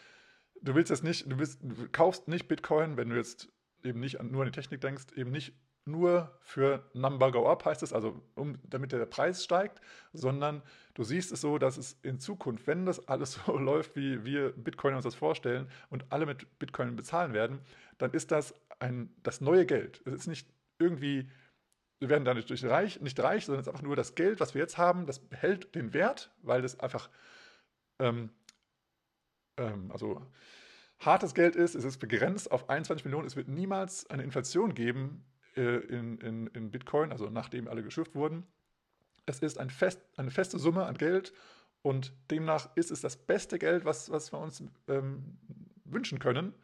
du 0.61 0.75
willst 0.75 0.91
jetzt 0.91 1.05
nicht, 1.05 1.31
du, 1.31 1.39
willst, 1.39 1.61
du 1.63 1.89
kaufst 1.91 2.29
nicht 2.29 2.49
Bitcoin, 2.49 2.97
wenn 2.97 3.09
du 3.09 3.17
jetzt 3.17 3.49
eben 3.83 4.01
nicht 4.01 4.23
nur 4.23 4.43
an 4.43 4.51
die 4.51 4.59
Technik 4.61 4.81
denkst, 4.81 5.07
eben 5.15 5.31
nicht 5.31 5.55
nur 5.87 6.33
für 6.41 6.83
Number 6.95 7.31
Go 7.31 7.49
Up 7.51 7.65
heißt 7.65 7.83
es, 7.83 7.93
also 7.93 8.23
um, 8.35 8.59
damit 8.65 8.93
der 8.93 9.05
Preis 9.07 9.45
steigt, 9.45 9.81
sondern 10.13 10.63
du 10.95 11.05
siehst 11.05 11.31
es 11.31 11.41
so, 11.41 11.59
dass 11.59 11.77
es 11.77 11.99
in 12.03 12.19
Zukunft, 12.19 12.67
wenn 12.67 12.87
das 12.87 13.07
alles 13.09 13.33
so 13.47 13.59
läuft, 13.59 13.97
wie 13.97 14.25
wir 14.25 14.53
Bitcoin 14.53 14.95
uns 14.95 15.05
das 15.05 15.15
vorstellen 15.15 15.69
und 15.91 16.05
alle 16.11 16.27
mit 16.27 16.59
Bitcoin 16.59 16.97
bezahlen 16.97 17.33
werden, 17.35 17.61
dann 17.99 18.13
ist 18.13 18.31
das 18.31 18.55
ein, 18.79 19.15
das 19.23 19.41
neue 19.41 19.67
Geld. 19.67 20.01
Es 20.07 20.15
ist 20.15 20.27
nicht 20.27 20.49
irgendwie, 20.79 21.29
wir 22.01 22.09
werden 22.09 22.25
dadurch 22.25 22.47
durch 22.47 22.65
reich, 22.65 23.01
nicht 23.01 23.21
reich, 23.21 23.45
sondern 23.45 23.61
es 23.61 23.67
ist 23.67 23.73
einfach 23.73 23.85
nur 23.85 23.97
das 23.97 24.15
Geld, 24.15 24.41
was 24.41 24.55
wir 24.55 24.63
jetzt 24.63 24.79
haben, 24.79 25.07
das 25.07 25.19
behält 25.19 25.75
den 25.75 25.93
Wert, 25.93 26.33
weil 26.43 26.65
es 26.65 26.81
einfach, 26.81 27.11
ähm, 28.01 28.31
ähm, 29.59 29.91
also 29.93 30.27
hartes 30.99 31.35
Geld 31.35 31.57
ist, 31.57 31.75
es 31.75 31.85
ist 31.85 31.99
begrenzt 31.99 32.51
auf 32.51 32.71
21 32.71 33.05
Millionen, 33.05 33.27
es 33.27 33.37
wird 33.37 33.49
niemals 33.49 34.09
eine 34.09 34.23
Inflation 34.23 34.75
geben 34.75 35.25
äh, 35.57 35.79
in, 35.79 36.19
in, 36.19 36.47
in 36.49 36.71
Bitcoin, 36.71 37.13
also 37.13 37.31
nachdem 37.31 37.69
alle 37.69 37.83
geschürft 37.83 38.15
wurden. 38.15 38.47
Es 39.27 39.39
ist 39.41 39.59
ein 39.59 39.71
fest, 39.71 40.01
eine 40.17 40.31
feste 40.31 40.59
Summe 40.59 40.85
an 40.85 40.99
Geld 40.99 41.33
und 41.83 42.13
demnach 42.31 42.75
ist 42.77 42.91
es 42.91 43.01
das 43.01 43.17
beste 43.17 43.59
Geld, 43.59 43.85
was, 43.85 44.11
was 44.11 44.33
wir 44.33 44.39
uns 44.39 44.63
ähm, 44.89 45.39
wünschen 45.85 46.19
können. 46.19 46.55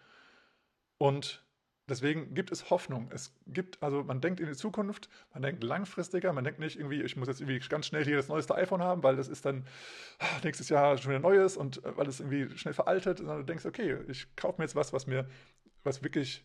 Und 0.96 1.44
deswegen 1.88 2.35
gibt 2.35 2.50
es 2.53 2.70
Hoffnung. 2.70 3.11
Es 3.12 3.35
gibt, 3.46 3.83
also 3.83 4.03
man 4.03 4.20
denkt 4.20 4.40
in 4.40 4.46
die 4.46 4.55
Zukunft, 4.55 5.11
man 5.33 5.42
denkt 5.42 5.62
langfristiger, 5.62 6.33
man 6.33 6.44
denkt 6.44 6.59
nicht 6.59 6.76
irgendwie, 6.76 7.03
ich 7.03 7.16
muss 7.16 7.29
jetzt 7.29 7.40
irgendwie 7.40 7.59
ganz 7.68 7.87
schnell 7.87 8.05
hier 8.05 8.16
das 8.16 8.29
neueste 8.29 8.55
iPhone 8.55 8.83
haben, 8.83 9.03
weil 9.03 9.16
das 9.16 9.29
ist 9.29 9.44
dann 9.44 9.66
ah, 10.20 10.26
nächstes 10.42 10.68
Jahr 10.70 10.96
schon 10.96 11.11
wieder 11.11 11.20
neues 11.20 11.57
und 11.57 11.85
äh, 11.85 11.96
weil 11.96 12.07
es 12.07 12.20
irgendwie 12.20 12.57
schnell 12.57 12.74
veraltet, 12.74 13.18
sondern 13.18 13.38
du 13.38 13.44
denkst, 13.44 13.66
okay, 13.66 13.98
ich 14.09 14.35
kaufe 14.37 14.59
mir 14.59 14.64
jetzt 14.64 14.76
was, 14.76 14.92
was 14.92 15.07
mir, 15.07 15.29
was 15.85 16.03
wirklich 16.03 16.44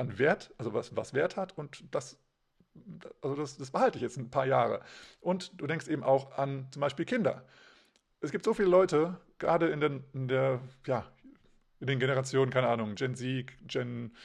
an 0.00 0.18
Wert, 0.18 0.52
also 0.56 0.72
was, 0.72 0.96
was 0.96 1.12
Wert 1.12 1.36
hat 1.36 1.56
und 1.58 1.84
das, 1.90 2.18
also 3.20 3.36
das, 3.36 3.58
das 3.58 3.70
behalte 3.70 3.98
ich 3.98 4.02
jetzt 4.02 4.16
ein 4.16 4.30
paar 4.30 4.46
Jahre. 4.46 4.80
Und 5.20 5.60
du 5.60 5.66
denkst 5.66 5.88
eben 5.88 6.02
auch 6.02 6.38
an 6.38 6.66
zum 6.70 6.80
Beispiel 6.80 7.04
Kinder. 7.04 7.44
Es 8.22 8.32
gibt 8.32 8.46
so 8.46 8.54
viele 8.54 8.68
Leute, 8.68 9.20
gerade 9.38 9.68
in, 9.68 9.80
den, 9.80 10.04
in 10.14 10.26
der, 10.28 10.60
ja, 10.86 11.06
in 11.80 11.86
den 11.86 11.98
Generationen, 11.98 12.50
keine 12.50 12.68
Ahnung, 12.68 12.94
Gen 12.94 13.14
Z, 13.14 13.46
Gen, 13.66 14.16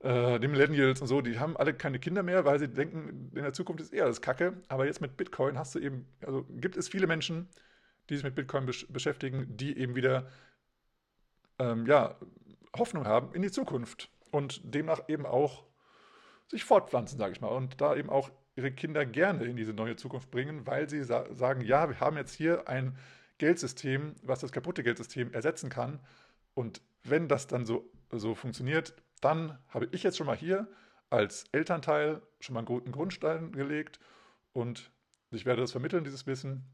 äh, 0.00 0.38
die 0.38 0.48
Millennials 0.48 1.00
und 1.00 1.06
so, 1.06 1.22
die 1.22 1.38
haben 1.38 1.56
alle 1.56 1.72
keine 1.72 1.98
Kinder 1.98 2.22
mehr, 2.22 2.44
weil 2.44 2.58
sie 2.58 2.68
denken, 2.68 3.30
in 3.34 3.42
der 3.42 3.54
Zukunft 3.54 3.80
ist 3.80 3.94
eher 3.94 4.06
das 4.06 4.20
Kacke. 4.20 4.52
Aber 4.68 4.84
jetzt 4.84 5.00
mit 5.00 5.16
Bitcoin 5.16 5.58
hast 5.58 5.74
du 5.74 5.78
eben, 5.78 6.06
also 6.26 6.44
gibt 6.50 6.76
es 6.76 6.88
viele 6.88 7.06
Menschen, 7.06 7.48
die 8.10 8.16
sich 8.16 8.24
mit 8.24 8.34
Bitcoin 8.34 8.66
besch 8.66 8.86
beschäftigen, 8.88 9.56
die 9.56 9.78
eben 9.78 9.96
wieder 9.96 10.30
ähm, 11.58 11.86
ja, 11.86 12.16
Hoffnung 12.76 13.06
haben 13.06 13.34
in 13.34 13.40
die 13.40 13.50
Zukunft 13.50 14.10
und 14.30 14.60
demnach 14.64 15.08
eben 15.08 15.26
auch 15.26 15.64
sich 16.48 16.64
fortpflanzen, 16.64 17.18
sage 17.18 17.32
ich 17.32 17.40
mal, 17.40 17.48
und 17.48 17.80
da 17.80 17.96
eben 17.96 18.10
auch 18.10 18.30
ihre 18.54 18.72
Kinder 18.72 19.04
gerne 19.04 19.44
in 19.44 19.56
diese 19.56 19.72
neue 19.72 19.96
Zukunft 19.96 20.30
bringen, 20.30 20.66
weil 20.66 20.88
sie 20.88 21.02
sa 21.04 21.32
sagen, 21.34 21.60
ja, 21.60 21.88
wir 21.88 22.00
haben 22.00 22.16
jetzt 22.16 22.34
hier 22.34 22.68
ein 22.68 22.96
Geldsystem, 23.38 24.14
was 24.22 24.40
das 24.40 24.52
kaputte 24.52 24.82
Geldsystem 24.82 25.32
ersetzen 25.32 25.68
kann. 25.68 26.00
Und 26.54 26.80
wenn 27.02 27.28
das 27.28 27.46
dann 27.46 27.66
so, 27.66 27.90
so 28.10 28.34
funktioniert, 28.34 28.94
dann 29.20 29.58
habe 29.68 29.88
ich 29.92 30.02
jetzt 30.02 30.16
schon 30.16 30.26
mal 30.26 30.36
hier 30.36 30.68
als 31.10 31.44
Elternteil 31.52 32.22
schon 32.40 32.54
mal 32.54 32.60
einen 32.60 32.66
guten 32.66 32.92
Grundstein 32.92 33.52
gelegt 33.52 34.00
und 34.52 34.90
ich 35.30 35.44
werde 35.44 35.60
das 35.60 35.72
vermitteln, 35.72 36.04
dieses 36.04 36.26
Wissen. 36.26 36.64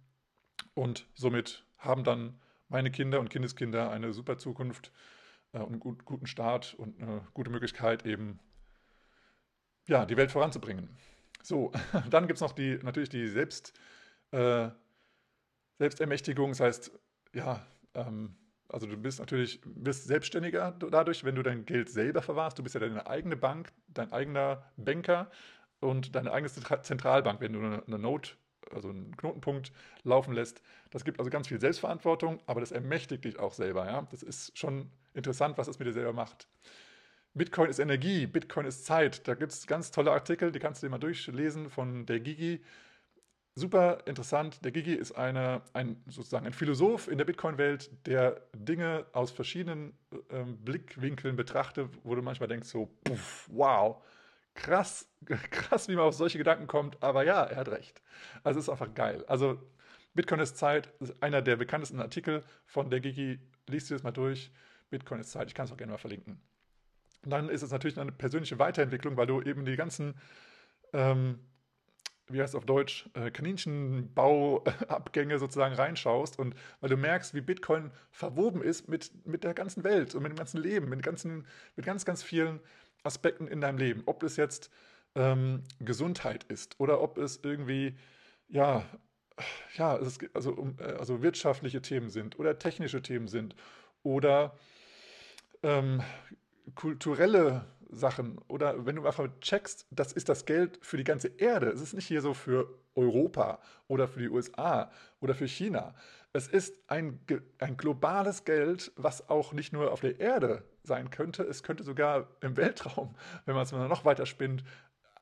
Und 0.75 1.09
somit 1.15 1.67
haben 1.79 2.05
dann 2.05 2.41
meine 2.69 2.91
Kinder 2.91 3.21
und 3.21 3.29
Kindeskinder 3.29 3.91
eine 3.91 4.13
super 4.13 4.39
Zukunft 4.39 4.93
äh, 5.53 5.59
einen 5.59 5.81
gut, 5.81 6.05
guten 6.05 6.27
Start 6.27 6.75
und 6.75 7.01
eine 7.01 7.27
gute 7.35 7.51
Möglichkeit, 7.51 8.05
eben 8.07 8.39
ja, 9.87 10.07
die 10.07 10.17
Welt 10.17 10.31
voranzubringen. 10.31 10.89
So, 11.43 11.73
dann 12.11 12.27
gibt 12.27 12.37
es 12.37 12.41
noch 12.41 12.53
die, 12.53 12.79
natürlich 12.83 13.09
die 13.09 13.29
Selbst, 13.29 13.73
äh, 14.31 14.71
Selbstermächtigung. 15.79 16.51
Das 16.51 16.61
heißt, 16.61 16.93
ja, 17.35 17.67
ähm, 17.95 18.37
also 18.69 18.87
du 18.87 18.97
bist 18.97 19.19
natürlich 19.19 19.61
bist 19.65 20.05
selbstständiger 20.07 20.73
dadurch, 20.73 21.25
wenn 21.25 21.35
du 21.35 21.43
dein 21.43 21.67
Geld 21.67 21.91
selber 21.91 22.23
verwahrst. 22.23 22.59
Du 22.59 22.63
bist 22.63 22.75
ja 22.75 22.81
deine 22.81 23.07
eigene 23.07 23.37
Bank, 23.37 23.73
dein 23.89 24.13
eigener 24.13 24.65
Banker 24.77 25.31
und 25.81 26.15
deine 26.15 26.33
eigene 26.33 26.51
Zentralbank, 26.83 27.41
wenn 27.41 27.53
du 27.53 27.59
eine, 27.59 27.99
Note 27.99 28.33
also 28.71 28.89
einen 28.89 29.15
Knotenpunkt 29.17 29.73
laufen 30.05 30.33
lässt. 30.33 30.63
Das 30.91 31.05
gibt 31.05 31.19
also 31.19 31.31
ganz 31.31 31.49
viel 31.49 31.61
Selbstverantwortung, 31.61 32.41
aber 32.47 32.61
das 32.61 32.73
ermächtigt 32.73 33.25
dich 33.25 33.39
auch 33.39 33.53
selber. 33.53 33.85
Ja? 33.87 34.07
Das 34.11 34.23
ist 34.23 34.57
schon 34.57 34.91
interessant, 35.15 35.59
was 35.59 35.69
es 35.69 35.79
mit 35.79 35.89
dir 35.89 35.93
selber 35.93 36.13
macht. 36.13 36.47
Bitcoin 37.35 37.71
ist 37.71 37.79
Energie, 37.79 38.27
Bitcoin 38.27 38.67
ist 38.67 38.85
Zeit. 38.85 39.27
Da 39.27 39.35
gibt 39.35 39.53
es 39.53 39.67
ganz 39.67 39.91
tolle 39.91 40.13
Artikel, 40.13 40.53
die 40.53 40.59
kannst 40.59 40.83
du 40.83 40.87
dir 40.87 40.91
mal 40.91 40.99
durchlesen 40.99 41.71
von 41.71 42.05
der 42.05 42.21
Gigi. 42.21 42.63
Super 43.55 43.99
interessant. 44.07 44.65
Der 44.65 44.73
Gigi 44.73 44.95
ist 44.95 45.13
eine, 45.13 45.63
ein, 45.73 46.03
sozusagen 46.07 46.47
ein 46.47 46.53
Philosoph 46.53 47.09
in 47.09 47.19
der 47.19 47.25
Bitcoin-Welt, 47.25 47.91
der 48.07 48.43
Dinge 48.55 49.07
aus 49.13 49.31
verschiedenen 49.31 49.97
äh, 50.31 50.45
Blickwinkeln 50.45 51.37
betrachtet, 51.37 51.91
wo 52.03 52.15
du 52.15 52.23
manchmal 52.23 52.49
denkst 52.49 52.69
so, 52.69 52.87
puff, 53.05 53.49
wow, 53.53 54.03
krass, 54.55 55.07
krass, 55.51 55.89
wie 55.89 55.97
man 55.97 56.05
auf 56.05 56.15
solche 56.15 56.39
Gedanken 56.39 56.67
kommt, 56.67 57.03
aber 57.03 57.25
ja, 57.25 57.45
er 57.45 57.57
hat 57.57 57.69
recht. 57.69 58.03
Also 58.43 58.59
es 58.59 58.67
ist 58.67 58.71
einfach 58.71 58.95
geil. 58.95 59.25
Also 59.27 59.61
Bitcoin 60.15 60.41
ist 60.41 60.57
Zeit, 60.57 60.93
ist 61.01 61.23
einer 61.23 61.43
der 61.43 61.57
bekanntesten 61.57 62.01
Artikel 62.01 62.43
von 62.67 62.91
der 62.91 63.01
Gigi. 63.01 63.39
Liest 63.69 63.91
dir 63.91 63.95
das 63.95 64.03
mal 64.03 64.13
durch. 64.13 64.51
Bitcoin 64.93 65.21
ist 65.21 65.33
Zeit. 65.33 65.49
Ich 65.49 65.55
kann 65.55 65.65
es 65.65 65.73
auch 65.73 65.77
gerne 65.77 65.93
mal 65.93 65.99
verlinken. 65.99 66.41
Dann 67.25 67.49
ist 67.49 67.63
es 67.63 67.71
natürlich 67.71 67.99
eine 67.99 68.13
persönliche 68.13 68.59
Weiterentwicklung, 68.59 69.17
weil 69.17 69.27
du 69.27 69.43
eben 69.43 69.65
die 69.65 69.77
ganzen, 69.77 70.15
ähm, 70.93 71.39
wie 72.29 72.41
heißt 72.41 72.55
es 72.55 72.59
auf 72.59 72.67
Deutsch, 72.67 73.09
äh, 73.15 73.31
Kaninchenbauabgänge 73.31 75.39
sozusagen 75.39 75.75
reinschaust 75.75 76.39
und 76.39 76.55
weil 76.81 76.91
du 76.91 76.97
merkst, 76.97 77.35
wie 77.35 77.41
Bitcoin 77.41 77.91
verwoben 78.11 78.63
ist 78.63 78.89
mit, 78.89 79.27
mit 79.27 79.45
der 79.45 79.55
ganzen 79.55 79.83
Welt 79.83 80.15
und 80.15 80.23
mit 80.23 80.33
dem 80.33 80.37
ganzen 80.37 80.61
Leben, 80.61 80.89
mit, 80.89 81.03
ganzen, 81.03 81.47
mit 81.75 81.87
ganz, 81.87 82.05
ganz 82.05 82.23
vielen 82.23 82.61
Aspekten 83.03 83.49
in 83.49 83.61
deinem 83.61 83.79
Leben. 83.79 84.03
Ob 84.07 84.23
es 84.23 84.37
jetzt 84.37 84.71
ähm, 85.15 85.63
Gesundheit 85.81 86.45
ist 86.45 86.79
oder 86.81 87.01
ob 87.01 87.19
es 87.19 87.41
irgendwie, 87.43 87.97
ja, 88.49 88.85
ja, 89.77 89.97
es 89.97 90.09
ist, 90.09 90.25
also, 90.35 90.75
äh, 90.79 90.93
also 90.95 91.23
wirtschaftliche 91.23 91.83
Themen 91.83 92.11
sind 92.11 92.39
oder 92.39 92.59
technische 92.59 93.03
Themen 93.03 93.29
sind 93.29 93.55
oder 94.03 94.57
ähm, 95.63 96.03
kulturelle 96.75 97.65
Sachen 97.91 98.39
oder 98.49 98.87
wenn 98.87 98.97
du 98.97 99.07
einfach 99.07 99.29
checkst, 99.41 99.87
das 99.91 100.13
ist 100.13 100.29
das 100.29 100.47
Geld 100.47 100.79
für 100.83 100.97
die 100.97 101.05
ganze 101.05 101.29
Erde. 101.29 101.69
Es 101.69 101.81
ist 101.81 101.93
nicht 101.93 102.07
hier 102.07 102.23
so 102.23 102.35
für 102.35 102.79
Europa 102.95 103.61
oder 103.87 104.09
für 104.09 104.21
die 104.21 104.29
USA 104.29 104.91
oder 105.21 105.35
für 105.35 105.47
China. 105.47 105.95
Es 106.33 106.49
ist 106.49 106.79
ein, 106.89 107.21
ein 107.59 107.77
globales 107.77 108.45
Geld, 108.45 108.93
was 108.97 109.29
auch 109.29 109.53
nicht 109.53 109.73
nur 109.73 109.93
auf 109.93 110.01
der 110.01 110.19
Erde 110.19 110.65
sein 110.83 111.11
könnte, 111.11 111.43
es 111.43 111.63
könnte 111.63 111.85
sogar 111.85 112.29
im 112.41 112.57
Weltraum, 112.57 113.15
wenn 113.45 113.55
man 113.55 113.65
es 113.65 113.73
noch 113.73 114.05
weiter 114.05 114.25
spinnt, 114.25 114.65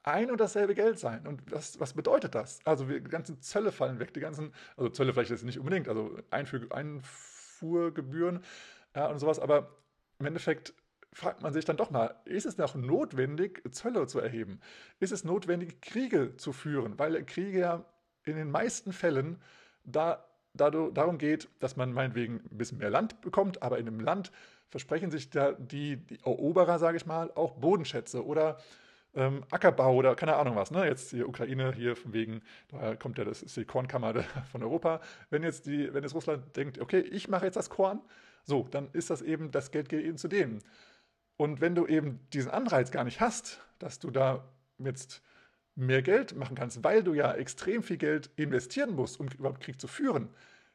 ein 0.02 0.30
und 0.30 0.40
dasselbe 0.40 0.74
Geld 0.74 0.98
sein. 0.98 1.26
Und 1.26 1.42
was, 1.50 1.78
was 1.80 1.92
bedeutet 1.92 2.34
das? 2.34 2.60
Also 2.64 2.84
die 2.84 3.02
ganzen 3.02 3.40
Zölle 3.42 3.72
fallen 3.72 3.98
weg, 3.98 4.14
die 4.14 4.20
ganzen, 4.20 4.54
also 4.76 4.88
Zölle 4.88 5.12
vielleicht 5.12 5.30
jetzt 5.30 5.44
nicht 5.44 5.58
unbedingt, 5.58 5.88
also 5.88 6.16
Einfuhr, 6.30 6.60
Einfuhrgebühren 6.70 8.42
ja, 8.94 9.06
und 9.06 9.18
sowas, 9.18 9.38
aber 9.38 9.76
im 10.20 10.26
Endeffekt 10.26 10.74
fragt 11.12 11.42
man 11.42 11.52
sich 11.52 11.64
dann 11.64 11.76
doch 11.76 11.90
mal, 11.90 12.14
ist 12.24 12.46
es 12.46 12.56
noch 12.56 12.74
notwendig, 12.74 13.62
Zölle 13.72 14.06
zu 14.06 14.20
erheben? 14.20 14.60
Ist 15.00 15.12
es 15.12 15.24
notwendig, 15.24 15.80
Kriege 15.80 16.36
zu 16.36 16.52
führen? 16.52 16.98
Weil 16.98 17.24
Kriege 17.24 17.58
ja 17.58 17.84
in 18.24 18.36
den 18.36 18.50
meisten 18.50 18.92
Fällen 18.92 19.42
da 19.84 20.24
darum 20.54 21.18
geht, 21.18 21.48
dass 21.60 21.76
man 21.76 21.92
meinetwegen 21.92 22.40
ein 22.50 22.58
bisschen 22.58 22.78
mehr 22.78 22.90
Land 22.90 23.20
bekommt, 23.20 23.62
aber 23.62 23.78
in 23.78 23.86
einem 23.86 24.00
Land 24.00 24.32
versprechen 24.68 25.10
sich 25.10 25.30
da 25.30 25.52
die, 25.52 25.96
die 25.96 26.18
Eroberer, 26.24 26.78
sage 26.78 26.96
ich 26.96 27.06
mal, 27.06 27.30
auch 27.34 27.52
Bodenschätze 27.52 28.24
oder 28.24 28.58
ähm, 29.14 29.44
Ackerbau 29.50 29.94
oder 29.94 30.14
keine 30.14 30.36
Ahnung 30.36 30.56
was. 30.56 30.70
Ne? 30.70 30.86
Jetzt 30.86 31.12
die 31.12 31.24
Ukraine 31.24 31.72
hier 31.72 31.96
von 31.96 32.12
wegen, 32.12 32.42
da 32.68 32.96
kommt 32.96 33.18
ja 33.18 33.24
das 33.24 33.42
ist 33.42 33.56
die 33.56 33.64
Kornkammer 33.64 34.22
von 34.52 34.62
Europa. 34.62 35.00
Wenn 35.30 35.42
jetzt 35.42 35.66
die, 35.66 35.92
wenn 35.92 36.02
jetzt 36.02 36.14
Russland 36.14 36.56
denkt, 36.56 36.80
okay, 36.80 37.00
ich 37.00 37.28
mache 37.28 37.46
jetzt 37.46 37.56
das 37.56 37.70
Korn, 37.70 38.00
so, 38.44 38.66
dann 38.70 38.88
ist 38.92 39.10
das 39.10 39.22
eben, 39.22 39.50
das 39.50 39.70
Geld 39.70 39.88
geht 39.88 40.04
eben 40.04 40.16
zu 40.16 40.28
denen. 40.28 40.62
Und 41.36 41.60
wenn 41.60 41.74
du 41.74 41.86
eben 41.86 42.20
diesen 42.32 42.50
Anreiz 42.50 42.90
gar 42.90 43.04
nicht 43.04 43.20
hast, 43.20 43.60
dass 43.78 43.98
du 43.98 44.10
da 44.10 44.44
jetzt 44.78 45.22
mehr 45.74 46.02
Geld 46.02 46.36
machen 46.36 46.56
kannst, 46.56 46.84
weil 46.84 47.02
du 47.02 47.14
ja 47.14 47.32
extrem 47.32 47.82
viel 47.82 47.96
Geld 47.96 48.30
investieren 48.36 48.94
musst, 48.94 49.18
um 49.18 49.28
überhaupt 49.28 49.60
Krieg 49.60 49.80
zu 49.80 49.88
führen, 49.88 50.28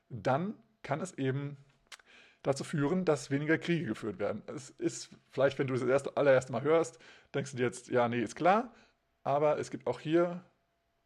dann 0.09 0.55
kann 0.81 1.01
es 1.01 1.17
eben 1.17 1.57
dazu 2.41 2.63
führen, 2.63 3.05
dass 3.05 3.31
weniger 3.31 3.57
Kriege 3.57 3.85
geführt 3.85 4.19
werden. 4.19 4.43
Es 4.47 4.69
ist 4.71 5.09
vielleicht, 5.31 5.57
wenn 5.59 5.67
du 5.67 5.73
das 5.73 5.83
erste, 5.83 6.15
allererste 6.15 6.51
Mal 6.51 6.61
hörst, 6.61 6.99
denkst 7.33 7.51
du 7.51 7.57
dir 7.57 7.63
jetzt, 7.63 7.89
ja, 7.89 8.07
nee, 8.07 8.21
ist 8.21 8.35
klar, 8.35 8.73
aber 9.23 9.59
es 9.59 9.71
gibt 9.71 9.87
auch 9.87 9.99
hier 9.99 10.43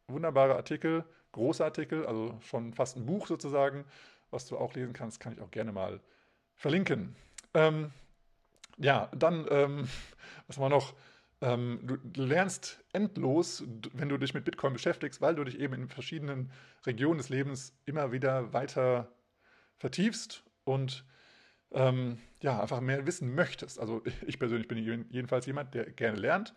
wunderbare 0.07 0.55
Artikel, 0.55 1.05
große 1.32 1.64
Artikel, 1.64 2.05
also 2.05 2.38
schon 2.41 2.74
fast 2.74 2.97
ein 2.97 3.05
Buch 3.05 3.28
sozusagen, 3.28 3.86
was 4.32 4.47
du 4.47 4.57
auch 4.57 4.74
lesen 4.74 4.93
kannst, 4.93 5.20
kann 5.20 5.34
ich 5.34 5.41
auch 5.41 5.51
gerne 5.51 5.72
mal 5.72 6.01
verlinken. 6.60 7.16
Ähm, 7.55 7.91
ja, 8.78 9.10
dann, 9.16 9.47
ähm, 9.49 9.88
was 10.47 10.57
haben 10.57 10.66
wir 10.66 10.70
noch? 10.70 10.93
Ähm, 11.41 11.80
du, 11.84 12.22
lernst 12.22 12.84
endlos, 12.91 13.64
wenn 13.93 14.10
du 14.10 14.18
dich 14.18 14.34
mit 14.34 14.43
Bitcoin 14.43 14.74
beschäftigst, 14.74 15.22
weil 15.22 15.36
du 15.36 15.45
dich 15.45 15.57
eben 15.57 15.74
in 15.74 15.88
verschiedenen 15.88 16.51
Regionen 16.86 17.18
des 17.18 17.30
Lebens 17.30 17.74
immer 17.86 18.12
wieder 18.12 18.51
weiter 18.51 19.10
vertiefst 19.78 20.43
und 20.66 21.05
ähm, 21.72 22.20
ja, 22.41 22.62
einfach 22.62 22.82
mehr 22.82 23.07
wissen 23.07 23.34
möchtest. 23.34 23.80
Also 23.80 24.03
ich 24.28 24.38
persönlich 24.38 24.68
bin 24.68 24.78
jedenfalls 25.10 25.45
jemand, 25.45 25.74
der 25.74 25.89
gerne 25.89 26.18
lernt 26.18 26.53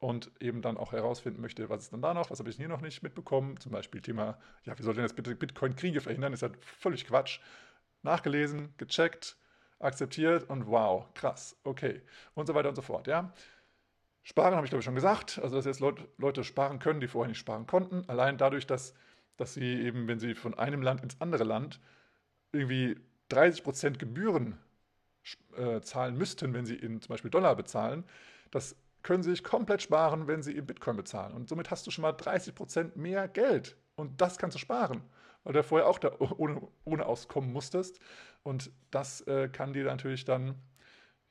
und 0.00 0.30
eben 0.38 0.60
dann 0.60 0.76
auch 0.76 0.92
herausfinden 0.92 1.40
möchte, 1.40 1.70
was 1.70 1.84
ist 1.84 1.94
dann 1.94 2.02
da 2.02 2.12
noch, 2.12 2.30
was 2.30 2.38
habe 2.38 2.50
ich 2.50 2.56
hier 2.56 2.68
noch 2.68 2.82
nicht 2.82 3.02
mitbekommen. 3.02 3.58
Zum 3.58 3.72
Beispiel 3.72 4.02
Thema, 4.02 4.38
ja, 4.64 4.78
wie 4.78 4.82
soll 4.82 4.92
denn 4.92 5.04
jetzt 5.04 5.16
bitte 5.16 5.34
Bitcoin-Kriege 5.34 6.02
verhindern? 6.02 6.34
Ist 6.34 6.42
halt 6.42 6.62
völlig 6.62 7.06
Quatsch. 7.06 7.40
Nachgelesen, 8.02 8.74
gecheckt, 8.76 9.38
akzeptiert 9.78 10.48
und 10.48 10.66
wow, 10.66 11.06
krass, 11.14 11.56
okay. 11.64 12.02
Und 12.34 12.46
so 12.46 12.54
weiter 12.54 12.68
und 12.68 12.76
so 12.76 12.82
fort, 12.82 13.06
ja. 13.06 13.32
Sparen 14.22 14.56
habe 14.56 14.66
ich 14.66 14.70
glaube 14.70 14.80
ich 14.80 14.84
schon 14.84 14.94
gesagt, 14.94 15.38
also 15.42 15.56
dass 15.56 15.66
jetzt 15.66 15.80
Leute 15.80 16.44
sparen 16.44 16.78
können, 16.78 17.00
die 17.00 17.06
vorher 17.06 17.28
nicht 17.28 17.38
sparen 17.38 17.66
konnten, 17.66 18.08
allein 18.08 18.38
dadurch, 18.38 18.66
dass, 18.66 18.94
dass 19.36 19.54
sie 19.54 19.82
eben, 19.82 20.08
wenn 20.08 20.18
sie 20.18 20.34
von 20.34 20.54
einem 20.54 20.82
Land 20.82 21.02
ins 21.02 21.20
andere 21.20 21.44
Land 21.44 21.80
irgendwie 22.52 22.96
30% 23.30 23.98
Gebühren 23.98 24.58
äh, 25.56 25.80
zahlen 25.80 26.16
müssten, 26.16 26.54
wenn 26.54 26.66
sie 26.66 26.76
in 26.76 27.00
zum 27.00 27.08
Beispiel 27.10 27.30
Dollar 27.30 27.54
bezahlen, 27.56 28.04
das 28.50 28.76
können 29.02 29.22
sie 29.22 29.30
sich 29.30 29.44
komplett 29.44 29.82
sparen, 29.82 30.26
wenn 30.26 30.42
sie 30.42 30.52
in 30.56 30.66
Bitcoin 30.66 30.96
bezahlen. 30.96 31.32
Und 31.32 31.48
somit 31.48 31.70
hast 31.70 31.86
du 31.86 31.90
schon 31.90 32.02
mal 32.02 32.12
30% 32.12 32.96
mehr 32.96 33.28
Geld. 33.28 33.76
Und 33.94 34.20
das 34.20 34.38
kannst 34.38 34.56
du 34.56 34.58
sparen, 34.58 35.02
weil 35.44 35.52
du 35.52 35.60
ja 35.60 35.62
vorher 35.62 35.88
auch 35.88 35.98
da 35.98 36.10
ohne, 36.18 36.60
ohne 36.84 37.06
auskommen 37.06 37.52
musstest. 37.52 38.00
Und 38.46 38.70
das 38.92 39.22
äh, 39.22 39.48
kann 39.48 39.72
dir 39.72 39.82
natürlich 39.82 40.24
dann 40.24 40.54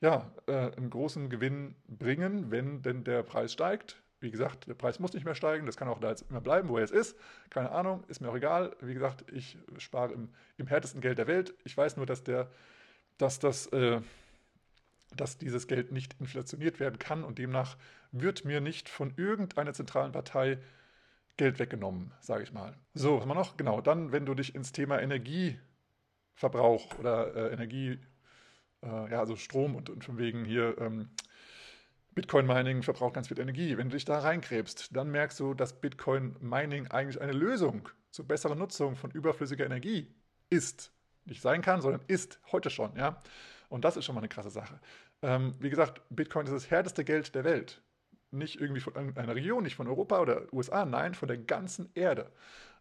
ja, 0.02 0.30
äh, 0.46 0.70
einen 0.76 0.90
großen 0.90 1.30
Gewinn 1.30 1.74
bringen, 1.88 2.50
wenn 2.50 2.82
denn 2.82 3.04
der 3.04 3.22
Preis 3.22 3.54
steigt. 3.54 4.02
Wie 4.20 4.30
gesagt, 4.30 4.66
der 4.66 4.74
Preis 4.74 4.98
muss 4.98 5.14
nicht 5.14 5.24
mehr 5.24 5.34
steigen, 5.34 5.64
das 5.64 5.78
kann 5.78 5.88
auch 5.88 5.98
da 5.98 6.10
jetzt 6.10 6.26
immer 6.28 6.42
bleiben, 6.42 6.68
wo 6.68 6.76
er 6.76 6.82
jetzt 6.82 6.92
ist. 6.92 7.16
Keine 7.48 7.70
Ahnung, 7.70 8.04
ist 8.08 8.20
mir 8.20 8.28
auch 8.28 8.36
egal. 8.36 8.76
Wie 8.82 8.92
gesagt, 8.92 9.24
ich 9.32 9.56
spare 9.78 10.12
im, 10.12 10.28
im 10.58 10.66
härtesten 10.66 11.00
Geld 11.00 11.16
der 11.16 11.26
Welt. 11.26 11.54
Ich 11.64 11.74
weiß 11.74 11.96
nur, 11.96 12.04
dass, 12.04 12.22
der, 12.22 12.50
dass, 13.16 13.38
das, 13.38 13.66
äh, 13.68 14.02
dass 15.16 15.38
dieses 15.38 15.68
Geld 15.68 15.92
nicht 15.92 16.20
inflationiert 16.20 16.80
werden 16.80 16.98
kann 16.98 17.24
und 17.24 17.38
demnach 17.38 17.78
wird 18.12 18.44
mir 18.44 18.60
nicht 18.60 18.90
von 18.90 19.14
irgendeiner 19.16 19.72
zentralen 19.72 20.12
Partei 20.12 20.58
Geld 21.38 21.58
weggenommen, 21.58 22.12
sage 22.20 22.42
ich 22.42 22.52
mal. 22.52 22.76
So, 22.92 23.14
was 23.14 23.22
haben 23.22 23.30
wir 23.30 23.34
noch? 23.34 23.56
Genau, 23.56 23.80
dann, 23.80 24.12
wenn 24.12 24.26
du 24.26 24.34
dich 24.34 24.54
ins 24.54 24.72
Thema 24.72 24.98
Energieverbrauch 26.36 26.98
oder 26.98 27.34
äh, 27.34 27.52
Energie, 27.52 27.98
äh, 28.82 29.10
ja, 29.10 29.20
also 29.20 29.36
Strom 29.36 29.74
und, 29.74 29.90
und 29.90 30.04
von 30.04 30.18
wegen 30.18 30.44
hier 30.44 30.76
ähm, 30.78 31.08
Bitcoin-Mining 32.14 32.82
verbraucht 32.82 33.14
ganz 33.14 33.28
viel 33.28 33.38
Energie. 33.38 33.76
Wenn 33.76 33.88
du 33.88 33.94
dich 33.94 34.04
da 34.04 34.18
reinkrebst, 34.18 34.96
dann 34.96 35.10
merkst 35.10 35.38
du, 35.40 35.54
dass 35.54 35.80
Bitcoin-Mining 35.80 36.88
eigentlich 36.88 37.20
eine 37.20 37.32
Lösung 37.32 37.88
zur 38.10 38.26
besseren 38.26 38.58
Nutzung 38.58 38.96
von 38.96 39.10
überflüssiger 39.10 39.66
Energie 39.66 40.14
ist. 40.48 40.92
Nicht 41.24 41.42
sein 41.42 41.60
kann, 41.60 41.80
sondern 41.82 42.02
ist 42.06 42.40
heute 42.52 42.70
schon, 42.70 42.96
ja. 42.96 43.20
Und 43.68 43.84
das 43.84 43.96
ist 43.96 44.04
schon 44.04 44.14
mal 44.14 44.20
eine 44.20 44.28
krasse 44.28 44.50
Sache. 44.50 44.80
Ähm, 45.22 45.54
wie 45.58 45.70
gesagt, 45.70 46.00
Bitcoin 46.08 46.46
ist 46.46 46.52
das 46.52 46.70
härteste 46.70 47.04
Geld 47.04 47.34
der 47.34 47.44
Welt. 47.44 47.82
Nicht 48.30 48.60
irgendwie 48.60 48.80
von 48.80 48.94
einer 48.94 49.34
Region, 49.34 49.64
nicht 49.64 49.76
von 49.76 49.88
Europa 49.88 50.20
oder 50.20 50.52
USA, 50.52 50.84
nein, 50.84 51.14
von 51.14 51.28
der 51.28 51.38
ganzen 51.38 51.90
Erde. 51.94 52.30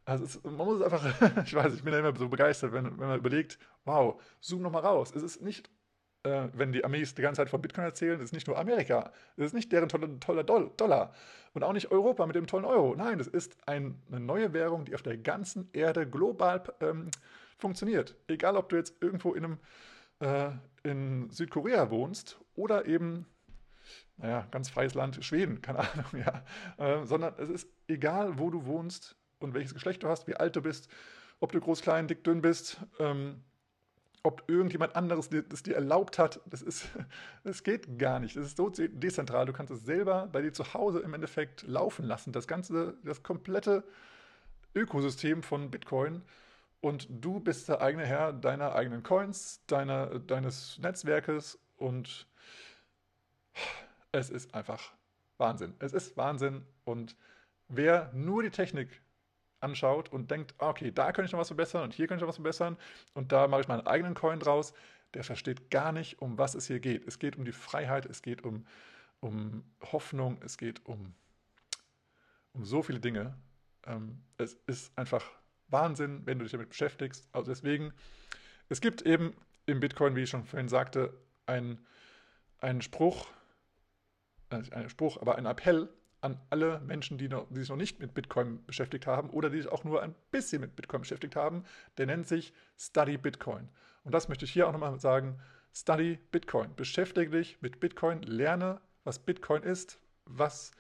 Also 0.06 0.26
es, 0.26 0.44
man 0.44 0.56
muss 0.56 0.82
es 0.82 0.84
einfach, 0.84 1.04
ich 1.46 1.54
weiß, 1.54 1.74
ich 1.74 1.84
bin 1.84 1.92
da 1.92 2.00
immer 2.00 2.16
so 2.16 2.30
begeistert, 2.30 2.72
wenn, 2.74 2.86
wenn 3.00 3.08
man 3.08 3.20
überlegt, 3.20 3.60
wow, 3.86 4.22
zoom 4.40 4.62
nochmal 4.62 4.84
raus. 4.84 5.14
Es 5.16 5.24
ist 5.24 5.42
nicht 5.42 5.70
äh, 6.26 6.50
wenn 6.54 6.72
die 6.72 6.84
Amis 6.84 7.14
die 7.14 7.22
ganze 7.22 7.42
Zeit 7.42 7.50
von 7.50 7.62
Bitcoin 7.62 7.86
erzählen, 7.86 8.18
das 8.18 8.26
ist 8.26 8.34
nicht 8.34 8.48
nur 8.48 8.58
Amerika, 8.58 9.12
das 9.38 9.48
ist 9.48 9.54
nicht 9.54 9.72
deren 9.72 9.90
toller, 9.90 10.20
toller 10.20 10.44
Dollar 10.44 11.14
und 11.54 11.64
auch 11.64 11.74
nicht 11.74 11.92
Europa 11.92 12.26
mit 12.26 12.36
dem 12.36 12.48
tollen 12.48 12.66
Euro. 12.66 12.96
Nein, 12.96 13.20
das 13.20 13.28
ist 13.28 13.56
ein, 13.68 14.02
eine 14.08 14.20
neue 14.20 14.54
Währung, 14.54 14.86
die 14.86 14.96
auf 14.96 15.04
der 15.04 15.18
ganzen 15.18 15.70
Erde 15.72 16.10
global 16.10 16.64
ähm, 16.82 17.12
funktioniert. 17.58 18.16
Egal, 18.28 18.58
ob 18.58 18.70
du 18.70 18.76
jetzt 18.76 19.02
irgendwo 19.02 19.34
in 19.34 19.46
einem 19.46 19.60
äh, 20.20 20.52
in 20.84 21.30
Südkorea 21.30 21.90
wohnst 21.92 22.40
oder 22.56 22.86
eben 22.86 23.26
naja, 24.18 24.48
ganz 24.50 24.70
freies 24.70 24.94
Land, 24.94 25.24
Schweden, 25.24 25.62
keine 25.62 25.80
Ahnung, 25.92 26.06
ja. 26.26 26.44
Äh, 26.78 27.06
sondern 27.06 27.36
es 27.38 27.50
ist 27.50 27.70
egal, 27.88 28.40
wo 28.40 28.50
du 28.50 28.66
wohnst 28.66 29.16
und 29.46 29.54
welches 29.54 29.74
Geschlecht 29.74 30.04
du 30.04 30.10
hast, 30.10 30.28
wie 30.28 30.36
alt 30.36 30.56
du 30.56 30.62
bist, 30.62 30.90
ob 31.40 31.52
du 31.52 31.60
groß, 31.60 31.82
klein, 31.82 32.08
dick, 32.08 32.24
dünn 32.24 32.42
bist. 32.42 32.82
Ähm, 33.00 33.42
ob 34.24 34.44
irgendjemand 34.48 34.96
anderes 34.96 35.30
das 35.30 35.62
dir 35.62 35.76
erlaubt 35.76 36.18
hat, 36.18 36.42
das 36.48 36.64
ist, 36.64 36.88
das 37.44 37.64
geht 37.64 38.00
gar 38.00 38.20
nicht. 38.20 38.36
Das 38.36 38.48
ist 38.48 38.58
so 38.58 38.70
dezentral. 38.70 39.46
Du 39.46 39.54
kannst 39.54 39.72
es 39.72 39.86
selber 39.86 40.28
bei 40.32 40.42
dir 40.42 40.52
zu 40.52 40.74
Hause 40.74 41.00
im 41.00 41.14
Endeffekt 41.14 41.62
laufen 41.68 42.06
lassen. 42.06 42.34
Das 42.34 42.48
ganze, 42.48 42.98
das 43.04 43.22
komplette 43.22 43.84
Ökosystem 44.74 45.44
von 45.44 45.70
Bitcoin. 45.70 46.24
Und 46.82 47.08
du 47.10 47.40
bist 47.40 47.70
der 47.70 47.82
eigene 47.82 48.06
Herr 48.06 48.34
deiner 48.34 48.76
eigenen 48.76 49.04
Coins, 49.04 49.64
deiner, 49.68 50.20
deines 50.20 50.78
Netzwerkes 50.80 51.60
und 51.78 52.28
es 54.12 54.30
ist 54.30 54.54
einfach 54.54 54.94
Wahnsinn. 55.38 55.74
Es 55.80 55.94
ist 55.94 56.18
Wahnsinn. 56.18 56.66
Und 56.84 57.16
wer 57.68 58.12
nur 58.14 58.44
die 58.44 58.50
Technik 58.50 59.02
anschaut 59.66 60.12
und 60.12 60.32
denkt, 60.32 60.54
ah, 60.60 60.70
okay, 60.70 60.92
da 60.92 61.12
könnte 61.12 61.28
ich 61.28 61.32
noch 61.34 61.40
was 61.40 61.50
verbessern 61.50 61.84
und 61.84 61.94
hier 61.94 62.08
könnte 62.08 62.20
ich 62.20 62.22
noch 62.22 62.30
was 62.30 62.38
verbessern 62.38 62.78
und 63.14 63.32
da 63.32 63.48
mache 63.48 63.62
ich 63.62 63.68
meinen 63.68 63.86
eigenen 63.86 64.14
Coin 64.14 64.40
draus, 64.40 64.74
der 65.14 65.24
versteht 65.24 65.72
gar 65.72 65.92
nicht, 65.92 66.22
um 66.22 66.38
was 66.38 66.56
es 66.56 66.68
hier 66.68 66.80
geht. 66.80 67.08
Es 67.08 67.20
geht 67.20 67.38
um 67.38 67.46
die 67.46 67.52
Freiheit, 67.52 68.06
es 68.06 68.22
geht 68.22 68.44
um, 68.44 68.66
um 69.20 69.64
Hoffnung, 69.92 70.38
es 70.44 70.58
geht 70.58 70.86
um, 70.86 71.14
um 72.54 72.64
so 72.64 72.84
viele 72.84 73.00
Dinge. 73.00 73.36
Ähm, 73.86 74.22
es 74.38 74.58
ist 74.68 74.98
einfach 74.98 75.26
Wahnsinn, 75.68 76.22
wenn 76.26 76.38
du 76.38 76.44
dich 76.44 76.52
damit 76.52 76.70
beschäftigst. 76.70 77.28
Also 77.32 77.52
deswegen, 77.52 77.94
es 78.70 78.82
gibt 78.82 79.02
eben 79.02 79.34
im 79.66 79.80
Bitcoin, 79.80 80.16
wie 80.16 80.24
ich 80.24 80.30
schon 80.30 80.46
vorhin 80.46 80.70
sagte, 80.70 81.14
einen, 81.46 81.80
Spruch, 82.82 83.28
äh, 84.50 84.62
einen 84.72 84.90
Spruch, 84.90 85.18
aber 85.22 85.38
einen 85.38 85.48
Appell, 85.48 85.90
an 86.26 86.40
alle 86.50 86.80
Menschen, 86.80 87.18
die, 87.18 87.30
noch, 87.30 87.46
die, 87.50 87.60
sich 87.60 87.70
noch 87.70 87.78
nicht 87.78 88.00
mit 88.00 88.16
Bitcoin 88.16 88.66
beschäftigt 88.66 89.06
haben 89.06 89.30
oder 89.30 89.50
die 89.52 89.62
sich 89.62 89.72
auch 89.72 89.84
nur 89.84 90.02
ein 90.02 90.16
bisschen 90.32 90.60
mit 90.60 90.76
Bitcoin 90.76 91.02
beschäftigt 91.02 91.36
haben. 91.36 91.64
Der 91.98 92.08
nennt 92.08 92.28
sich 92.28 92.52
Study 92.78 93.18
Bitcoin. 93.18 93.70
Und 94.04 94.14
das 94.14 94.28
möchte 94.28 94.46
ich 94.46 94.52
hier 94.52 94.68
auch 94.68 94.72
nochmal 94.72 95.00
sagen. 95.00 95.40
Study 95.74 96.18
Bitcoin. 96.32 96.74
Beschäftige 96.76 97.30
dich 97.30 97.62
mit 97.62 97.80
Bitcoin, 97.80 98.24
lerne, 98.24 98.82
was 99.04 99.20
Bitcoin 99.20 99.62
ist, 99.62 100.00
was 100.26 100.72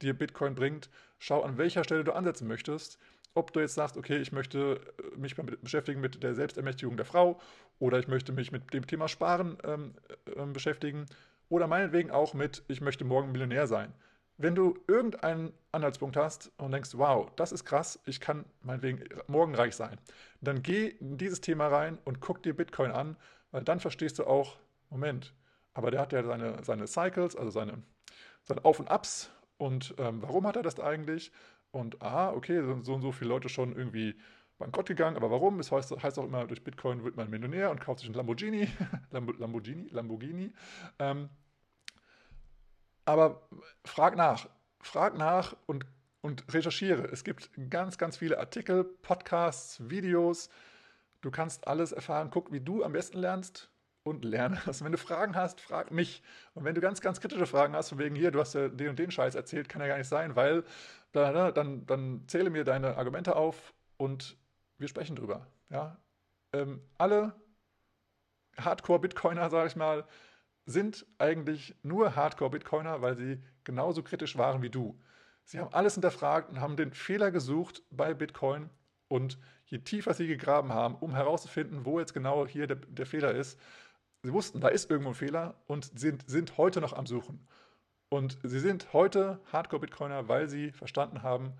dir 0.00 0.14
Bitcoin 0.14 0.54
bringt. 0.54 0.88
Schau, 1.18 1.42
an 1.42 1.58
welcher 1.58 1.84
Stelle 1.84 2.04
du 2.04 2.12
ansetzen 2.12 2.48
möchtest. 2.48 2.98
Ob 3.34 3.52
du 3.52 3.60
jetzt 3.60 3.74
sagst, 3.74 3.96
okay, 3.96 4.18
ich 4.18 4.32
möchte 4.32 4.80
äh, 4.98 5.18
mich 5.18 5.34
beschäftigen 5.34 6.00
mit 6.00 6.22
der 6.22 6.34
Selbstermächtigung 6.34 6.96
der 6.96 7.04
Frau 7.04 7.40
oder 7.78 7.98
ich 7.98 8.08
möchte 8.08 8.32
mich 8.32 8.52
mit 8.52 8.72
dem 8.72 8.86
Thema 8.86 9.08
Sparen 9.08 9.58
ähm, 9.64 9.94
äh, 10.34 10.46
beschäftigen 10.46 11.06
oder 11.48 11.66
meinetwegen 11.66 12.10
auch 12.10 12.32
mit, 12.32 12.62
ich 12.68 12.80
möchte 12.80 13.04
morgen 13.04 13.32
Millionär 13.32 13.66
sein. 13.66 13.92
Wenn 14.36 14.54
du 14.54 14.76
irgendeinen 14.88 15.52
Anhaltspunkt 15.72 16.16
hast 16.16 16.50
und 16.58 16.72
denkst, 16.72 16.90
wow, 16.94 17.30
das 17.36 17.52
ist 17.52 17.64
krass, 17.64 18.00
ich 18.06 18.20
kann 18.20 18.44
meinetwegen 18.62 19.04
morgen 19.28 19.54
reich 19.54 19.76
sein, 19.76 19.98
dann 20.40 20.62
geh 20.62 20.88
in 20.88 21.18
dieses 21.18 21.40
Thema 21.40 21.68
rein 21.68 21.98
und 22.04 22.20
guck 22.20 22.42
dir 22.42 22.54
Bitcoin 22.54 22.90
an, 22.90 23.16
weil 23.52 23.62
dann 23.62 23.80
verstehst 23.80 24.18
du 24.18 24.24
auch, 24.24 24.56
Moment, 24.90 25.34
aber 25.72 25.90
der 25.90 26.00
hat 26.00 26.12
ja 26.12 26.22
seine, 26.24 26.62
seine 26.64 26.86
Cycles, 26.86 27.36
also 27.36 27.50
seine, 27.50 27.82
seine 28.42 28.64
Auf 28.64 28.80
und 28.80 28.88
Abs 28.88 29.30
und 29.56 29.94
ähm, 29.98 30.22
warum 30.22 30.46
hat 30.46 30.56
er 30.56 30.62
das 30.62 30.80
eigentlich? 30.80 31.32
Und 31.70 32.02
ah, 32.02 32.32
okay, 32.32 32.60
so, 32.62 32.82
so 32.82 32.94
und 32.94 33.02
so 33.02 33.12
viele 33.12 33.30
Leute 33.30 33.48
schon 33.48 33.74
irgendwie 33.74 34.14
bankrott 34.58 34.86
gegangen. 34.86 35.16
Aber 35.16 35.30
warum? 35.30 35.58
Es 35.60 35.72
heißt, 35.72 35.90
heißt 36.02 36.18
auch 36.18 36.24
immer, 36.24 36.46
durch 36.46 36.62
Bitcoin 36.62 37.04
wird 37.04 37.16
man 37.16 37.30
Millionär 37.30 37.70
und 37.70 37.80
kauft 37.80 38.00
sich 38.00 38.08
einen 38.08 38.14
Lamborghini. 38.14 38.68
Lamborghini, 39.10 39.88
Lamborghini. 39.90 40.52
Ähm, 40.98 41.28
aber 43.04 43.48
frag 43.84 44.16
nach. 44.16 44.48
Frag 44.80 45.16
nach 45.16 45.56
und, 45.66 45.86
und 46.20 46.44
recherchiere. 46.52 47.04
Es 47.04 47.24
gibt 47.24 47.50
ganz, 47.70 47.98
ganz 47.98 48.16
viele 48.16 48.38
Artikel, 48.38 48.84
Podcasts, 48.84 49.88
Videos. 49.88 50.50
Du 51.20 51.30
kannst 51.30 51.66
alles 51.66 51.92
erfahren. 51.92 52.30
Guck, 52.30 52.52
wie 52.52 52.60
du 52.60 52.84
am 52.84 52.92
besten 52.92 53.18
lernst 53.18 53.70
und 54.02 54.24
lerne 54.24 54.60
das. 54.66 54.84
Wenn 54.84 54.92
du 54.92 54.98
Fragen 54.98 55.34
hast, 55.34 55.60
frag 55.60 55.90
mich. 55.90 56.22
Und 56.54 56.64
wenn 56.64 56.74
du 56.74 56.80
ganz, 56.80 57.00
ganz 57.00 57.20
kritische 57.20 57.46
Fragen 57.46 57.74
hast, 57.74 57.88
von 57.88 57.98
wegen 57.98 58.14
hier, 58.14 58.30
du 58.30 58.40
hast 58.40 58.54
ja 58.54 58.68
den 58.68 58.90
und 58.90 58.98
den 58.98 59.10
Scheiß 59.10 59.34
erzählt, 59.34 59.68
kann 59.68 59.80
ja 59.80 59.88
gar 59.88 59.98
nicht 59.98 60.08
sein, 60.08 60.36
weil 60.36 60.64
dann, 61.12 61.86
dann 61.86 62.24
zähle 62.26 62.50
mir 62.50 62.64
deine 62.64 62.96
Argumente 62.96 63.36
auf 63.36 63.72
und 63.96 64.36
wir 64.78 64.88
sprechen 64.88 65.16
drüber. 65.16 65.46
Ja? 65.70 65.96
Ähm, 66.52 66.82
alle 66.98 67.34
Hardcore-Bitcoiner, 68.58 69.50
sage 69.50 69.68
ich 69.68 69.76
mal, 69.76 70.04
sind 70.66 71.06
eigentlich 71.18 71.74
nur 71.82 72.16
Hardcore-Bitcoiner, 72.16 73.02
weil 73.02 73.16
sie 73.16 73.42
genauso 73.64 74.02
kritisch 74.02 74.36
waren 74.36 74.62
wie 74.62 74.70
du. 74.70 74.98
Sie 75.44 75.58
haben 75.58 75.72
alles 75.72 75.94
hinterfragt 75.94 76.50
und 76.50 76.60
haben 76.60 76.76
den 76.76 76.92
Fehler 76.92 77.30
gesucht 77.30 77.82
bei 77.90 78.14
Bitcoin. 78.14 78.70
Und 79.08 79.38
je 79.66 79.78
tiefer 79.78 80.14
sie 80.14 80.26
gegraben 80.26 80.72
haben, 80.72 80.94
um 80.96 81.14
herauszufinden, 81.14 81.84
wo 81.84 82.00
jetzt 82.00 82.14
genau 82.14 82.46
hier 82.46 82.66
der, 82.66 82.76
der 82.76 83.06
Fehler 83.06 83.32
ist, 83.32 83.60
sie 84.22 84.32
wussten, 84.32 84.60
da 84.60 84.68
ist 84.68 84.90
irgendwo 84.90 85.10
ein 85.10 85.14
Fehler 85.14 85.54
und 85.66 85.98
sind, 85.98 86.28
sind 86.28 86.56
heute 86.56 86.80
noch 86.80 86.94
am 86.94 87.06
Suchen. 87.06 87.46
Und 88.08 88.38
sie 88.42 88.60
sind 88.60 88.92
heute 88.92 89.40
Hardcore-Bitcoiner, 89.52 90.28
weil 90.28 90.48
sie 90.48 90.72
verstanden 90.72 91.22
haben, 91.22 91.52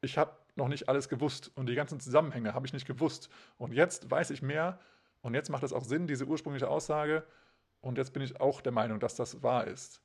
ich 0.00 0.16
habe 0.16 0.32
noch 0.54 0.68
nicht 0.68 0.88
alles 0.88 1.08
gewusst 1.08 1.50
und 1.54 1.66
die 1.66 1.74
ganzen 1.74 2.00
Zusammenhänge 2.00 2.54
habe 2.54 2.66
ich 2.66 2.72
nicht 2.72 2.86
gewusst. 2.86 3.28
Und 3.58 3.72
jetzt 3.72 4.10
weiß 4.10 4.30
ich 4.30 4.42
mehr 4.42 4.78
und 5.20 5.34
jetzt 5.34 5.50
macht 5.50 5.62
es 5.62 5.72
auch 5.72 5.84
Sinn, 5.84 6.06
diese 6.06 6.26
ursprüngliche 6.26 6.68
Aussage. 6.68 7.24
Und 7.82 7.98
jetzt 7.98 8.12
bin 8.12 8.22
ich 8.22 8.40
auch 8.40 8.60
der 8.60 8.72
Meinung, 8.72 9.00
dass 9.00 9.16
das 9.16 9.42
wahr 9.42 9.66
ist. 9.66 10.00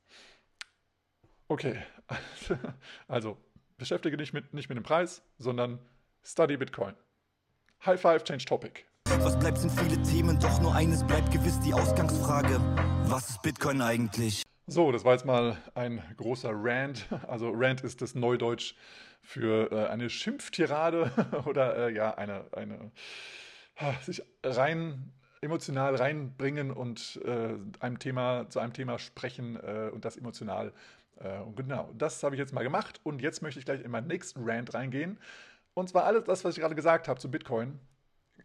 Okay, 1.47 1.77
also 3.07 3.37
beschäftige 3.77 4.17
dich 4.17 4.33
mit, 4.33 4.53
nicht 4.53 4.67
mit 4.67 4.77
dem 4.77 4.83
Preis, 4.83 5.21
sondern 5.37 5.79
study 6.23 6.57
Bitcoin. 6.57 6.95
High 7.85 8.01
Five, 8.01 8.23
Change 8.23 8.45
Topic. 8.45 8.83
Was 9.05 9.37
bleibt 9.37 9.59
sind 9.59 9.71
viele 9.71 10.01
Themen, 10.01 10.39
doch 10.39 10.59
nur 10.59 10.73
eines 10.73 11.05
bleibt 11.05 11.31
gewiss 11.31 11.59
die 11.59 11.73
Ausgangsfrage. 11.73 12.59
Was 13.09 13.29
ist 13.29 13.41
Bitcoin 13.43 13.81
eigentlich? 13.81 14.43
So, 14.65 14.91
das 14.91 15.05
war 15.05 15.13
jetzt 15.13 15.25
mal 15.25 15.57
ein 15.75 16.03
großer 16.17 16.51
Rant. 16.51 17.07
Also 17.27 17.51
Rant 17.53 17.81
ist 17.81 18.01
das 18.01 18.15
Neudeutsch 18.15 18.73
für 19.21 19.71
äh, 19.71 19.87
eine 19.87 20.09
Schimpftirade 20.09 21.11
oder 21.45 21.87
äh, 21.87 21.93
ja, 21.93 22.15
eine, 22.15 22.45
eine 22.51 22.91
sich 24.01 24.23
rein 24.43 25.13
emotional 25.41 25.95
reinbringen 25.95 26.71
und 26.71 27.19
äh, 27.23 27.55
einem 27.79 27.99
Thema, 27.99 28.49
zu 28.49 28.59
einem 28.59 28.73
Thema 28.73 28.99
sprechen 28.99 29.55
äh, 29.57 29.89
und 29.93 30.05
das 30.05 30.17
emotional. 30.17 30.73
Äh, 31.19 31.39
und 31.39 31.55
genau, 31.55 31.91
das 31.97 32.23
habe 32.23 32.35
ich 32.35 32.39
jetzt 32.39 32.53
mal 32.53 32.63
gemacht 32.63 32.99
und 33.03 33.21
jetzt 33.21 33.41
möchte 33.41 33.59
ich 33.59 33.65
gleich 33.65 33.81
in 33.81 33.91
meinen 33.91 34.07
nächsten 34.07 34.41
Rant 34.43 34.73
reingehen. 34.73 35.19
Und 35.73 35.89
zwar 35.89 36.05
alles 36.05 36.23
das, 36.23 36.43
was 36.43 36.55
ich 36.55 36.61
gerade 36.61 36.75
gesagt 36.75 37.07
habe 37.07 37.19
zu 37.19 37.29
Bitcoin, 37.29 37.79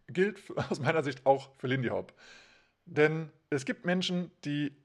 gilt 0.09 0.40
aus 0.70 0.80
meiner 0.80 1.03
Sicht 1.03 1.24
auch 1.24 1.51
für 1.57 1.66
Lindy 1.66 1.88
Hop. 1.88 2.12
Denn 2.84 3.30
es 3.51 3.64
gibt 3.64 3.86
Menschen, 3.86 4.30
die, 4.45 4.76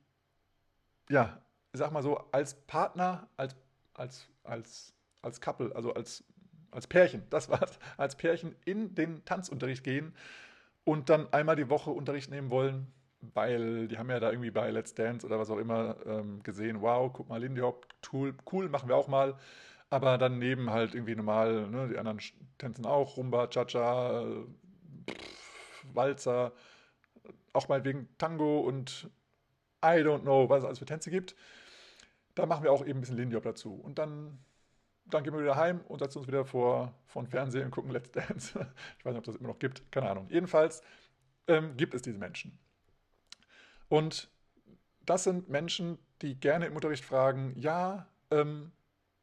ja, 1.09 1.41
ich 1.73 1.79
sag 1.79 1.91
mal 1.91 2.03
so, 2.03 2.17
als 2.31 2.53
Partner, 2.67 3.27
als, 3.35 3.55
als, 3.93 4.29
als, 4.43 4.93
als 5.21 5.41
Couple, 5.41 5.75
also 5.75 5.93
als, 5.93 6.23
als 6.71 6.87
Pärchen, 6.87 7.23
das 7.29 7.49
war's, 7.49 7.79
als 7.97 8.15
Pärchen 8.15 8.55
in 8.65 8.95
den 8.95 9.25
Tanzunterricht 9.25 9.83
gehen 9.83 10.13
und 10.87 11.09
dann 11.09 11.31
einmal 11.33 11.57
die 11.57 11.69
Woche 11.69 11.91
Unterricht 11.91 12.31
nehmen 12.31 12.49
wollen, 12.49 12.87
weil 13.19 13.89
die 13.89 13.97
haben 13.97 14.09
ja 14.09 14.21
da 14.21 14.31
irgendwie 14.31 14.51
bei 14.51 14.71
Let's 14.71 14.93
Dance 14.93 15.27
oder 15.27 15.37
was 15.37 15.49
auch 15.49 15.57
immer 15.57 15.97
ähm, 16.05 16.41
gesehen, 16.43 16.79
wow, 16.79 17.11
guck 17.11 17.27
mal, 17.27 17.41
Lindy 17.41 17.59
Hop, 17.59 17.85
cool, 18.13 18.33
cool, 18.53 18.69
machen 18.69 18.87
wir 18.87 18.95
auch 18.95 19.09
mal. 19.09 19.35
Aber 19.89 20.17
dann 20.17 20.39
neben 20.39 20.69
halt 20.69 20.95
irgendwie 20.95 21.15
normal, 21.15 21.69
ne, 21.69 21.89
die 21.89 21.97
anderen 21.97 22.21
tanzen 22.57 22.85
auch, 22.85 23.17
Rumba, 23.17 23.47
Cha-Cha, 23.47 24.23
Walzer, 25.93 26.53
auch 27.51 27.67
meinetwegen 27.67 28.07
Tango 28.17 28.61
und 28.61 29.09
I 29.83 29.99
don't 29.99 30.21
know, 30.21 30.47
was 30.47 30.59
es 30.59 30.65
alles 30.65 30.79
für 30.79 30.85
Tänze 30.85 31.11
gibt. 31.11 31.35
Da 32.33 32.45
machen 32.45 32.63
wir 32.63 32.71
auch 32.71 32.85
eben 32.85 32.99
ein 32.99 33.01
bisschen 33.01 33.17
Lindy 33.17 33.35
Hop 33.35 33.43
dazu. 33.43 33.73
Und 33.73 33.99
dann, 33.99 34.39
dann 35.09 35.23
gehen 35.23 35.33
wir 35.33 35.41
wieder 35.41 35.55
heim 35.55 35.81
und 35.87 35.99
setzen 35.99 36.19
uns 36.19 36.27
wieder 36.27 36.45
vor, 36.45 36.93
vor 37.05 37.23
den 37.23 37.63
und 37.63 37.71
gucken 37.71 37.91
Let's 37.91 38.11
Dance. 38.11 38.53
ich 38.99 39.05
weiß 39.05 39.13
nicht, 39.13 39.19
ob 39.19 39.23
das 39.23 39.35
immer 39.35 39.49
noch 39.49 39.59
gibt, 39.59 39.91
keine 39.91 40.09
Ahnung. 40.09 40.27
Jedenfalls 40.29 40.81
ähm, 41.47 41.75
gibt 41.77 41.93
es 41.93 42.01
diese 42.01 42.17
Menschen. 42.17 42.57
Und 43.89 44.29
das 45.05 45.23
sind 45.23 45.49
Menschen, 45.49 45.97
die 46.21 46.39
gerne 46.39 46.65
im 46.65 46.75
Unterricht 46.75 47.05
fragen, 47.05 47.53
ja, 47.55 48.07
ähm, 48.31 48.71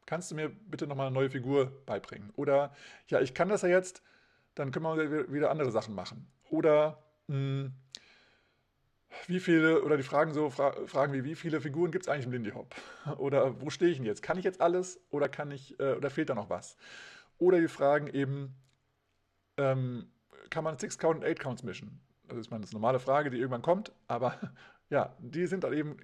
kannst 0.05 0.31
du 0.31 0.35
mir 0.35 0.49
bitte 0.49 0.87
nochmal 0.87 1.07
eine 1.07 1.13
neue 1.13 1.29
Figur 1.29 1.71
beibringen? 1.85 2.31
Oder, 2.35 2.73
ja, 3.07 3.21
ich 3.21 3.33
kann 3.33 3.49
das 3.49 3.61
ja 3.61 3.69
jetzt, 3.69 4.01
dann 4.55 4.71
können 4.71 4.85
wir 4.85 5.31
wieder 5.31 5.51
andere 5.51 5.71
Sachen 5.71 5.93
machen. 5.93 6.27
Oder, 6.49 7.03
mh, 7.27 7.35
hm, 7.35 7.73
wie 9.27 9.39
viele, 9.39 9.83
oder 9.83 9.97
die 9.97 10.03
Fragen 10.03 10.33
so, 10.33 10.49
fra 10.49 10.73
Fragen 10.85 11.13
wie, 11.13 11.23
wie 11.23 11.35
viele 11.35 11.61
Figuren 11.61 11.91
gibt 11.91 12.05
es 12.05 12.09
eigentlich 12.09 12.25
im 12.25 12.31
Lindy 12.31 12.51
Hop? 12.51 12.75
Oder 13.17 13.61
wo 13.61 13.69
stehe 13.69 13.91
ich 13.91 13.97
denn 13.97 14.05
jetzt? 14.05 14.21
Kann 14.21 14.37
ich 14.37 14.43
jetzt 14.43 14.61
alles 14.61 14.99
oder 15.09 15.29
kann 15.29 15.51
ich, 15.51 15.79
äh, 15.79 15.93
oder 15.93 16.09
fehlt 16.09 16.29
da 16.29 16.35
noch 16.35 16.49
was? 16.49 16.77
Oder 17.37 17.59
die 17.59 17.67
Fragen 17.67 18.07
eben, 18.07 18.55
ähm, 19.57 20.07
kann 20.49 20.63
man 20.63 20.77
Six 20.77 20.97
Count 20.97 21.17
und 21.17 21.25
Eight 21.25 21.39
Counts 21.39 21.63
mischen? 21.63 21.99
Das 22.27 22.37
ist 22.37 22.51
meine 22.51 22.65
normale 22.71 22.99
Frage, 22.99 23.29
die 23.29 23.37
irgendwann 23.37 23.61
kommt, 23.61 23.91
aber 24.07 24.37
ja, 24.89 25.15
die 25.19 25.47
sind 25.47 25.63
dann 25.63 25.73
eben 25.73 25.97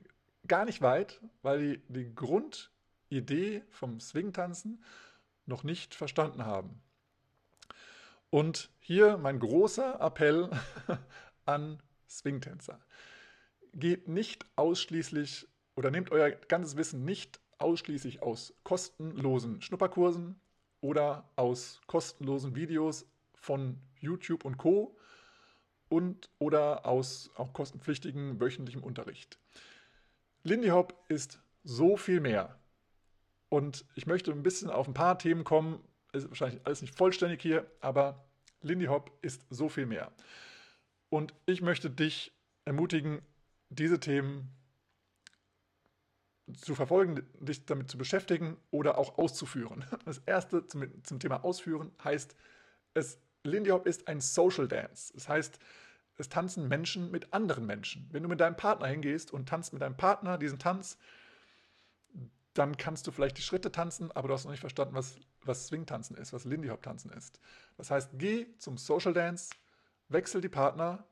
gar 0.47 0.65
nicht 0.65 0.81
weit, 0.81 1.21
weil 1.41 1.59
die 1.59 1.81
die 1.87 2.15
Grundidee 2.15 3.63
vom 3.69 3.99
Swing-Tanzen 3.99 4.83
noch 5.45 5.63
nicht 5.63 5.95
verstanden 5.95 6.45
haben. 6.45 6.81
Und 8.29 8.71
hier 8.79 9.17
mein 9.17 9.39
großer 9.39 9.99
Appell 9.99 10.49
an 11.45 11.81
Swing-Tänzer. 12.17 12.79
Geht 13.73 14.07
nicht 14.07 14.45
ausschließlich 14.55 15.47
oder 15.75 15.91
nehmt 15.91 16.11
euer 16.11 16.31
ganzes 16.31 16.75
Wissen 16.77 17.05
nicht 17.05 17.39
ausschließlich 17.57 18.21
aus 18.21 18.53
kostenlosen 18.63 19.61
Schnupperkursen 19.61 20.39
oder 20.81 21.29
aus 21.35 21.81
kostenlosen 21.87 22.55
Videos 22.55 23.05
von 23.35 23.77
YouTube 23.99 24.45
und 24.45 24.57
Co. 24.57 24.97
und 25.89 26.29
oder 26.39 26.85
aus 26.85 27.29
auch 27.35 27.53
kostenpflichtigen 27.53 28.39
wöchentlichem 28.39 28.83
Unterricht. 28.83 29.37
Lindy 30.43 30.69
Hop 30.69 31.03
ist 31.07 31.39
so 31.63 31.97
viel 31.97 32.19
mehr. 32.19 32.59
Und 33.49 33.85
ich 33.95 34.07
möchte 34.07 34.31
ein 34.31 34.43
bisschen 34.43 34.69
auf 34.69 34.87
ein 34.87 34.93
paar 34.93 35.19
Themen 35.19 35.43
kommen. 35.43 35.83
Ist 36.13 36.29
wahrscheinlich 36.29 36.65
alles 36.65 36.81
nicht 36.81 36.95
vollständig 36.95 37.41
hier, 37.41 37.69
aber 37.79 38.25
Lindy 38.61 38.85
Hop 38.85 39.11
ist 39.21 39.45
so 39.49 39.69
viel 39.69 39.85
mehr. 39.85 40.11
Und 41.11 41.33
ich 41.45 41.61
möchte 41.61 41.89
dich 41.89 42.31
ermutigen, 42.63 43.21
diese 43.69 43.99
Themen 43.99 44.49
zu 46.55 46.73
verfolgen, 46.73 47.21
dich 47.39 47.65
damit 47.65 47.91
zu 47.91 47.97
beschäftigen 47.97 48.57
oder 48.71 48.97
auch 48.97 49.17
auszuführen. 49.17 49.85
Das 50.05 50.19
erste 50.25 50.65
zum, 50.67 50.85
zum 51.03 51.19
Thema 51.19 51.43
Ausführen 51.43 51.91
heißt, 52.01 52.35
es, 52.93 53.19
Lindy 53.43 53.71
Hop 53.71 53.85
ist 53.85 54.07
ein 54.07 54.21
Social 54.21 54.69
Dance. 54.69 55.11
Das 55.13 55.27
heißt, 55.27 55.59
es 56.17 56.29
tanzen 56.29 56.69
Menschen 56.69 57.11
mit 57.11 57.33
anderen 57.33 57.65
Menschen. 57.65 58.07
Wenn 58.11 58.23
du 58.23 58.29
mit 58.29 58.39
deinem 58.39 58.55
Partner 58.55 58.87
hingehst 58.87 59.31
und 59.33 59.49
tanzt 59.49 59.73
mit 59.73 59.81
deinem 59.81 59.97
Partner 59.97 60.37
diesen 60.37 60.59
Tanz, 60.59 60.97
dann 62.53 62.77
kannst 62.77 63.05
du 63.05 63.11
vielleicht 63.11 63.37
die 63.37 63.41
Schritte 63.41 63.71
tanzen, 63.71 64.13
aber 64.13 64.29
du 64.29 64.33
hast 64.33 64.45
noch 64.45 64.51
nicht 64.51 64.61
verstanden, 64.61 64.95
was, 64.95 65.17
was 65.43 65.67
Swing-Tanzen 65.67 66.15
ist, 66.15 66.31
was 66.31 66.45
Lindy 66.45 66.69
Hop-Tanzen 66.69 67.11
ist. 67.11 67.41
Das 67.75 67.91
heißt, 67.91 68.11
geh 68.13 68.47
zum 68.57 68.77
Social 68.77 69.13
Dance, 69.13 69.49
wechsel 70.11 70.41
die 70.41 70.49
Partner, 70.49 71.05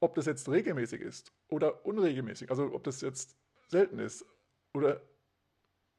ob 0.00 0.14
das 0.14 0.26
jetzt 0.26 0.48
regelmäßig 0.48 1.00
ist 1.00 1.32
oder 1.48 1.84
unregelmäßig, 1.86 2.50
also 2.50 2.72
ob 2.72 2.84
das 2.84 3.00
jetzt 3.00 3.36
selten 3.68 3.98
ist 3.98 4.24
oder, 4.74 5.00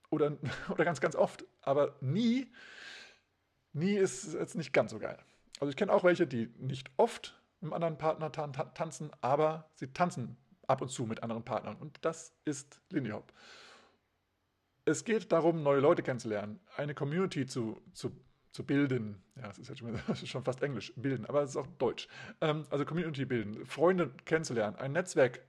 oder, 0.10 0.38
oder 0.70 0.86
ganz, 0.86 1.02
ganz 1.02 1.16
oft, 1.16 1.45
aber 1.62 1.95
nie, 2.02 2.52
nie 3.74 3.95
ist 3.95 4.34
jetzt 4.34 4.56
nicht 4.56 4.74
ganz 4.74 4.91
so 4.91 5.00
geil. 5.00 5.18
Also 5.60 5.70
ich 5.70 5.76
kenne 5.76 5.91
auch 5.91 6.04
welche, 6.04 6.28
die 6.28 6.48
nicht 6.58 6.91
oft 6.98 7.39
mit 7.60 7.64
einem 7.64 7.74
anderen 7.74 7.98
Partner 7.98 8.32
tan 8.32 8.54
tanzen, 8.54 9.12
aber 9.22 9.70
sie 9.74 9.91
tanzen 9.91 10.38
ab 10.68 10.82
und 10.82 10.89
zu 10.89 11.06
mit 11.06 11.24
anderen 11.24 11.43
Partnern 11.43 11.78
und 11.78 11.98
das 12.02 12.34
ist 12.45 12.82
Lindy 12.91 13.12
Hop. 13.12 13.34
Es 14.86 15.04
geht 15.04 15.32
darum, 15.32 15.64
neue 15.64 15.82
Leute 15.82 16.04
kennenzulernen, 16.04 16.62
eine 16.78 16.93
Community 16.93 17.45
zu, 17.45 17.82
zu, 17.93 18.12
zu 18.58 18.64
bilden. 18.64 19.22
Ja, 19.36 19.43
das 19.43 19.60
ist 19.60 19.70
jetzt 19.70 19.78
schon, 19.78 19.93
ist 20.08 20.28
schon 20.28 20.43
fast 20.43 20.64
Englisch, 20.64 20.91
bilden, 20.95 21.28
aber 21.28 21.43
es 21.43 21.51
ist 21.51 21.58
auch 21.58 21.68
Deutsch. 21.78 22.08
Ähm, 22.41 22.66
also 22.72 22.86
Community 22.86 23.24
bilden, 23.24 23.64
Freunde 23.68 24.12
kennenzulernen, 24.26 24.76
ein 24.78 24.93
Netzwerk 24.93 25.41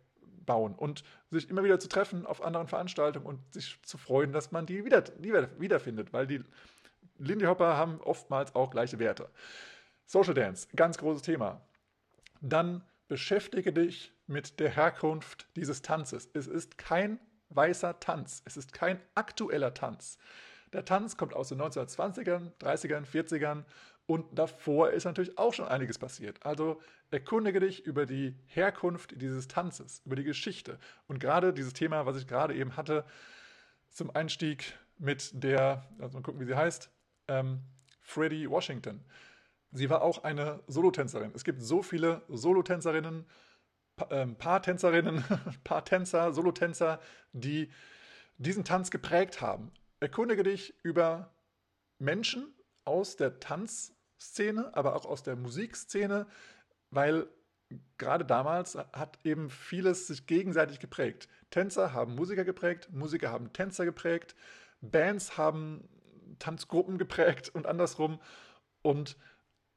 bauen 0.44 0.74
und 0.74 1.04
sich 1.30 1.48
immer 1.48 1.64
wieder 1.64 1.80
zu 1.80 1.88
treffen 1.88 2.26
auf 2.26 2.42
anderen 2.42 2.68
Veranstaltungen 2.68 3.24
und 3.24 3.54
sich 3.54 3.80
zu 3.82 3.96
freuen, 3.96 4.32
dass 4.32 4.52
man 4.52 4.66
die 4.66 4.84
wieder, 4.84 5.00
die 5.00 5.32
wiederfindet, 5.32 6.12
weil 6.12 6.26
die 6.26 6.44
Lindy 7.16 7.46
Hopper 7.46 7.78
haben 7.78 7.98
oftmals 8.02 8.54
auch 8.54 8.70
gleiche 8.70 8.98
Werte. 8.98 9.30
Social 10.04 10.34
Dance, 10.34 10.68
ganz 10.76 10.98
großes 10.98 11.22
Thema. 11.22 11.62
Dann 12.42 12.84
beschäftige 13.08 13.72
dich 13.72 14.12
mit 14.26 14.60
der 14.60 14.68
Herkunft 14.68 15.48
dieses 15.56 15.80
Tanzes. 15.80 16.28
Es 16.34 16.46
ist 16.46 16.76
kein 16.76 17.18
weißer 17.48 18.00
Tanz. 18.00 18.42
Es 18.44 18.58
ist 18.58 18.74
kein 18.74 19.00
aktueller 19.14 19.72
Tanz. 19.72 20.18
Der 20.72 20.84
Tanz 20.84 21.16
kommt 21.16 21.34
aus 21.34 21.48
den 21.48 21.60
1920ern, 21.60 22.52
30ern, 22.60 23.06
40ern 23.06 23.64
und 24.06 24.38
davor 24.38 24.90
ist 24.90 25.04
natürlich 25.04 25.36
auch 25.38 25.52
schon 25.52 25.68
einiges 25.68 25.98
passiert. 25.98 26.44
Also 26.44 26.80
erkundige 27.10 27.60
dich 27.60 27.84
über 27.84 28.06
die 28.06 28.36
Herkunft 28.46 29.20
dieses 29.20 29.48
Tanzes, 29.48 30.02
über 30.04 30.16
die 30.16 30.24
Geschichte. 30.24 30.78
Und 31.06 31.20
gerade 31.20 31.52
dieses 31.52 31.72
Thema, 31.72 32.06
was 32.06 32.16
ich 32.16 32.26
gerade 32.26 32.54
eben 32.54 32.76
hatte, 32.76 33.04
zum 33.90 34.14
Einstieg 34.14 34.74
mit 34.98 35.42
der, 35.42 35.86
also 35.98 36.16
mal 36.16 36.22
gucken, 36.22 36.40
wie 36.40 36.46
sie 36.46 36.56
heißt, 36.56 36.90
ähm, 37.28 37.60
Freddie 38.00 38.48
Washington. 38.48 39.04
Sie 39.72 39.90
war 39.90 40.02
auch 40.02 40.24
eine 40.24 40.60
Solotänzerin. 40.66 41.32
Es 41.34 41.44
gibt 41.44 41.62
so 41.62 41.82
viele 41.82 42.22
Solotänzerinnen, 42.28 43.26
ähm, 44.10 44.36
Paartänzerinnen, 44.36 45.24
Paartänzer, 45.64 46.32
Solotänzer, 46.32 47.00
die 47.32 47.70
diesen 48.38 48.64
Tanz 48.64 48.90
geprägt 48.90 49.40
haben. 49.40 49.70
Erkundige 50.00 50.42
dich 50.42 50.74
über 50.82 51.34
Menschen 51.98 52.54
aus 52.84 53.16
der 53.16 53.40
Tanzszene, 53.40 54.74
aber 54.76 54.94
auch 54.94 55.04
aus 55.04 55.22
der 55.22 55.36
Musikszene, 55.36 56.26
weil 56.90 57.26
gerade 57.98 58.24
damals 58.24 58.76
hat 58.76 59.18
eben 59.24 59.50
vieles 59.50 60.06
sich 60.06 60.26
gegenseitig 60.26 60.78
geprägt. 60.78 61.28
Tänzer 61.50 61.92
haben 61.92 62.14
Musiker 62.14 62.44
geprägt, 62.44 62.88
Musiker 62.92 63.30
haben 63.30 63.52
Tänzer 63.52 63.84
geprägt, 63.84 64.34
Bands 64.80 65.36
haben 65.36 65.88
Tanzgruppen 66.38 66.98
geprägt 66.98 67.50
und 67.54 67.66
andersrum. 67.66 68.20
Und 68.82 69.16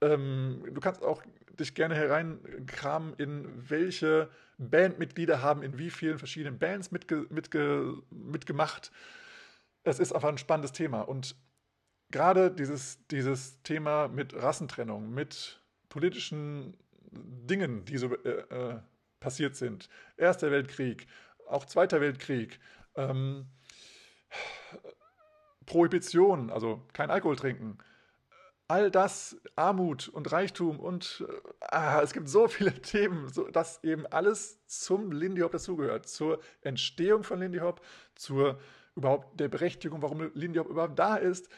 ähm, 0.02 0.64
du 0.72 0.80
kannst 0.80 1.04
auch 1.04 1.24
dich 1.60 1.74
gerne 1.74 1.96
hereinkramen, 1.96 3.14
in 3.18 3.70
welche 3.70 4.30
Bandmitglieder 4.58 5.42
haben 5.42 5.64
in 5.64 5.78
wie 5.78 5.90
vielen 5.90 6.20
verschiedenen 6.20 6.60
Bands 6.60 6.92
mitge 6.92 7.26
mitge 7.30 7.98
mitgemacht. 8.10 8.92
Es 9.84 10.00
ist 10.00 10.14
einfach 10.14 10.30
ein 10.30 10.38
spannendes 10.38 10.72
Thema. 10.72 11.02
Und 11.02 11.36
gerade 12.12 12.52
dieses, 12.52 13.06
dieses 13.08 13.62
Thema 13.64 14.08
mit 14.08 14.34
Rassentrennung, 14.34 15.12
mit 15.12 15.62
politischen 15.90 16.78
Dingen, 17.12 17.86
die 17.86 17.98
so 17.98 18.14
äh, 18.16 18.30
äh, 18.30 18.80
passiert 19.20 19.56
sind, 19.56 19.90
Erster 20.18 20.52
Weltkrieg, 20.52 21.08
auch 21.48 21.66
Zweiter 21.66 22.00
Weltkrieg, 22.02 22.60
ähm, 22.96 23.48
Prohibition, 25.66 26.50
also 26.50 26.82
kein 26.94 27.12
Alkohol 27.12 27.36
trinken, 27.36 27.78
all 28.68 28.90
das, 28.90 29.36
Armut 29.58 30.08
und 30.08 30.32
Reichtum 30.32 30.80
und 30.80 31.26
äh, 31.28 31.50
ah, 31.60 32.02
es 32.02 32.14
gibt 32.14 32.30
so 32.30 32.48
viele 32.48 32.74
Themen, 32.82 33.28
so, 33.28 33.50
dass 33.50 33.84
eben 33.84 34.08
alles 34.08 34.66
zum 34.68 35.12
Lindy 35.12 35.42
Hop 35.42 35.52
dazugehört, 35.52 36.08
zur 36.08 36.40
Entstehung 36.62 37.24
von 37.24 37.40
Lindy 37.40 37.60
Hop, 37.60 37.82
zur 38.16 38.60
überhaupt 39.02 39.40
der 39.40 39.48
Berechtigung, 39.48 40.02
warum 40.02 40.32
Lindy 40.34 40.60
Hop 40.60 40.70
überhaupt 40.70 40.98
da 40.98 41.16
ist, 41.16 41.50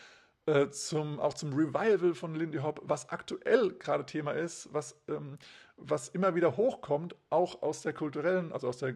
äh, 0.46 0.70
zum, 0.70 1.20
auch 1.20 1.34
zum 1.34 1.54
Revival 1.54 2.14
von 2.16 2.36
Lindy 2.36 2.58
Hop, 2.58 2.82
was 2.84 3.10
aktuell 3.10 3.72
gerade 3.74 4.06
Thema 4.06 4.32
ist, 4.32 4.74
was, 4.74 4.98
ähm, 5.08 5.38
was 5.78 6.10
immer 6.10 6.36
wieder 6.36 6.58
hochkommt, 6.58 7.16
auch 7.30 7.62
aus 7.62 7.82
der 7.82 7.94
kulturellen, 7.94 8.52
also 8.52 8.68
aus 8.68 8.78
der 8.78 8.96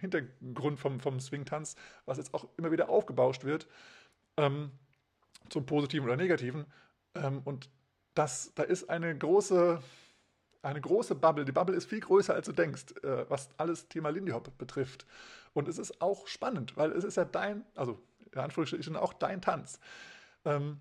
Hintergrund 0.00 0.80
vom, 0.80 1.00
vom 1.00 1.20
Swing-Tanz, 1.20 1.76
was 2.04 2.18
jetzt 2.18 2.34
auch 2.34 2.46
immer 2.56 2.72
wieder 2.72 2.88
aufgebauscht 2.88 3.44
wird, 3.44 3.68
ähm, 4.36 4.70
zum 5.48 5.66
Positiven 5.66 6.06
oder 6.06 6.16
Negativen. 6.16 6.66
Ähm, 7.14 7.40
und 7.44 7.70
das, 8.14 8.52
da 8.54 8.62
ist 8.62 8.90
eine 8.90 9.16
große, 9.16 9.80
eine 10.62 10.80
große 10.80 11.14
Bubble. 11.14 11.44
Die 11.44 11.52
Bubble 11.52 11.76
ist 11.76 11.86
viel 11.86 12.00
größer, 12.00 12.34
als 12.34 12.46
du 12.46 12.52
denkst, 12.52 12.94
äh, 13.02 13.28
was 13.28 13.50
alles 13.56 13.88
Thema 13.88 14.10
Lindy 14.10 14.32
Hop 14.32 14.56
betrifft. 14.58 15.06
Und 15.52 15.68
es 15.68 15.78
ist 15.78 16.00
auch 16.00 16.26
spannend, 16.26 16.76
weil 16.76 16.92
es 16.92 17.04
ist 17.04 17.16
ja 17.16 17.24
dein, 17.24 17.64
also 17.74 18.00
in 18.32 18.38
Anführungsstrichen 18.38 18.96
auch 18.96 19.12
dein 19.12 19.42
Tanz. 19.42 19.80
Ähm, 20.44 20.80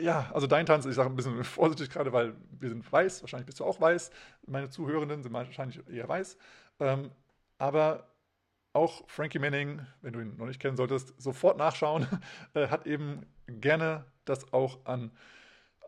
ja, 0.00 0.30
also 0.32 0.46
dein 0.46 0.66
Tanz, 0.66 0.86
ich 0.86 0.94
sage 0.94 1.10
ein 1.10 1.16
bisschen 1.16 1.42
vorsichtig 1.44 1.90
gerade, 1.90 2.12
weil 2.12 2.34
wir 2.58 2.68
sind 2.68 2.90
weiß, 2.90 3.22
wahrscheinlich 3.22 3.46
bist 3.46 3.60
du 3.60 3.64
auch 3.64 3.80
weiß. 3.80 4.10
Meine 4.46 4.70
Zuhörenden 4.70 5.22
sind 5.22 5.32
wahrscheinlich 5.32 5.86
eher 5.88 6.08
weiß. 6.08 6.36
Ähm, 6.80 7.10
aber 7.58 8.08
auch 8.72 9.08
Frankie 9.08 9.40
Manning, 9.40 9.84
wenn 10.02 10.12
du 10.12 10.20
ihn 10.20 10.36
noch 10.36 10.46
nicht 10.46 10.60
kennen 10.60 10.76
solltest, 10.76 11.20
sofort 11.20 11.58
nachschauen, 11.58 12.06
äh, 12.54 12.68
hat 12.68 12.86
eben 12.86 13.26
gerne 13.48 14.04
das 14.24 14.52
auch 14.52 14.84
an, 14.86 15.10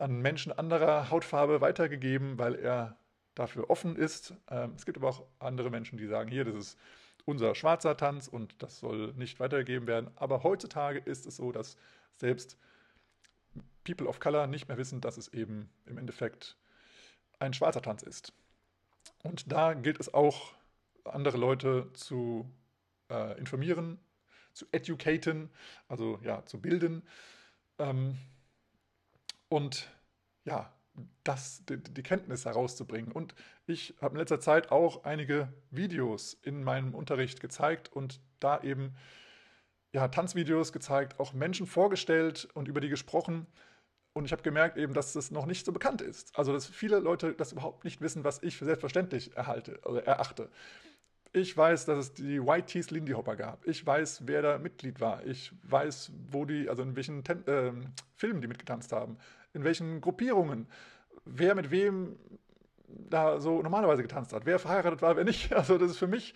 an 0.01 0.21
Menschen 0.21 0.53
anderer 0.53 1.11
Hautfarbe 1.11 1.61
weitergegeben, 1.61 2.39
weil 2.39 2.55
er 2.55 2.97
dafür 3.35 3.71
offen 3.71 3.97
ist. 3.97 4.35
Ähm, 4.49 4.73
es 4.77 4.87
gibt 4.87 4.99
aber 4.99 5.09
auch 5.09 5.25
andere 5.39 5.71
Menschen, 5.71 5.99
die 5.99 6.07
sagen, 6.07 6.31
hier, 6.31 6.45
das 6.45 6.55
ist 6.55 6.79
unser 7.25 7.55
schwarzer 7.55 7.97
Tanz 7.97 8.29
und 8.29 8.63
das 8.63 8.81
soll 8.81 9.13
nicht 9.15 9.41
weitergegeben 9.41 9.87
werden. 9.87 10.11
Aber 10.17 10.43
heutzutage 10.43 10.99
ist 10.99 11.27
es 11.27 11.37
so, 11.37 11.53
dass 11.53 11.77
selbst 12.17 12.57
People 13.85 14.07
of 14.07 14.21
Color 14.21 14.47
nicht 14.47 14.69
mehr 14.69 14.79
wissen, 14.79 15.01
dass 15.01 15.17
es 15.17 15.29
eben 15.29 15.71
im 15.87 15.99
Endeffekt 15.99 16.57
ein 17.39 17.55
schwarzer 17.55 17.83
Tanz 17.83 18.03
ist. 18.03 18.33
Und 19.23 19.51
da 19.53 19.75
gilt 19.75 20.01
es 20.01 20.13
auch, 20.13 20.55
andere 21.05 21.39
Leute 21.39 21.91
zu 21.95 22.51
äh, 23.11 23.39
informieren, 23.39 23.99
zu 24.53 24.67
educaten, 24.71 25.51
also 25.89 26.19
ja, 26.23 26.45
zu 26.45 26.61
bilden. 26.61 27.03
Ähm, 27.79 28.19
und 29.51 29.91
ja, 30.45 30.73
das, 31.25 31.65
die, 31.67 31.77
die, 31.77 32.03
Kenntnis 32.03 32.45
herauszubringen. 32.45 33.13
Und 33.13 33.35
ich 33.67 33.95
habe 34.01 34.15
in 34.15 34.21
letzter 34.21 34.41
Zeit 34.41 34.71
auch 34.71 35.05
einige 35.05 35.53
Videos 35.71 36.35
in 36.43 36.65
meinem 36.65 36.95
Unterricht 36.95 37.41
gezeigt 37.41 37.93
und 37.93 38.21
da 38.39 38.61
eben 38.63 38.95
ja, 39.93 40.09
Tanzvideos 40.09 40.73
gezeigt, 40.73 41.19
auch 41.21 41.33
Menschen 41.33 41.67
vorgestellt 41.67 42.49
und 42.55 42.69
über 42.69 42.81
die 42.81 42.89
gesprochen. 42.89 43.47
Und 44.13 44.25
ich 44.25 44.33
habe 44.33 44.43
gemerkt 44.43 44.77
eben, 44.77 44.95
dass 44.95 45.13
das 45.13 45.31
noch 45.31 45.47
nicht 45.47 45.65
so 45.67 45.73
bekannt 45.73 46.01
ist. 46.01 46.37
Also, 46.37 46.53
dass 46.53 46.67
viele 46.67 46.99
Leute 46.99 47.35
das 47.35 47.53
überhaupt 47.53 47.85
nicht 47.85 48.01
wissen, 48.01 48.25
was 48.25 48.43
ich 48.43 48.57
für 48.57 48.65
selbstverständlich 48.65 49.37
erhalte 49.37 49.81
oder 49.85 50.05
erachte. 50.05 50.51
Ich 51.33 51.57
weiß, 51.57 51.87
dass 51.87 51.99
es 51.99 52.13
die 52.13 52.45
White 52.45 52.67
Tees 52.67 52.91
Lindy 52.91 53.13
Hopper 53.13 53.37
gab. 53.37 53.65
Ich 53.65 53.87
weiß, 53.87 54.27
wer 54.27 54.43
da 54.43 54.59
Mitglied 54.59 55.01
war. 55.01 55.25
Ich 55.27 55.53
weiß, 55.63 56.11
wo 56.29 56.45
die, 56.45 56.69
also 56.69 56.83
in 56.83 56.97
welchen 56.97 57.23
Ten 57.23 57.47
äh, 57.47 57.73
Filmen 58.17 58.41
die 58.41 58.49
mitgetanzt 58.49 58.91
haben, 58.91 59.17
in 59.53 59.65
welchen 59.65 60.01
Gruppierungen, 60.01 60.69
wer 61.25 61.55
mit 61.55 61.71
wem 61.71 62.17
da 62.87 63.39
so 63.41 63.63
normalerweise 63.63 64.03
getanzt 64.03 64.33
hat, 64.33 64.47
wer 64.47 64.59
verheiratet 64.59 65.03
war, 65.03 65.17
wer 65.17 65.25
nicht. 65.25 65.53
Also 65.57 65.79
das 65.79 65.93
ist 65.93 65.99
für 65.99 66.07
mich 66.07 66.35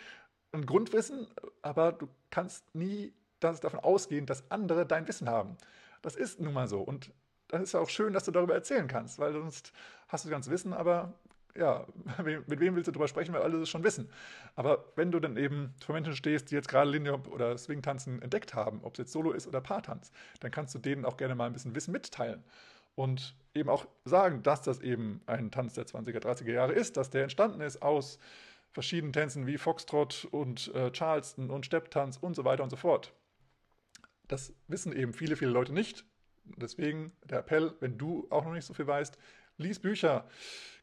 ein 0.52 0.66
Grundwissen, 0.66 1.26
aber 1.62 1.92
du 1.92 2.08
kannst 2.30 2.74
nie 2.74 3.12
das 3.40 3.60
davon 3.60 3.80
ausgehen, 3.80 4.26
dass 4.26 4.50
andere 4.50 4.86
dein 4.86 5.08
Wissen 5.08 5.28
haben. 5.28 5.56
Das 6.02 6.16
ist 6.16 6.40
nun 6.40 6.52
mal 6.52 6.68
so. 6.68 6.80
Und 6.80 7.12
dann 7.48 7.62
ist 7.62 7.72
ja 7.72 7.80
auch 7.80 7.88
schön, 7.88 8.12
dass 8.12 8.24
du 8.24 8.30
darüber 8.30 8.54
erzählen 8.54 8.86
kannst, 8.86 9.18
weil 9.18 9.32
sonst 9.32 9.72
hast 10.08 10.24
du 10.24 10.28
das 10.28 10.34
ganze 10.34 10.50
Wissen, 10.50 10.72
aber 10.72 11.14
ja, 11.56 11.86
mit 12.24 12.60
wem 12.60 12.74
willst 12.74 12.88
du 12.88 12.92
darüber 12.92 13.08
sprechen, 13.08 13.32
weil 13.34 13.42
alle 13.42 13.60
das 13.60 13.68
schon 13.68 13.84
wissen. 13.84 14.10
Aber 14.56 14.84
wenn 14.96 15.10
du 15.10 15.20
dann 15.20 15.36
eben 15.36 15.74
vor 15.84 15.94
Menschen 15.94 16.16
stehst, 16.16 16.50
die 16.50 16.54
jetzt 16.54 16.68
gerade 16.68 16.90
Linie 16.90 17.18
oder 17.30 17.56
Swing-Tanzen 17.56 18.22
entdeckt 18.22 18.54
haben, 18.54 18.80
ob 18.82 18.94
es 18.94 18.98
jetzt 18.98 19.12
Solo 19.12 19.32
ist 19.32 19.46
oder 19.46 19.60
Paartanz, 19.60 20.10
dann 20.40 20.50
kannst 20.50 20.74
du 20.74 20.78
denen 20.78 21.04
auch 21.04 21.16
gerne 21.16 21.34
mal 21.34 21.46
ein 21.46 21.52
bisschen 21.52 21.74
Wissen 21.74 21.92
mitteilen. 21.92 22.42
Und 22.94 23.34
eben 23.54 23.68
auch 23.68 23.86
sagen, 24.04 24.42
dass 24.42 24.62
das 24.62 24.80
eben 24.80 25.20
ein 25.26 25.50
Tanz 25.50 25.74
der 25.74 25.86
20er, 25.86 26.18
30er 26.18 26.52
Jahre 26.52 26.72
ist, 26.72 26.96
dass 26.96 27.10
der 27.10 27.22
entstanden 27.22 27.60
ist 27.60 27.82
aus 27.82 28.18
verschiedenen 28.72 29.12
Tänzen 29.12 29.46
wie 29.46 29.58
Foxtrot 29.58 30.26
und 30.30 30.74
äh, 30.74 30.90
Charleston 30.92 31.50
und 31.50 31.64
Stepptanz 31.64 32.16
und 32.16 32.34
so 32.34 32.44
weiter 32.44 32.62
und 32.62 32.70
so 32.70 32.76
fort. 32.76 33.12
Das 34.26 34.52
wissen 34.68 34.94
eben 34.94 35.12
viele, 35.12 35.36
viele 35.36 35.52
Leute 35.52 35.72
nicht. 35.72 36.04
Deswegen 36.44 37.12
der 37.24 37.38
Appell, 37.38 37.74
wenn 37.80 37.96
du 37.98 38.26
auch 38.30 38.44
noch 38.44 38.52
nicht 38.52 38.66
so 38.66 38.74
viel 38.74 38.86
weißt, 38.86 39.16
lies 39.56 39.78
Bücher, 39.78 40.28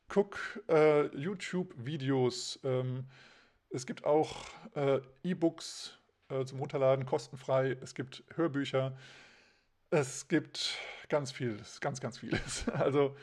guck 0.07 0.39
äh, 0.69 1.07
YouTube-Videos. 1.15 2.59
Ähm, 2.63 3.05
es 3.69 3.85
gibt 3.85 4.05
auch 4.05 4.45
äh, 4.75 4.99
E-Books 5.23 5.97
äh, 6.29 6.45
zum 6.45 6.59
Runterladen, 6.59 7.05
kostenfrei. 7.05 7.77
Es 7.81 7.93
gibt 7.93 8.23
Hörbücher. 8.35 8.97
Es 9.93 10.29
gibt 10.29 10.77
ganz 11.09 11.33
vieles, 11.33 11.81
ganz, 11.81 11.99
ganz 11.99 12.17
vieles. 12.17 12.65
Also 12.73 13.17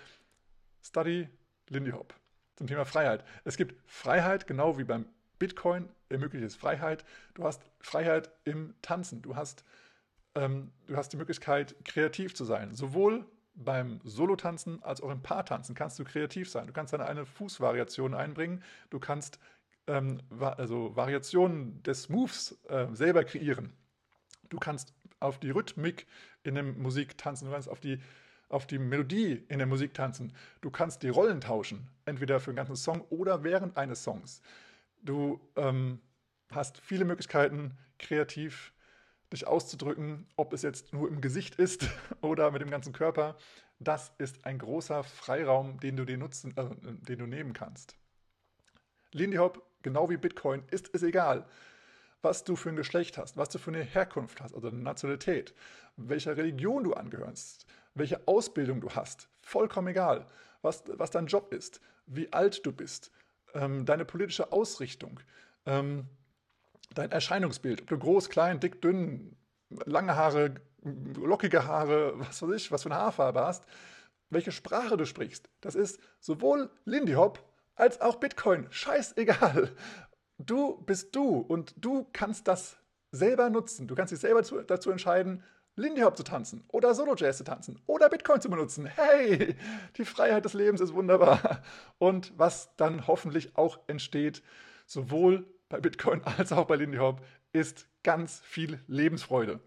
Study 0.82 1.26
Lindy 1.70 1.92
Hop 1.92 2.12
zum 2.56 2.66
Thema 2.66 2.84
Freiheit. 2.84 3.24
Es 3.44 3.56
gibt 3.56 3.74
Freiheit, 3.90 4.46
genau 4.46 4.76
wie 4.76 4.84
beim 4.84 5.06
Bitcoin 5.38 5.88
ermöglicht 6.10 6.44
es 6.44 6.56
Freiheit. 6.56 7.06
Du 7.32 7.44
hast 7.44 7.62
Freiheit 7.80 8.30
im 8.44 8.74
Tanzen. 8.82 9.22
Du 9.22 9.34
hast, 9.34 9.64
ähm, 10.34 10.70
du 10.86 10.96
hast 10.98 11.10
die 11.10 11.16
Möglichkeit, 11.16 11.74
kreativ 11.86 12.34
zu 12.34 12.44
sein. 12.44 12.74
Sowohl 12.74 13.24
beim 13.54 14.02
Solotanzen 14.04 14.82
als 14.82 15.00
auch 15.00 15.10
im 15.10 15.22
Paartanzen 15.22 15.74
kannst 15.74 15.98
du 15.98 16.04
kreativ 16.04 16.50
sein. 16.50 16.66
Du 16.66 16.74
kannst 16.74 16.92
dann 16.92 17.00
eine 17.00 17.24
Fußvariation 17.24 18.12
einbringen. 18.12 18.62
Du 18.90 18.98
kannst 18.98 19.38
ähm, 19.86 20.20
also 20.38 20.94
Variationen 20.94 21.82
des 21.82 22.10
Moves 22.10 22.58
äh, 22.68 22.88
selber 22.92 23.24
kreieren. 23.24 23.72
Du 24.50 24.58
kannst 24.58 24.94
auf 25.20 25.38
die 25.38 25.50
Rhythmik 25.50 26.06
in 26.42 26.54
der 26.54 26.64
Musik 26.64 27.18
tanzen. 27.18 27.46
Du 27.46 27.52
kannst 27.52 27.68
auf 27.68 27.80
die 27.80 28.00
auf 28.48 28.66
die 28.66 28.78
Melodie 28.78 29.44
in 29.48 29.58
der 29.58 29.66
Musik 29.66 29.94
tanzen. 29.94 30.32
Du 30.60 30.70
kannst 30.70 31.02
die 31.02 31.08
Rollen 31.08 31.40
tauschen, 31.40 31.88
entweder 32.06 32.40
für 32.40 32.50
einen 32.50 32.56
ganzen 32.56 32.76
Song 32.76 33.02
oder 33.10 33.44
während 33.44 33.76
eines 33.76 34.02
Songs. 34.02 34.40
Du 35.02 35.40
ähm, 35.56 36.00
hast 36.50 36.80
viele 36.80 37.04
Möglichkeiten, 37.04 37.76
kreativ 37.98 38.72
dich 39.32 39.46
auszudrücken, 39.46 40.26
ob 40.36 40.52
es 40.54 40.62
jetzt 40.62 40.94
nur 40.94 41.08
im 41.08 41.20
Gesicht 41.20 41.56
ist 41.56 41.88
oder 42.22 42.50
mit 42.50 42.62
dem 42.62 42.70
ganzen 42.70 42.92
Körper. 42.92 43.36
Das 43.78 44.12
ist 44.18 44.44
ein 44.46 44.58
großer 44.58 45.04
Freiraum, 45.04 45.78
den 45.80 45.96
du, 45.96 46.04
dir 46.04 46.16
nutzen, 46.16 46.56
äh, 46.56 46.64
den 47.06 47.18
du 47.18 47.26
nehmen 47.26 47.52
kannst. 47.52 47.96
Lindy 49.12 49.36
Hop, 49.36 49.62
genau 49.82 50.10
wie 50.10 50.16
Bitcoin, 50.16 50.62
ist 50.70 50.90
es 50.94 51.02
egal, 51.02 51.46
was 52.22 52.44
du 52.44 52.56
für 52.56 52.70
ein 52.70 52.76
Geschlecht 52.76 53.18
hast, 53.18 53.36
was 53.36 53.48
du 53.48 53.58
für 53.58 53.70
eine 53.70 53.82
Herkunft 53.82 54.40
hast, 54.40 54.54
also 54.54 54.68
eine 54.68 54.78
Nationalität, 54.78 55.54
welcher 55.96 56.36
Religion 56.36 56.84
du 56.84 56.94
angehörst, 56.94 57.66
welche 57.94 58.26
Ausbildung 58.26 58.80
du 58.80 58.90
hast. 58.90 59.28
Vollkommen 59.42 59.88
egal, 59.88 60.26
was, 60.62 60.84
was 60.86 61.10
dein 61.10 61.26
Job 61.26 61.52
ist, 61.52 61.80
wie 62.06 62.32
alt 62.32 62.64
du 62.66 62.72
bist, 62.72 63.10
ähm, 63.54 63.84
deine 63.84 64.04
politische 64.04 64.52
Ausrichtung, 64.52 65.20
ähm, 65.66 66.06
dein 66.94 67.10
Erscheinungsbild, 67.10 67.82
ob 67.82 67.88
du 67.88 67.98
groß, 67.98 68.28
klein, 68.28 68.60
dick, 68.60 68.82
dünn, 68.82 69.36
lange 69.84 70.16
Haare, 70.16 70.54
lockige 70.82 71.66
Haare, 71.66 72.18
was 72.18 72.42
weiß 72.42 72.50
ich, 72.52 72.72
was 72.72 72.82
für 72.82 72.90
eine 72.90 73.00
Haarfarbe 73.00 73.40
hast, 73.40 73.64
welche 74.30 74.52
Sprache 74.52 74.96
du 74.96 75.06
sprichst. 75.06 75.48
Das 75.60 75.74
ist 75.74 76.00
sowohl 76.20 76.70
Lindy 76.84 77.12
Hop 77.12 77.42
als 77.74 78.00
auch 78.00 78.16
Bitcoin. 78.16 78.66
Scheißegal. 78.70 79.72
Du 80.38 80.80
bist 80.82 81.14
du 81.16 81.38
und 81.38 81.74
du 81.76 82.06
kannst 82.12 82.46
das 82.46 82.76
selber 83.10 83.50
nutzen. 83.50 83.88
Du 83.88 83.94
kannst 83.94 84.12
dich 84.12 84.20
selber 84.20 84.42
dazu 84.66 84.90
entscheiden, 84.90 85.42
Lindy 85.74 86.00
Hop 86.00 86.16
zu 86.16 86.24
tanzen 86.24 86.64
oder 86.68 86.94
Solo 86.94 87.14
Jazz 87.16 87.38
zu 87.38 87.44
tanzen 87.44 87.80
oder 87.86 88.08
Bitcoin 88.08 88.40
zu 88.40 88.50
benutzen. 88.50 88.86
Hey, 88.86 89.56
die 89.96 90.04
Freiheit 90.04 90.44
des 90.44 90.54
Lebens 90.54 90.80
ist 90.80 90.92
wunderbar. 90.92 91.62
Und 91.98 92.32
was 92.36 92.74
dann 92.76 93.06
hoffentlich 93.06 93.56
auch 93.56 93.78
entsteht, 93.86 94.42
sowohl 94.86 95.46
bei 95.68 95.80
Bitcoin 95.80 96.22
als 96.24 96.52
auch 96.52 96.66
bei 96.66 96.76
Lindy 96.76 96.98
Hop, 96.98 97.24
ist 97.52 97.86
ganz 98.02 98.40
viel 98.40 98.80
Lebensfreude. 98.86 99.60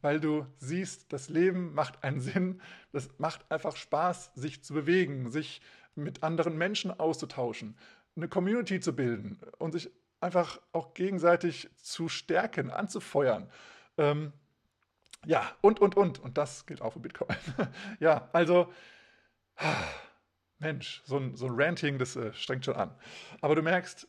Weil 0.00 0.20
du 0.20 0.46
siehst, 0.56 1.12
das 1.12 1.28
Leben 1.28 1.74
macht 1.74 2.02
einen 2.02 2.20
Sinn, 2.20 2.60
das 2.92 3.10
macht 3.18 3.50
einfach 3.50 3.76
Spaß, 3.76 4.32
sich 4.34 4.64
zu 4.64 4.72
bewegen, 4.72 5.30
sich 5.30 5.60
mit 5.94 6.22
anderen 6.22 6.56
Menschen 6.56 6.90
auszutauschen, 6.98 7.76
eine 8.16 8.28
Community 8.28 8.80
zu 8.80 8.94
bilden 8.94 9.38
und 9.58 9.72
sich 9.72 9.90
einfach 10.20 10.60
auch 10.72 10.94
gegenseitig 10.94 11.68
zu 11.76 12.08
stärken, 12.08 12.70
anzufeuern. 12.70 13.50
Ähm, 13.98 14.32
ja, 15.26 15.50
und, 15.60 15.80
und, 15.80 15.96
und. 15.96 16.18
Und 16.18 16.38
das 16.38 16.66
gilt 16.66 16.82
auch 16.82 16.92
für 16.92 17.00
Bitcoin. 17.00 17.36
ja, 18.00 18.28
also, 18.32 18.72
Mensch, 20.58 21.02
so 21.04 21.18
ein, 21.18 21.36
so 21.36 21.46
ein 21.46 21.54
Ranting, 21.54 21.98
das 21.98 22.16
äh, 22.16 22.32
strengt 22.32 22.64
schon 22.64 22.76
an. 22.76 22.94
Aber 23.40 23.54
du 23.54 23.62
merkst, 23.62 24.08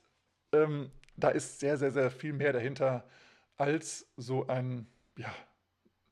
ähm, 0.53 0.91
da 1.16 1.30
ist 1.30 1.59
sehr, 1.59 1.78
sehr, 1.78 1.91
sehr 1.91 2.12
viel 2.12 2.34
mehr 2.34 2.53
dahinter 2.53 3.07
als 3.57 4.07
so 4.18 4.47
ein, 4.47 4.88
ja, 5.18 5.34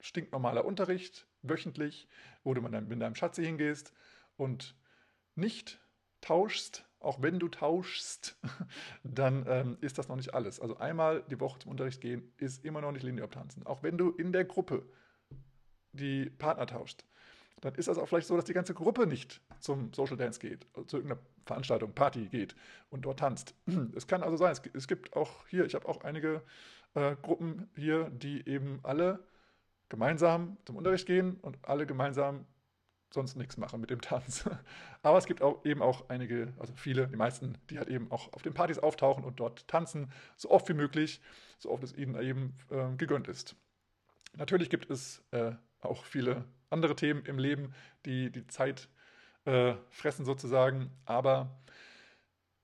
stinknormaler 0.01 0.65
Unterricht, 0.65 1.27
wöchentlich, 1.41 2.07
wo 2.43 2.53
du 2.53 2.61
mit 2.61 2.73
deinem, 2.73 2.87
mit 2.87 3.01
deinem 3.01 3.15
Schatzi 3.15 3.43
hingehst 3.43 3.93
und 4.37 4.75
nicht 5.35 5.79
tauschst, 6.21 6.85
auch 6.99 7.21
wenn 7.21 7.39
du 7.39 7.47
tauschst, 7.47 8.37
dann 9.03 9.45
ähm, 9.47 9.77
ist 9.81 9.97
das 9.97 10.07
noch 10.07 10.15
nicht 10.15 10.33
alles. 10.33 10.59
Also 10.59 10.77
einmal 10.77 11.23
die 11.29 11.39
Woche 11.39 11.59
zum 11.59 11.71
Unterricht 11.71 12.01
gehen 12.01 12.31
ist 12.37 12.65
immer 12.65 12.81
noch 12.81 12.91
nicht 12.91 13.03
linear 13.03 13.29
tanzen. 13.29 13.65
Auch 13.65 13.83
wenn 13.83 13.97
du 13.97 14.11
in 14.11 14.31
der 14.31 14.45
Gruppe 14.45 14.85
die 15.93 16.29
Partner 16.29 16.67
tauscht, 16.67 17.05
dann 17.61 17.75
ist 17.75 17.87
das 17.87 17.97
auch 17.97 18.07
vielleicht 18.07 18.27
so, 18.27 18.35
dass 18.35 18.45
die 18.45 18.53
ganze 18.53 18.73
Gruppe 18.73 19.05
nicht 19.05 19.41
zum 19.59 19.93
Social 19.93 20.17
Dance 20.17 20.39
geht, 20.39 20.65
zu 20.87 20.97
irgendeiner 20.97 21.21
Veranstaltung, 21.45 21.93
Party 21.93 22.27
geht 22.27 22.55
und 22.89 23.03
dort 23.03 23.19
tanzt. 23.19 23.55
Es 23.95 24.07
kann 24.07 24.23
also 24.23 24.37
sein, 24.37 24.55
es 24.73 24.87
gibt 24.87 25.15
auch 25.15 25.47
hier, 25.47 25.65
ich 25.65 25.75
habe 25.75 25.87
auch 25.87 26.01
einige 26.03 26.41
äh, 26.93 27.15
Gruppen 27.21 27.69
hier, 27.75 28.09
die 28.09 28.47
eben 28.47 28.79
alle 28.83 29.25
gemeinsam 29.89 30.57
zum 30.65 30.77
Unterricht 30.77 31.07
gehen 31.07 31.37
und 31.41 31.57
alle 31.63 31.85
gemeinsam 31.85 32.45
sonst 33.11 33.35
nichts 33.35 33.57
machen 33.57 33.81
mit 33.81 33.89
dem 33.89 34.01
Tanz. 34.01 34.49
Aber 35.01 35.17
es 35.17 35.25
gibt 35.25 35.41
auch 35.41 35.63
eben 35.65 35.81
auch 35.81 36.09
einige, 36.09 36.53
also 36.59 36.73
viele, 36.75 37.07
die 37.07 37.15
meisten, 37.15 37.57
die 37.69 37.77
halt 37.77 37.89
eben 37.89 38.11
auch 38.11 38.31
auf 38.33 38.41
den 38.41 38.53
Partys 38.53 38.79
auftauchen 38.79 39.23
und 39.23 39.39
dort 39.39 39.67
tanzen, 39.67 40.11
so 40.37 40.49
oft 40.51 40.69
wie 40.69 40.73
möglich, 40.73 41.21
so 41.57 41.71
oft 41.71 41.83
es 41.83 41.95
ihnen 41.95 42.19
eben 42.21 42.57
äh, 42.69 42.95
gegönnt 42.95 43.27
ist. 43.27 43.55
Natürlich 44.37 44.69
gibt 44.69 44.89
es 44.89 45.23
äh, 45.31 45.53
auch 45.81 46.05
viele 46.05 46.45
andere 46.69 46.95
Themen 46.95 47.25
im 47.25 47.39
Leben, 47.39 47.73
die 48.05 48.31
die 48.31 48.45
Zeit 48.47 48.89
äh, 49.45 49.73
fressen 49.89 50.25
sozusagen, 50.25 50.91
aber 51.05 51.59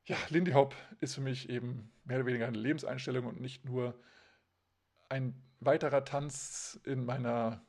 ja, 0.06 0.18
Lindy 0.30 0.52
Hop 0.52 0.76
ist 1.00 1.16
für 1.16 1.22
mich 1.22 1.50
eben 1.50 1.92
mehr 2.04 2.18
oder 2.18 2.28
weniger 2.28 2.46
eine 2.46 2.60
Lebenseinstellung 2.60 3.26
und 3.26 3.42
nicht 3.42 3.66
nur 3.66 4.00
ein 5.10 5.42
weiterer 5.60 6.06
Tanz 6.06 6.80
in 6.84 7.06
meiner 7.06 7.66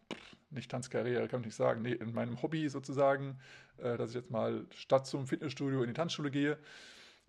nicht 0.51 0.71
Tanzkarriere, 0.71 1.29
kann 1.29 1.41
ich 1.41 1.47
nicht 1.47 1.57
sagen, 1.57 1.83
nee, 1.83 1.93
in 1.93 2.13
meinem 2.13 2.41
Hobby 2.43 2.69
sozusagen, 2.69 3.39
äh, 3.79 3.97
dass 3.97 4.11
ich 4.11 4.17
jetzt 4.17 4.31
mal 4.31 4.67
statt 4.71 5.07
zum 5.07 5.27
Fitnessstudio 5.27 5.83
in 5.83 5.89
die 5.89 5.95
Tanzschule 5.95 6.31
gehe, 6.31 6.59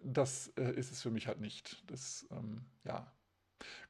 das 0.04 0.54
äh, 0.58 0.72
ist 0.74 0.92
es 0.92 1.02
für 1.02 1.10
mich 1.10 1.28
halt 1.28 1.40
nicht. 1.40 1.84
Das, 1.90 2.28
ähm, 2.32 2.66
ja, 2.84 3.12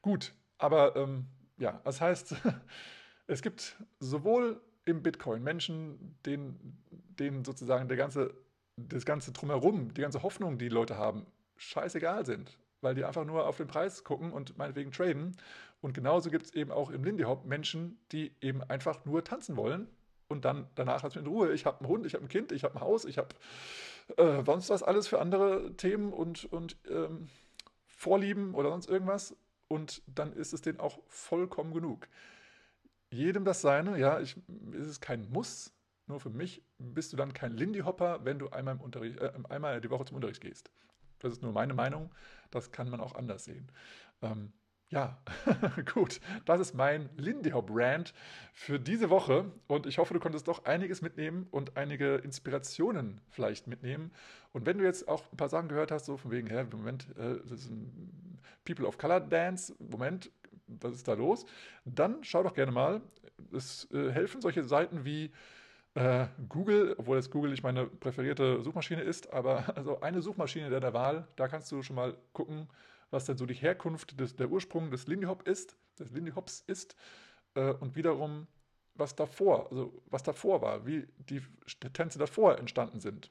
gut, 0.02 0.32
aber 0.56 0.96
ähm, 0.96 1.26
ja, 1.58 1.80
das 1.84 2.00
heißt, 2.00 2.34
es 3.26 3.42
gibt 3.42 3.76
sowohl 4.00 4.60
im 4.84 5.02
Bitcoin 5.02 5.42
Menschen, 5.42 6.18
denen, 6.24 6.82
denen 6.90 7.44
sozusagen 7.44 7.88
der 7.88 7.96
ganze, 7.96 8.34
das 8.76 9.04
ganze 9.04 9.32
Drumherum, 9.32 9.92
die 9.92 10.00
ganze 10.00 10.22
Hoffnung, 10.22 10.58
die, 10.58 10.68
die 10.68 10.74
Leute 10.74 10.96
haben, 10.96 11.26
scheißegal 11.56 12.24
sind, 12.24 12.58
weil 12.80 12.94
die 12.94 13.04
einfach 13.04 13.24
nur 13.24 13.46
auf 13.46 13.56
den 13.56 13.66
Preis 13.66 14.04
gucken 14.04 14.32
und 14.32 14.56
meinetwegen 14.56 14.92
traden 14.92 15.36
und 15.80 15.94
genauso 15.94 16.30
gibt 16.30 16.46
es 16.46 16.54
eben 16.54 16.72
auch 16.72 16.90
im 16.90 17.04
Lindy 17.04 17.24
Hop 17.24 17.44
Menschen, 17.44 17.98
die 18.12 18.34
eben 18.40 18.62
einfach 18.62 19.04
nur 19.04 19.22
tanzen 19.24 19.56
wollen 19.56 19.88
und 20.28 20.44
dann 20.44 20.68
danach 20.74 21.02
hat 21.02 21.16
in 21.16 21.26
Ruhe. 21.26 21.52
Ich 21.52 21.66
habe 21.66 21.80
einen 21.80 21.88
Hund, 21.88 22.06
ich 22.06 22.14
habe 22.14 22.24
ein 22.24 22.28
Kind, 22.28 22.52
ich 22.52 22.64
habe 22.64 22.74
ein 22.76 22.80
Haus, 22.80 23.04
ich 23.04 23.18
habe 23.18 23.28
äh, 24.16 24.44
sonst 24.44 24.70
was 24.70 24.82
alles 24.82 25.08
für 25.08 25.20
andere 25.20 25.74
Themen 25.76 26.12
und, 26.12 26.44
und 26.52 26.76
ähm, 26.88 27.28
Vorlieben 27.86 28.54
oder 28.54 28.70
sonst 28.70 28.88
irgendwas. 28.88 29.36
Und 29.68 30.02
dann 30.06 30.32
ist 30.32 30.52
es 30.52 30.62
denen 30.62 30.80
auch 30.80 30.98
vollkommen 31.08 31.72
genug. 31.72 32.08
Jedem 33.10 33.44
das 33.44 33.60
seine, 33.60 33.98
ja, 33.98 34.20
ich, 34.20 34.36
ist 34.72 34.86
es 34.86 35.00
kein 35.00 35.30
Muss. 35.30 35.72
Nur 36.06 36.20
für 36.20 36.30
mich 36.30 36.62
bist 36.78 37.12
du 37.12 37.16
dann 37.16 37.34
kein 37.34 37.52
Lindy 37.52 37.80
Hopper, 37.80 38.24
wenn 38.24 38.38
du 38.38 38.48
einmal, 38.48 38.78
äh, 39.02 39.32
einmal 39.48 39.80
die 39.80 39.90
Woche 39.90 40.06
zum 40.06 40.16
Unterricht 40.16 40.40
gehst. 40.40 40.70
Das 41.18 41.32
ist 41.32 41.42
nur 41.42 41.52
meine 41.52 41.74
Meinung. 41.74 42.10
Das 42.50 42.70
kann 42.70 42.88
man 42.88 43.00
auch 43.00 43.14
anders 43.14 43.44
sehen. 43.44 43.70
Ähm, 44.22 44.52
ja, 44.90 45.18
gut. 45.94 46.20
Das 46.46 46.60
ist 46.60 46.74
mein 46.74 47.10
Rant 47.18 48.14
für 48.54 48.80
diese 48.80 49.10
Woche. 49.10 49.50
Und 49.66 49.86
ich 49.86 49.98
hoffe, 49.98 50.14
du 50.14 50.20
konntest 50.20 50.48
doch 50.48 50.64
einiges 50.64 51.02
mitnehmen 51.02 51.46
und 51.50 51.76
einige 51.76 52.16
Inspirationen 52.16 53.20
vielleicht 53.28 53.66
mitnehmen. 53.66 54.10
Und 54.52 54.64
wenn 54.64 54.78
du 54.78 54.84
jetzt 54.84 55.06
auch 55.08 55.30
ein 55.30 55.36
paar 55.36 55.50
Sachen 55.50 55.68
gehört 55.68 55.90
hast, 55.90 56.06
so 56.06 56.16
von 56.16 56.30
wegen, 56.30 56.48
hä, 56.48 56.64
Moment, 56.72 57.08
äh, 57.18 57.36
das 57.42 57.60
ist 57.60 57.70
ein 57.70 58.38
People 58.64 58.86
of 58.86 58.96
Color 58.96 59.20
Dance, 59.20 59.74
Moment, 59.78 60.30
was 60.66 60.94
ist 60.94 61.06
da 61.06 61.14
los? 61.14 61.44
Dann 61.84 62.24
schau 62.24 62.42
doch 62.42 62.54
gerne 62.54 62.72
mal. 62.72 63.02
Es 63.52 63.88
äh, 63.92 64.10
helfen 64.10 64.40
solche 64.40 64.64
Seiten 64.64 65.04
wie 65.04 65.30
äh, 65.94 66.26
Google, 66.48 66.94
obwohl 66.98 67.16
jetzt 67.16 67.30
Google 67.30 67.50
nicht 67.50 67.62
meine 67.62 67.86
präferierte 67.86 68.62
Suchmaschine 68.62 69.02
ist, 69.02 69.32
aber 69.32 69.64
also 69.76 70.00
eine 70.00 70.22
Suchmaschine 70.22 70.70
der 70.70 70.94
Wahl, 70.94 71.28
da 71.36 71.48
kannst 71.48 71.70
du 71.72 71.82
schon 71.82 71.96
mal 71.96 72.16
gucken, 72.32 72.68
was 73.10 73.24
denn 73.24 73.36
so 73.36 73.46
die 73.46 73.54
Herkunft 73.54 74.18
des, 74.20 74.36
der 74.36 74.50
Ursprung 74.50 74.90
des 74.90 75.06
Lindy 75.06 75.26
Hop 75.26 75.46
ist, 75.46 75.76
des 75.98 76.10
Lindy 76.10 76.32
Hops 76.32 76.62
ist 76.66 76.96
äh, 77.54 77.72
und 77.72 77.96
wiederum 77.96 78.46
was 78.94 79.14
davor, 79.14 79.70
also 79.70 80.02
was 80.06 80.22
davor 80.22 80.60
war, 80.60 80.86
wie 80.86 81.06
die 81.18 81.40
Tänze 81.92 82.18
davor 82.18 82.58
entstanden 82.58 83.00
sind. 83.00 83.30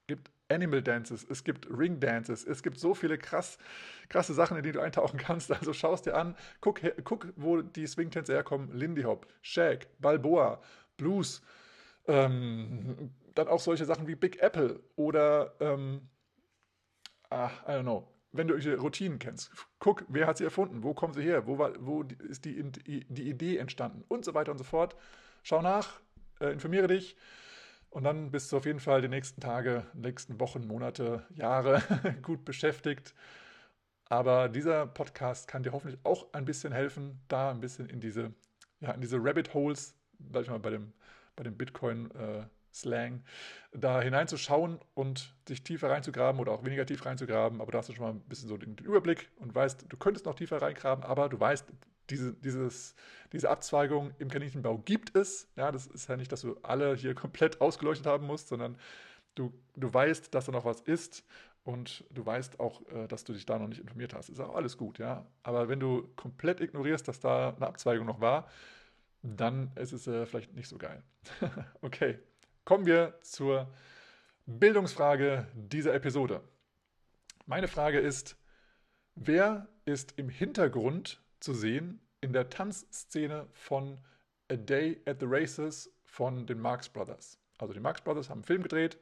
Es 0.00 0.06
gibt 0.06 0.30
Animal 0.50 0.82
Dances, 0.82 1.26
es 1.28 1.44
gibt 1.44 1.68
Ring 1.70 2.00
Dances, 2.00 2.44
es 2.44 2.62
gibt 2.62 2.78
so 2.78 2.94
viele 2.94 3.18
krass, 3.18 3.58
krasse 4.08 4.32
Sachen, 4.32 4.56
in 4.56 4.62
die 4.62 4.72
du 4.72 4.80
eintauchen 4.80 5.18
kannst. 5.18 5.52
Also 5.52 5.74
schau 5.74 5.92
es 5.92 6.02
dir 6.02 6.16
an, 6.16 6.34
guck, 6.60 6.80
guck 7.04 7.28
wo 7.36 7.60
die 7.60 7.86
Swing-Tänze 7.86 8.32
herkommen. 8.32 8.72
Lindy 8.72 9.02
Hop, 9.02 9.26
Shag, 9.42 9.86
Balboa, 10.00 10.62
Blues, 10.96 11.42
ähm, 12.06 13.10
dann 13.34 13.48
auch 13.48 13.60
solche 13.60 13.84
Sachen 13.84 14.08
wie 14.08 14.14
Big 14.14 14.40
Apple 14.40 14.80
oder 14.96 15.54
ähm, 15.60 16.08
ah, 17.28 17.50
I 17.66 17.72
don't 17.72 17.82
know, 17.82 18.08
wenn 18.32 18.48
du 18.48 18.54
irgendwelche 18.54 18.80
Routinen 18.80 19.18
kennst, 19.18 19.50
guck, 19.78 20.04
wer 20.08 20.26
hat 20.26 20.38
sie 20.38 20.44
erfunden, 20.44 20.82
wo 20.82 20.94
kommen 20.94 21.14
sie 21.14 21.22
her, 21.22 21.46
wo, 21.46 21.58
war, 21.58 21.72
wo 21.80 22.02
ist 22.02 22.44
die, 22.44 22.62
die 22.62 23.28
Idee 23.28 23.56
entstanden 23.56 24.04
und 24.08 24.24
so 24.24 24.34
weiter 24.34 24.52
und 24.52 24.58
so 24.58 24.64
fort. 24.64 24.96
Schau 25.42 25.62
nach, 25.62 26.00
äh, 26.40 26.52
informiere 26.52 26.88
dich 26.88 27.16
und 27.90 28.04
dann 28.04 28.30
bist 28.30 28.52
du 28.52 28.56
auf 28.56 28.66
jeden 28.66 28.80
Fall 28.80 29.00
die 29.00 29.08
nächsten 29.08 29.40
Tage, 29.40 29.86
nächsten 29.94 30.38
Wochen, 30.40 30.66
Monate, 30.66 31.26
Jahre 31.30 31.82
gut 32.22 32.44
beschäftigt. 32.44 33.14
Aber 34.10 34.48
dieser 34.48 34.86
Podcast 34.86 35.48
kann 35.48 35.62
dir 35.62 35.72
hoffentlich 35.72 36.00
auch 36.04 36.32
ein 36.32 36.44
bisschen 36.44 36.72
helfen, 36.72 37.20
da 37.28 37.50
ein 37.50 37.60
bisschen 37.60 37.88
in 37.88 38.00
diese, 38.00 38.32
ja, 38.80 38.92
in 38.92 39.00
diese 39.00 39.18
Rabbit 39.18 39.52
Holes, 39.54 39.94
sag 40.32 40.42
ich 40.42 40.50
mal, 40.50 40.58
bei 40.58 40.70
dem 40.70 40.92
bei 41.38 41.44
dem 41.44 41.56
Bitcoin 41.56 42.10
äh, 42.10 42.44
Slang, 42.72 43.22
da 43.72 44.00
hineinzuschauen 44.00 44.78
und 44.94 45.34
sich 45.46 45.62
tiefer 45.62 45.90
reinzugraben 45.90 46.40
oder 46.40 46.52
auch 46.52 46.64
weniger 46.64 46.86
tief 46.86 47.04
reinzugraben. 47.04 47.60
Aber 47.60 47.72
da 47.72 47.78
hast 47.78 47.88
du 47.88 47.94
schon 47.94 48.04
mal 48.04 48.12
ein 48.12 48.20
bisschen 48.20 48.48
so 48.48 48.56
den, 48.56 48.76
den 48.76 48.86
Überblick 48.86 49.30
und 49.36 49.54
weißt, 49.54 49.86
du 49.88 49.96
könntest 49.96 50.26
noch 50.26 50.34
tiefer 50.34 50.60
reingraben, 50.60 51.04
aber 51.04 51.28
du 51.28 51.38
weißt, 51.38 51.66
diese, 52.10 52.32
dieses, 52.34 52.94
diese 53.32 53.50
Abzweigung 53.50 54.12
im 54.18 54.28
Kaninchenbau 54.28 54.78
gibt 54.78 55.16
es. 55.16 55.48
Ja, 55.56 55.72
das 55.72 55.86
ist 55.86 56.08
ja 56.08 56.16
nicht, 56.16 56.32
dass 56.32 56.42
du 56.42 56.56
alle 56.62 56.94
hier 56.94 57.14
komplett 57.14 57.60
ausgeleuchtet 57.60 58.06
haben 58.06 58.26
musst, 58.26 58.48
sondern 58.48 58.78
du, 59.34 59.52
du 59.76 59.92
weißt, 59.92 60.34
dass 60.34 60.46
da 60.46 60.52
noch 60.52 60.64
was 60.64 60.80
ist 60.80 61.24
und 61.64 62.04
du 62.10 62.24
weißt 62.24 62.60
auch, 62.60 62.80
äh, 62.88 63.06
dass 63.08 63.24
du 63.24 63.32
dich 63.32 63.46
da 63.46 63.58
noch 63.58 63.68
nicht 63.68 63.80
informiert 63.80 64.14
hast. 64.14 64.28
Ist 64.30 64.40
auch 64.40 64.54
alles 64.54 64.76
gut, 64.76 64.98
ja. 64.98 65.26
Aber 65.42 65.68
wenn 65.68 65.80
du 65.80 66.08
komplett 66.16 66.60
ignorierst, 66.60 67.06
dass 67.06 67.20
da 67.20 67.54
eine 67.54 67.66
Abzweigung 67.66 68.06
noch 68.06 68.20
war, 68.20 68.48
dann 69.22 69.72
ist 69.76 69.92
es 69.92 70.06
äh, 70.06 70.26
vielleicht 70.26 70.54
nicht 70.54 70.68
so 70.68 70.78
geil. 70.78 71.02
okay, 71.82 72.18
kommen 72.68 72.84
wir 72.84 73.14
zur 73.22 73.66
Bildungsfrage 74.44 75.46
dieser 75.54 75.94
Episode. 75.94 76.42
Meine 77.46 77.66
Frage 77.66 77.98
ist, 77.98 78.36
wer 79.14 79.68
ist 79.86 80.18
im 80.18 80.28
Hintergrund 80.28 81.22
zu 81.40 81.54
sehen 81.54 82.06
in 82.20 82.34
der 82.34 82.50
Tanzszene 82.50 83.46
von 83.54 83.98
A 84.52 84.56
Day 84.56 85.00
at 85.06 85.20
the 85.20 85.26
Races 85.26 85.90
von 86.04 86.46
den 86.46 86.60
Marx 86.60 86.90
Brothers? 86.90 87.38
Also 87.56 87.72
die 87.72 87.80
Marx 87.80 88.02
Brothers 88.02 88.28
haben 88.28 88.40
einen 88.40 88.44
Film 88.44 88.62
gedreht, 88.62 88.98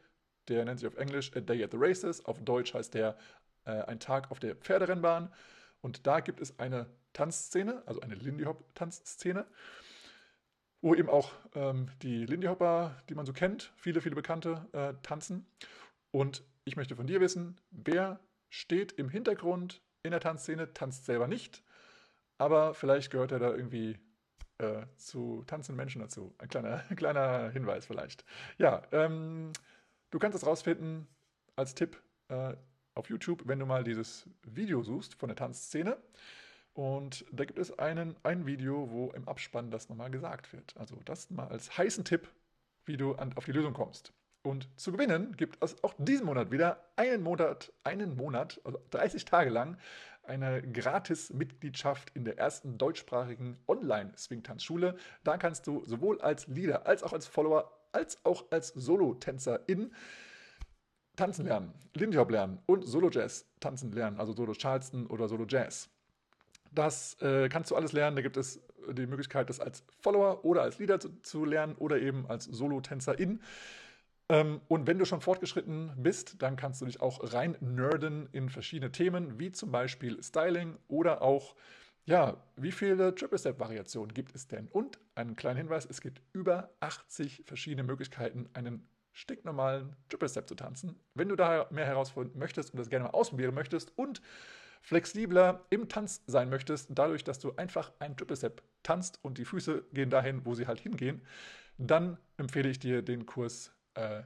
der 0.46 0.64
nennt 0.64 0.78
sich 0.78 0.86
auf 0.86 0.96
Englisch 0.96 1.36
A 1.36 1.40
Day 1.40 1.64
at 1.64 1.72
the 1.72 1.78
Races. 1.80 2.24
Auf 2.24 2.40
Deutsch 2.44 2.72
heißt 2.72 2.94
der 2.94 3.18
äh, 3.64 3.72
Ein 3.72 3.98
Tag 3.98 4.30
auf 4.30 4.38
der 4.38 4.54
Pferderennbahn. 4.54 5.34
Und 5.80 6.06
da 6.06 6.20
gibt 6.20 6.40
es 6.40 6.56
eine 6.60 6.86
Tanzszene, 7.14 7.82
also 7.84 8.00
eine 8.00 8.14
Lindy 8.14 8.44
Hop-Tanzszene, 8.44 9.44
wo 10.86 10.94
eben 10.94 11.10
auch 11.10 11.32
ähm, 11.54 11.90
die 12.02 12.24
Lindy 12.26 12.46
Hopper, 12.46 12.94
die 13.08 13.14
man 13.16 13.26
so 13.26 13.32
kennt, 13.32 13.72
viele, 13.76 14.00
viele 14.00 14.14
Bekannte, 14.14 14.66
äh, 14.72 14.94
tanzen. 15.02 15.44
Und 16.12 16.44
ich 16.64 16.76
möchte 16.76 16.94
von 16.94 17.08
dir 17.08 17.20
wissen, 17.20 17.60
wer 17.70 18.20
steht 18.50 18.92
im 18.92 19.08
Hintergrund 19.08 19.82
in 20.04 20.12
der 20.12 20.20
Tanzszene, 20.20 20.72
tanzt 20.74 21.04
selber 21.04 21.26
nicht, 21.26 21.64
aber 22.38 22.72
vielleicht 22.72 23.10
gehört 23.10 23.32
er 23.32 23.40
da 23.40 23.50
irgendwie 23.50 23.98
äh, 24.58 24.86
zu 24.96 25.42
tanzenden 25.48 25.76
Menschen 25.76 26.00
dazu. 26.00 26.34
Ein 26.38 26.48
kleiner, 26.48 26.78
kleiner 26.96 27.50
Hinweis 27.50 27.84
vielleicht. 27.86 28.24
Ja, 28.56 28.82
ähm, 28.92 29.52
Du 30.10 30.20
kannst 30.20 30.36
es 30.36 30.46
rausfinden 30.46 31.08
als 31.56 31.74
Tipp 31.74 32.00
äh, 32.28 32.54
auf 32.94 33.10
YouTube, 33.10 33.42
wenn 33.46 33.58
du 33.58 33.66
mal 33.66 33.82
dieses 33.82 34.28
Video 34.44 34.82
suchst 34.82 35.14
von 35.16 35.28
der 35.28 35.36
Tanzszene. 35.36 35.96
Und 36.76 37.24
da 37.32 37.46
gibt 37.46 37.58
es 37.58 37.78
einen, 37.78 38.16
ein 38.22 38.44
Video, 38.44 38.90
wo 38.90 39.10
im 39.12 39.26
Abspann 39.26 39.70
das 39.70 39.88
nochmal 39.88 40.10
gesagt 40.10 40.52
wird. 40.52 40.76
Also 40.76 40.96
das 41.06 41.30
mal 41.30 41.48
als 41.48 41.78
heißen 41.78 42.04
Tipp, 42.04 42.28
wie 42.84 42.98
du 42.98 43.14
an, 43.14 43.32
auf 43.34 43.46
die 43.46 43.52
Lösung 43.52 43.72
kommst. 43.72 44.12
Und 44.42 44.68
zu 44.78 44.92
gewinnen 44.92 45.34
gibt 45.38 45.56
es 45.64 45.82
auch 45.82 45.94
diesen 45.96 46.26
Monat 46.26 46.50
wieder 46.50 46.84
einen 46.96 47.22
Monat, 47.22 47.72
einen 47.82 48.14
Monat, 48.14 48.60
also 48.62 48.78
30 48.90 49.24
Tage 49.24 49.48
lang, 49.48 49.78
eine 50.22 50.60
Gratis-Mitgliedschaft 50.70 52.10
in 52.14 52.26
der 52.26 52.36
ersten 52.36 52.76
deutschsprachigen 52.76 53.56
Online-Swingtanzschule. 53.66 54.96
Da 55.24 55.38
kannst 55.38 55.66
du 55.66 55.82
sowohl 55.86 56.20
als 56.20 56.46
Leader 56.46 56.86
als 56.86 57.02
auch 57.02 57.14
als 57.14 57.26
Follower 57.26 57.72
als 57.92 58.22
auch 58.26 58.44
als 58.50 58.68
Solo-Tänzerin 58.68 59.94
tanzen 61.16 61.46
lernen, 61.46 61.72
Lindy 61.94 62.18
Hop 62.18 62.30
lernen 62.30 62.58
und 62.66 62.86
Solo-Jazz 62.86 63.46
tanzen 63.60 63.92
lernen, 63.92 64.20
also 64.20 64.34
Solo-Charleston 64.34 65.06
oder 65.06 65.26
Solo-Jazz. 65.26 65.88
Das 66.76 67.20
äh, 67.22 67.48
kannst 67.48 67.70
du 67.70 67.76
alles 67.76 67.92
lernen. 67.92 68.16
Da 68.16 68.22
gibt 68.22 68.36
es 68.36 68.60
die 68.88 69.06
Möglichkeit, 69.06 69.50
das 69.50 69.58
als 69.58 69.82
Follower 70.00 70.44
oder 70.44 70.62
als 70.62 70.78
Leader 70.78 71.00
zu, 71.00 71.10
zu 71.22 71.44
lernen 71.44 71.74
oder 71.76 71.98
eben 71.98 72.26
als 72.26 72.44
Solo-Tänzerin. 72.44 73.40
Ähm, 74.28 74.60
und 74.68 74.86
wenn 74.86 74.98
du 74.98 75.04
schon 75.04 75.20
fortgeschritten 75.20 75.92
bist, 75.96 76.42
dann 76.42 76.56
kannst 76.56 76.80
du 76.80 76.86
dich 76.86 77.00
auch 77.00 77.32
rein 77.32 77.56
nerden 77.60 78.28
in 78.32 78.50
verschiedene 78.50 78.92
Themen, 78.92 79.38
wie 79.38 79.52
zum 79.52 79.72
Beispiel 79.72 80.22
Styling 80.22 80.76
oder 80.88 81.22
auch 81.22 81.54
ja, 82.04 82.36
wie 82.54 82.70
viele 82.70 83.14
Triple 83.16 83.38
Step 83.38 83.58
Variationen 83.58 84.14
gibt 84.14 84.32
es 84.36 84.46
denn? 84.46 84.68
Und 84.68 85.00
einen 85.16 85.34
kleinen 85.34 85.56
Hinweis, 85.56 85.86
es 85.90 86.00
gibt 86.00 86.22
über 86.32 86.70
80 86.78 87.42
verschiedene 87.46 87.82
Möglichkeiten, 87.82 88.48
einen 88.52 88.86
stinknormalen 89.12 89.96
Triple 90.08 90.28
Step 90.28 90.46
zu 90.46 90.54
tanzen. 90.54 90.94
Wenn 91.14 91.28
du 91.28 91.34
da 91.34 91.66
mehr 91.70 91.86
herausfinden 91.86 92.38
möchtest 92.38 92.72
und 92.72 92.78
das 92.78 92.90
gerne 92.90 93.06
mal 93.06 93.10
ausprobieren 93.10 93.54
möchtest 93.54 93.92
und 93.98 94.22
flexibler 94.86 95.66
im 95.70 95.88
Tanz 95.88 96.22
sein 96.26 96.48
möchtest, 96.48 96.88
dadurch, 96.90 97.24
dass 97.24 97.40
du 97.40 97.54
einfach 97.56 97.92
einen 97.98 98.16
Triple 98.16 98.36
Step 98.36 98.62
tanzt 98.82 99.18
und 99.22 99.38
die 99.38 99.44
Füße 99.44 99.84
gehen 99.92 100.10
dahin, 100.10 100.44
wo 100.44 100.54
sie 100.54 100.66
halt 100.66 100.80
hingehen, 100.80 101.22
dann 101.76 102.18
empfehle 102.36 102.68
ich 102.68 102.78
dir 102.78 103.02
den 103.02 103.26
Kurs 103.26 103.72
äh, 103.94 104.22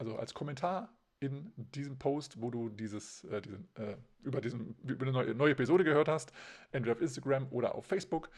also 0.00 0.16
als 0.16 0.32
Kommentar 0.34 0.88
in 1.20 1.52
diesem 1.56 1.98
Post, 1.98 2.40
wo 2.40 2.50
du 2.50 2.70
dieses, 2.70 3.24
äh, 3.24 3.42
diesen, 3.42 3.68
äh, 3.76 3.96
über, 4.22 4.40
diesen, 4.40 4.74
über 4.82 5.02
eine 5.02 5.12
neue, 5.12 5.34
neue, 5.34 5.52
Episode 5.52 5.84
gehört 5.84 6.08
hast, 6.08 6.32
entweder 6.72 6.96
auf 6.96 7.02
Instagram 7.02 7.46
oder 7.50 7.74
auf 7.74 7.84
Facebook. 7.84 8.30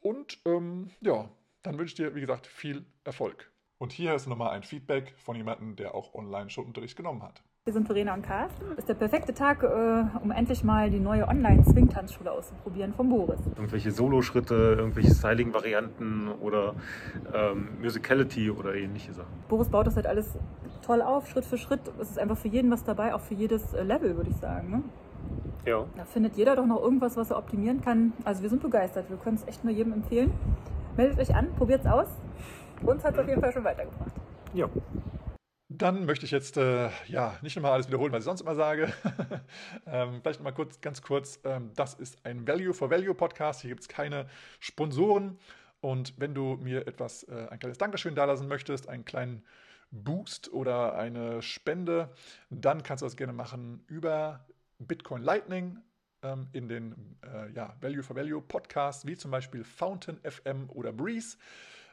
Und 0.00 0.40
ähm, 0.46 0.90
ja, 1.02 1.30
dann 1.62 1.78
wünsche 1.78 1.92
ich 1.92 1.96
dir, 1.96 2.14
wie 2.14 2.22
gesagt, 2.22 2.46
viel 2.46 2.86
Erfolg. 3.04 3.50
Und 3.76 3.92
hier 3.92 4.14
ist 4.14 4.26
nochmal 4.26 4.50
ein 4.50 4.62
Feedback 4.62 5.14
von 5.18 5.36
jemandem, 5.36 5.76
der 5.76 5.94
auch 5.94 6.14
online 6.14 6.48
schon 6.48 6.64
Unterricht 6.64 6.96
genommen 6.96 7.22
hat. 7.22 7.42
Wir 7.66 7.72
sind 7.72 7.86
Verena 7.86 8.12
und 8.12 8.20
Carsten. 8.20 8.76
Ist 8.76 8.90
der 8.90 8.94
perfekte 8.94 9.32
Tag, 9.32 9.62
äh, 9.62 10.04
um 10.22 10.30
endlich 10.30 10.64
mal 10.64 10.90
die 10.90 11.00
neue 11.00 11.26
Online-Swing-Tanzschule 11.26 12.30
auszuprobieren 12.30 12.92
von 12.92 13.08
Boris. 13.08 13.40
Irgendwelche 13.56 13.90
Soloschritte, 13.90 14.76
irgendwelche 14.76 15.14
Styling-Varianten 15.14 16.28
oder 16.42 16.74
ähm, 17.32 17.68
Musicality 17.80 18.50
oder 18.50 18.74
ähnliche 18.74 19.14
Sachen. 19.14 19.32
Boris 19.48 19.70
baut 19.70 19.86
das 19.86 19.96
halt 19.96 20.06
alles 20.06 20.28
toll 20.82 21.00
auf, 21.00 21.26
Schritt 21.26 21.46
für 21.46 21.56
Schritt. 21.56 21.80
Es 21.98 22.10
ist 22.10 22.18
einfach 22.18 22.36
für 22.36 22.48
jeden 22.48 22.70
was 22.70 22.84
dabei, 22.84 23.14
auch 23.14 23.22
für 23.22 23.32
jedes 23.32 23.72
äh, 23.72 23.82
Level, 23.82 24.14
würde 24.18 24.28
ich 24.28 24.36
sagen. 24.36 24.68
Ne? 24.68 24.82
Ja. 25.64 25.86
Da 25.96 26.04
findet 26.04 26.36
jeder 26.36 26.56
doch 26.56 26.66
noch 26.66 26.82
irgendwas, 26.82 27.16
was 27.16 27.30
er 27.30 27.38
optimieren 27.38 27.80
kann. 27.80 28.12
Also 28.26 28.42
wir 28.42 28.50
sind 28.50 28.60
begeistert. 28.60 29.08
Wir 29.08 29.16
können 29.16 29.36
es 29.36 29.48
echt 29.48 29.64
nur 29.64 29.72
jedem 29.72 29.94
empfehlen. 29.94 30.34
Meldet 30.98 31.18
euch 31.18 31.34
an, 31.34 31.48
probiert 31.56 31.80
es 31.80 31.90
aus. 31.90 32.08
Uns 32.82 33.02
hat 33.02 33.14
es 33.14 33.20
auf 33.20 33.26
jeden 33.26 33.40
Fall 33.40 33.54
schon 33.54 33.64
weitergebracht. 33.64 34.12
Ja. 34.52 34.68
Dann 35.78 36.04
möchte 36.04 36.24
ich 36.24 36.30
jetzt 36.30 36.56
äh, 36.56 36.90
ja 37.08 37.36
nicht 37.42 37.56
nochmal 37.56 37.72
alles 37.72 37.88
wiederholen, 37.88 38.12
was 38.12 38.20
ich 38.20 38.24
sonst 38.26 38.42
immer 38.42 38.54
sage. 38.54 38.92
ähm, 39.86 40.20
vielleicht 40.20 40.38
nochmal 40.38 40.54
kurz, 40.54 40.80
ganz 40.80 41.02
kurz. 41.02 41.40
Ähm, 41.44 41.72
das 41.74 41.94
ist 41.94 42.24
ein 42.24 42.46
Value 42.46 42.72
for 42.72 42.90
Value 42.90 43.14
Podcast. 43.14 43.62
Hier 43.62 43.70
gibt 43.70 43.80
es 43.80 43.88
keine 43.88 44.28
Sponsoren. 44.60 45.38
Und 45.80 46.14
wenn 46.18 46.32
du 46.32 46.56
mir 46.62 46.86
etwas, 46.86 47.24
äh, 47.24 47.48
ein 47.50 47.58
kleines 47.58 47.78
Dankeschön 47.78 48.14
dalassen 48.14 48.46
möchtest, 48.46 48.88
einen 48.88 49.04
kleinen 49.04 49.44
Boost 49.90 50.52
oder 50.52 50.94
eine 50.96 51.42
Spende, 51.42 52.10
dann 52.50 52.82
kannst 52.82 53.02
du 53.02 53.06
das 53.06 53.16
gerne 53.16 53.32
machen 53.32 53.84
über 53.88 54.46
Bitcoin 54.78 55.22
Lightning 55.22 55.78
ähm, 56.22 56.48
in 56.52 56.68
den 56.68 57.18
äh, 57.22 57.50
ja, 57.52 57.74
Value 57.80 58.02
for 58.02 58.14
Value 58.14 58.42
Podcasts, 58.42 59.06
wie 59.06 59.16
zum 59.16 59.32
Beispiel 59.32 59.64
Fountain 59.64 60.20
FM 60.22 60.70
oder 60.70 60.92
Breeze 60.92 61.36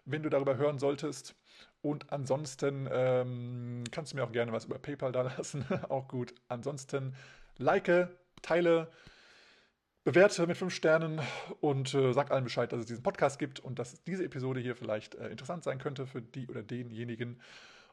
wenn 0.06 0.24
du 0.24 0.30
darüber 0.30 0.58
hören 0.58 0.80
solltest. 0.80 1.36
Und 1.82 2.12
ansonsten 2.12 2.88
ähm, 2.92 3.84
kannst 3.92 4.12
du 4.14 4.18
mir 4.18 4.24
auch 4.24 4.32
gerne 4.32 4.52
was 4.52 4.66
über 4.66 4.78
PayPal 4.78 5.12
da 5.12 5.22
lassen. 5.38 5.66
auch 5.90 6.08
gut. 6.08 6.34
Ansonsten 6.48 7.16
like, 7.58 8.08
teile, 8.42 8.88
bewerte 10.04 10.46
mit 10.48 10.58
fünf 10.58 10.74
Sternen 10.74 11.22
und 11.60 11.94
äh, 11.94 12.14
sag 12.14 12.32
allen 12.32 12.44
Bescheid, 12.44 12.72
dass 12.72 12.82
es 12.82 12.86
diesen 12.86 13.04
Podcast 13.04 13.40
gibt 13.40 13.60
und 13.60 13.80
dass 13.80 14.04
diese 14.04 14.24
Episode 14.24 14.60
hier 14.60 14.76
vielleicht 14.76 15.16
äh, 15.16 15.30
interessant 15.30 15.64
sein 15.64 15.80
könnte 15.80 16.08
für 16.08 16.22
die 16.22 16.48
oder 16.48 16.64
denjenigen. 16.64 17.40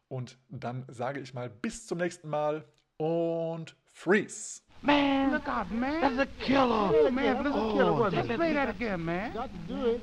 Und 0.09 0.39
dann 0.49 0.85
sage 0.89 1.21
ich 1.21 1.35
mal 1.35 1.51
bis 1.51 1.87
zum 1.87 1.99
nächsten 1.99 2.29
Mal 2.29 2.65
und 2.97 3.77
freeze. 3.93 4.63
Man, 4.81 5.33
look 5.33 5.49
out, 5.49 5.71
man. 5.71 6.01
That's 6.01 6.19
a 6.19 6.27
killer. 6.41 7.11
man, 7.11 7.43
that's 7.43 7.55
a 7.55 7.73
killer. 7.73 7.93
Oh, 7.93 8.09
Let's 8.09 8.29
play 8.29 8.55
that 8.55 8.69
again, 8.69 9.05
man. 9.05 9.33
Got 9.35 9.51
to 9.51 9.75
do 9.75 9.87
it. 9.95 10.01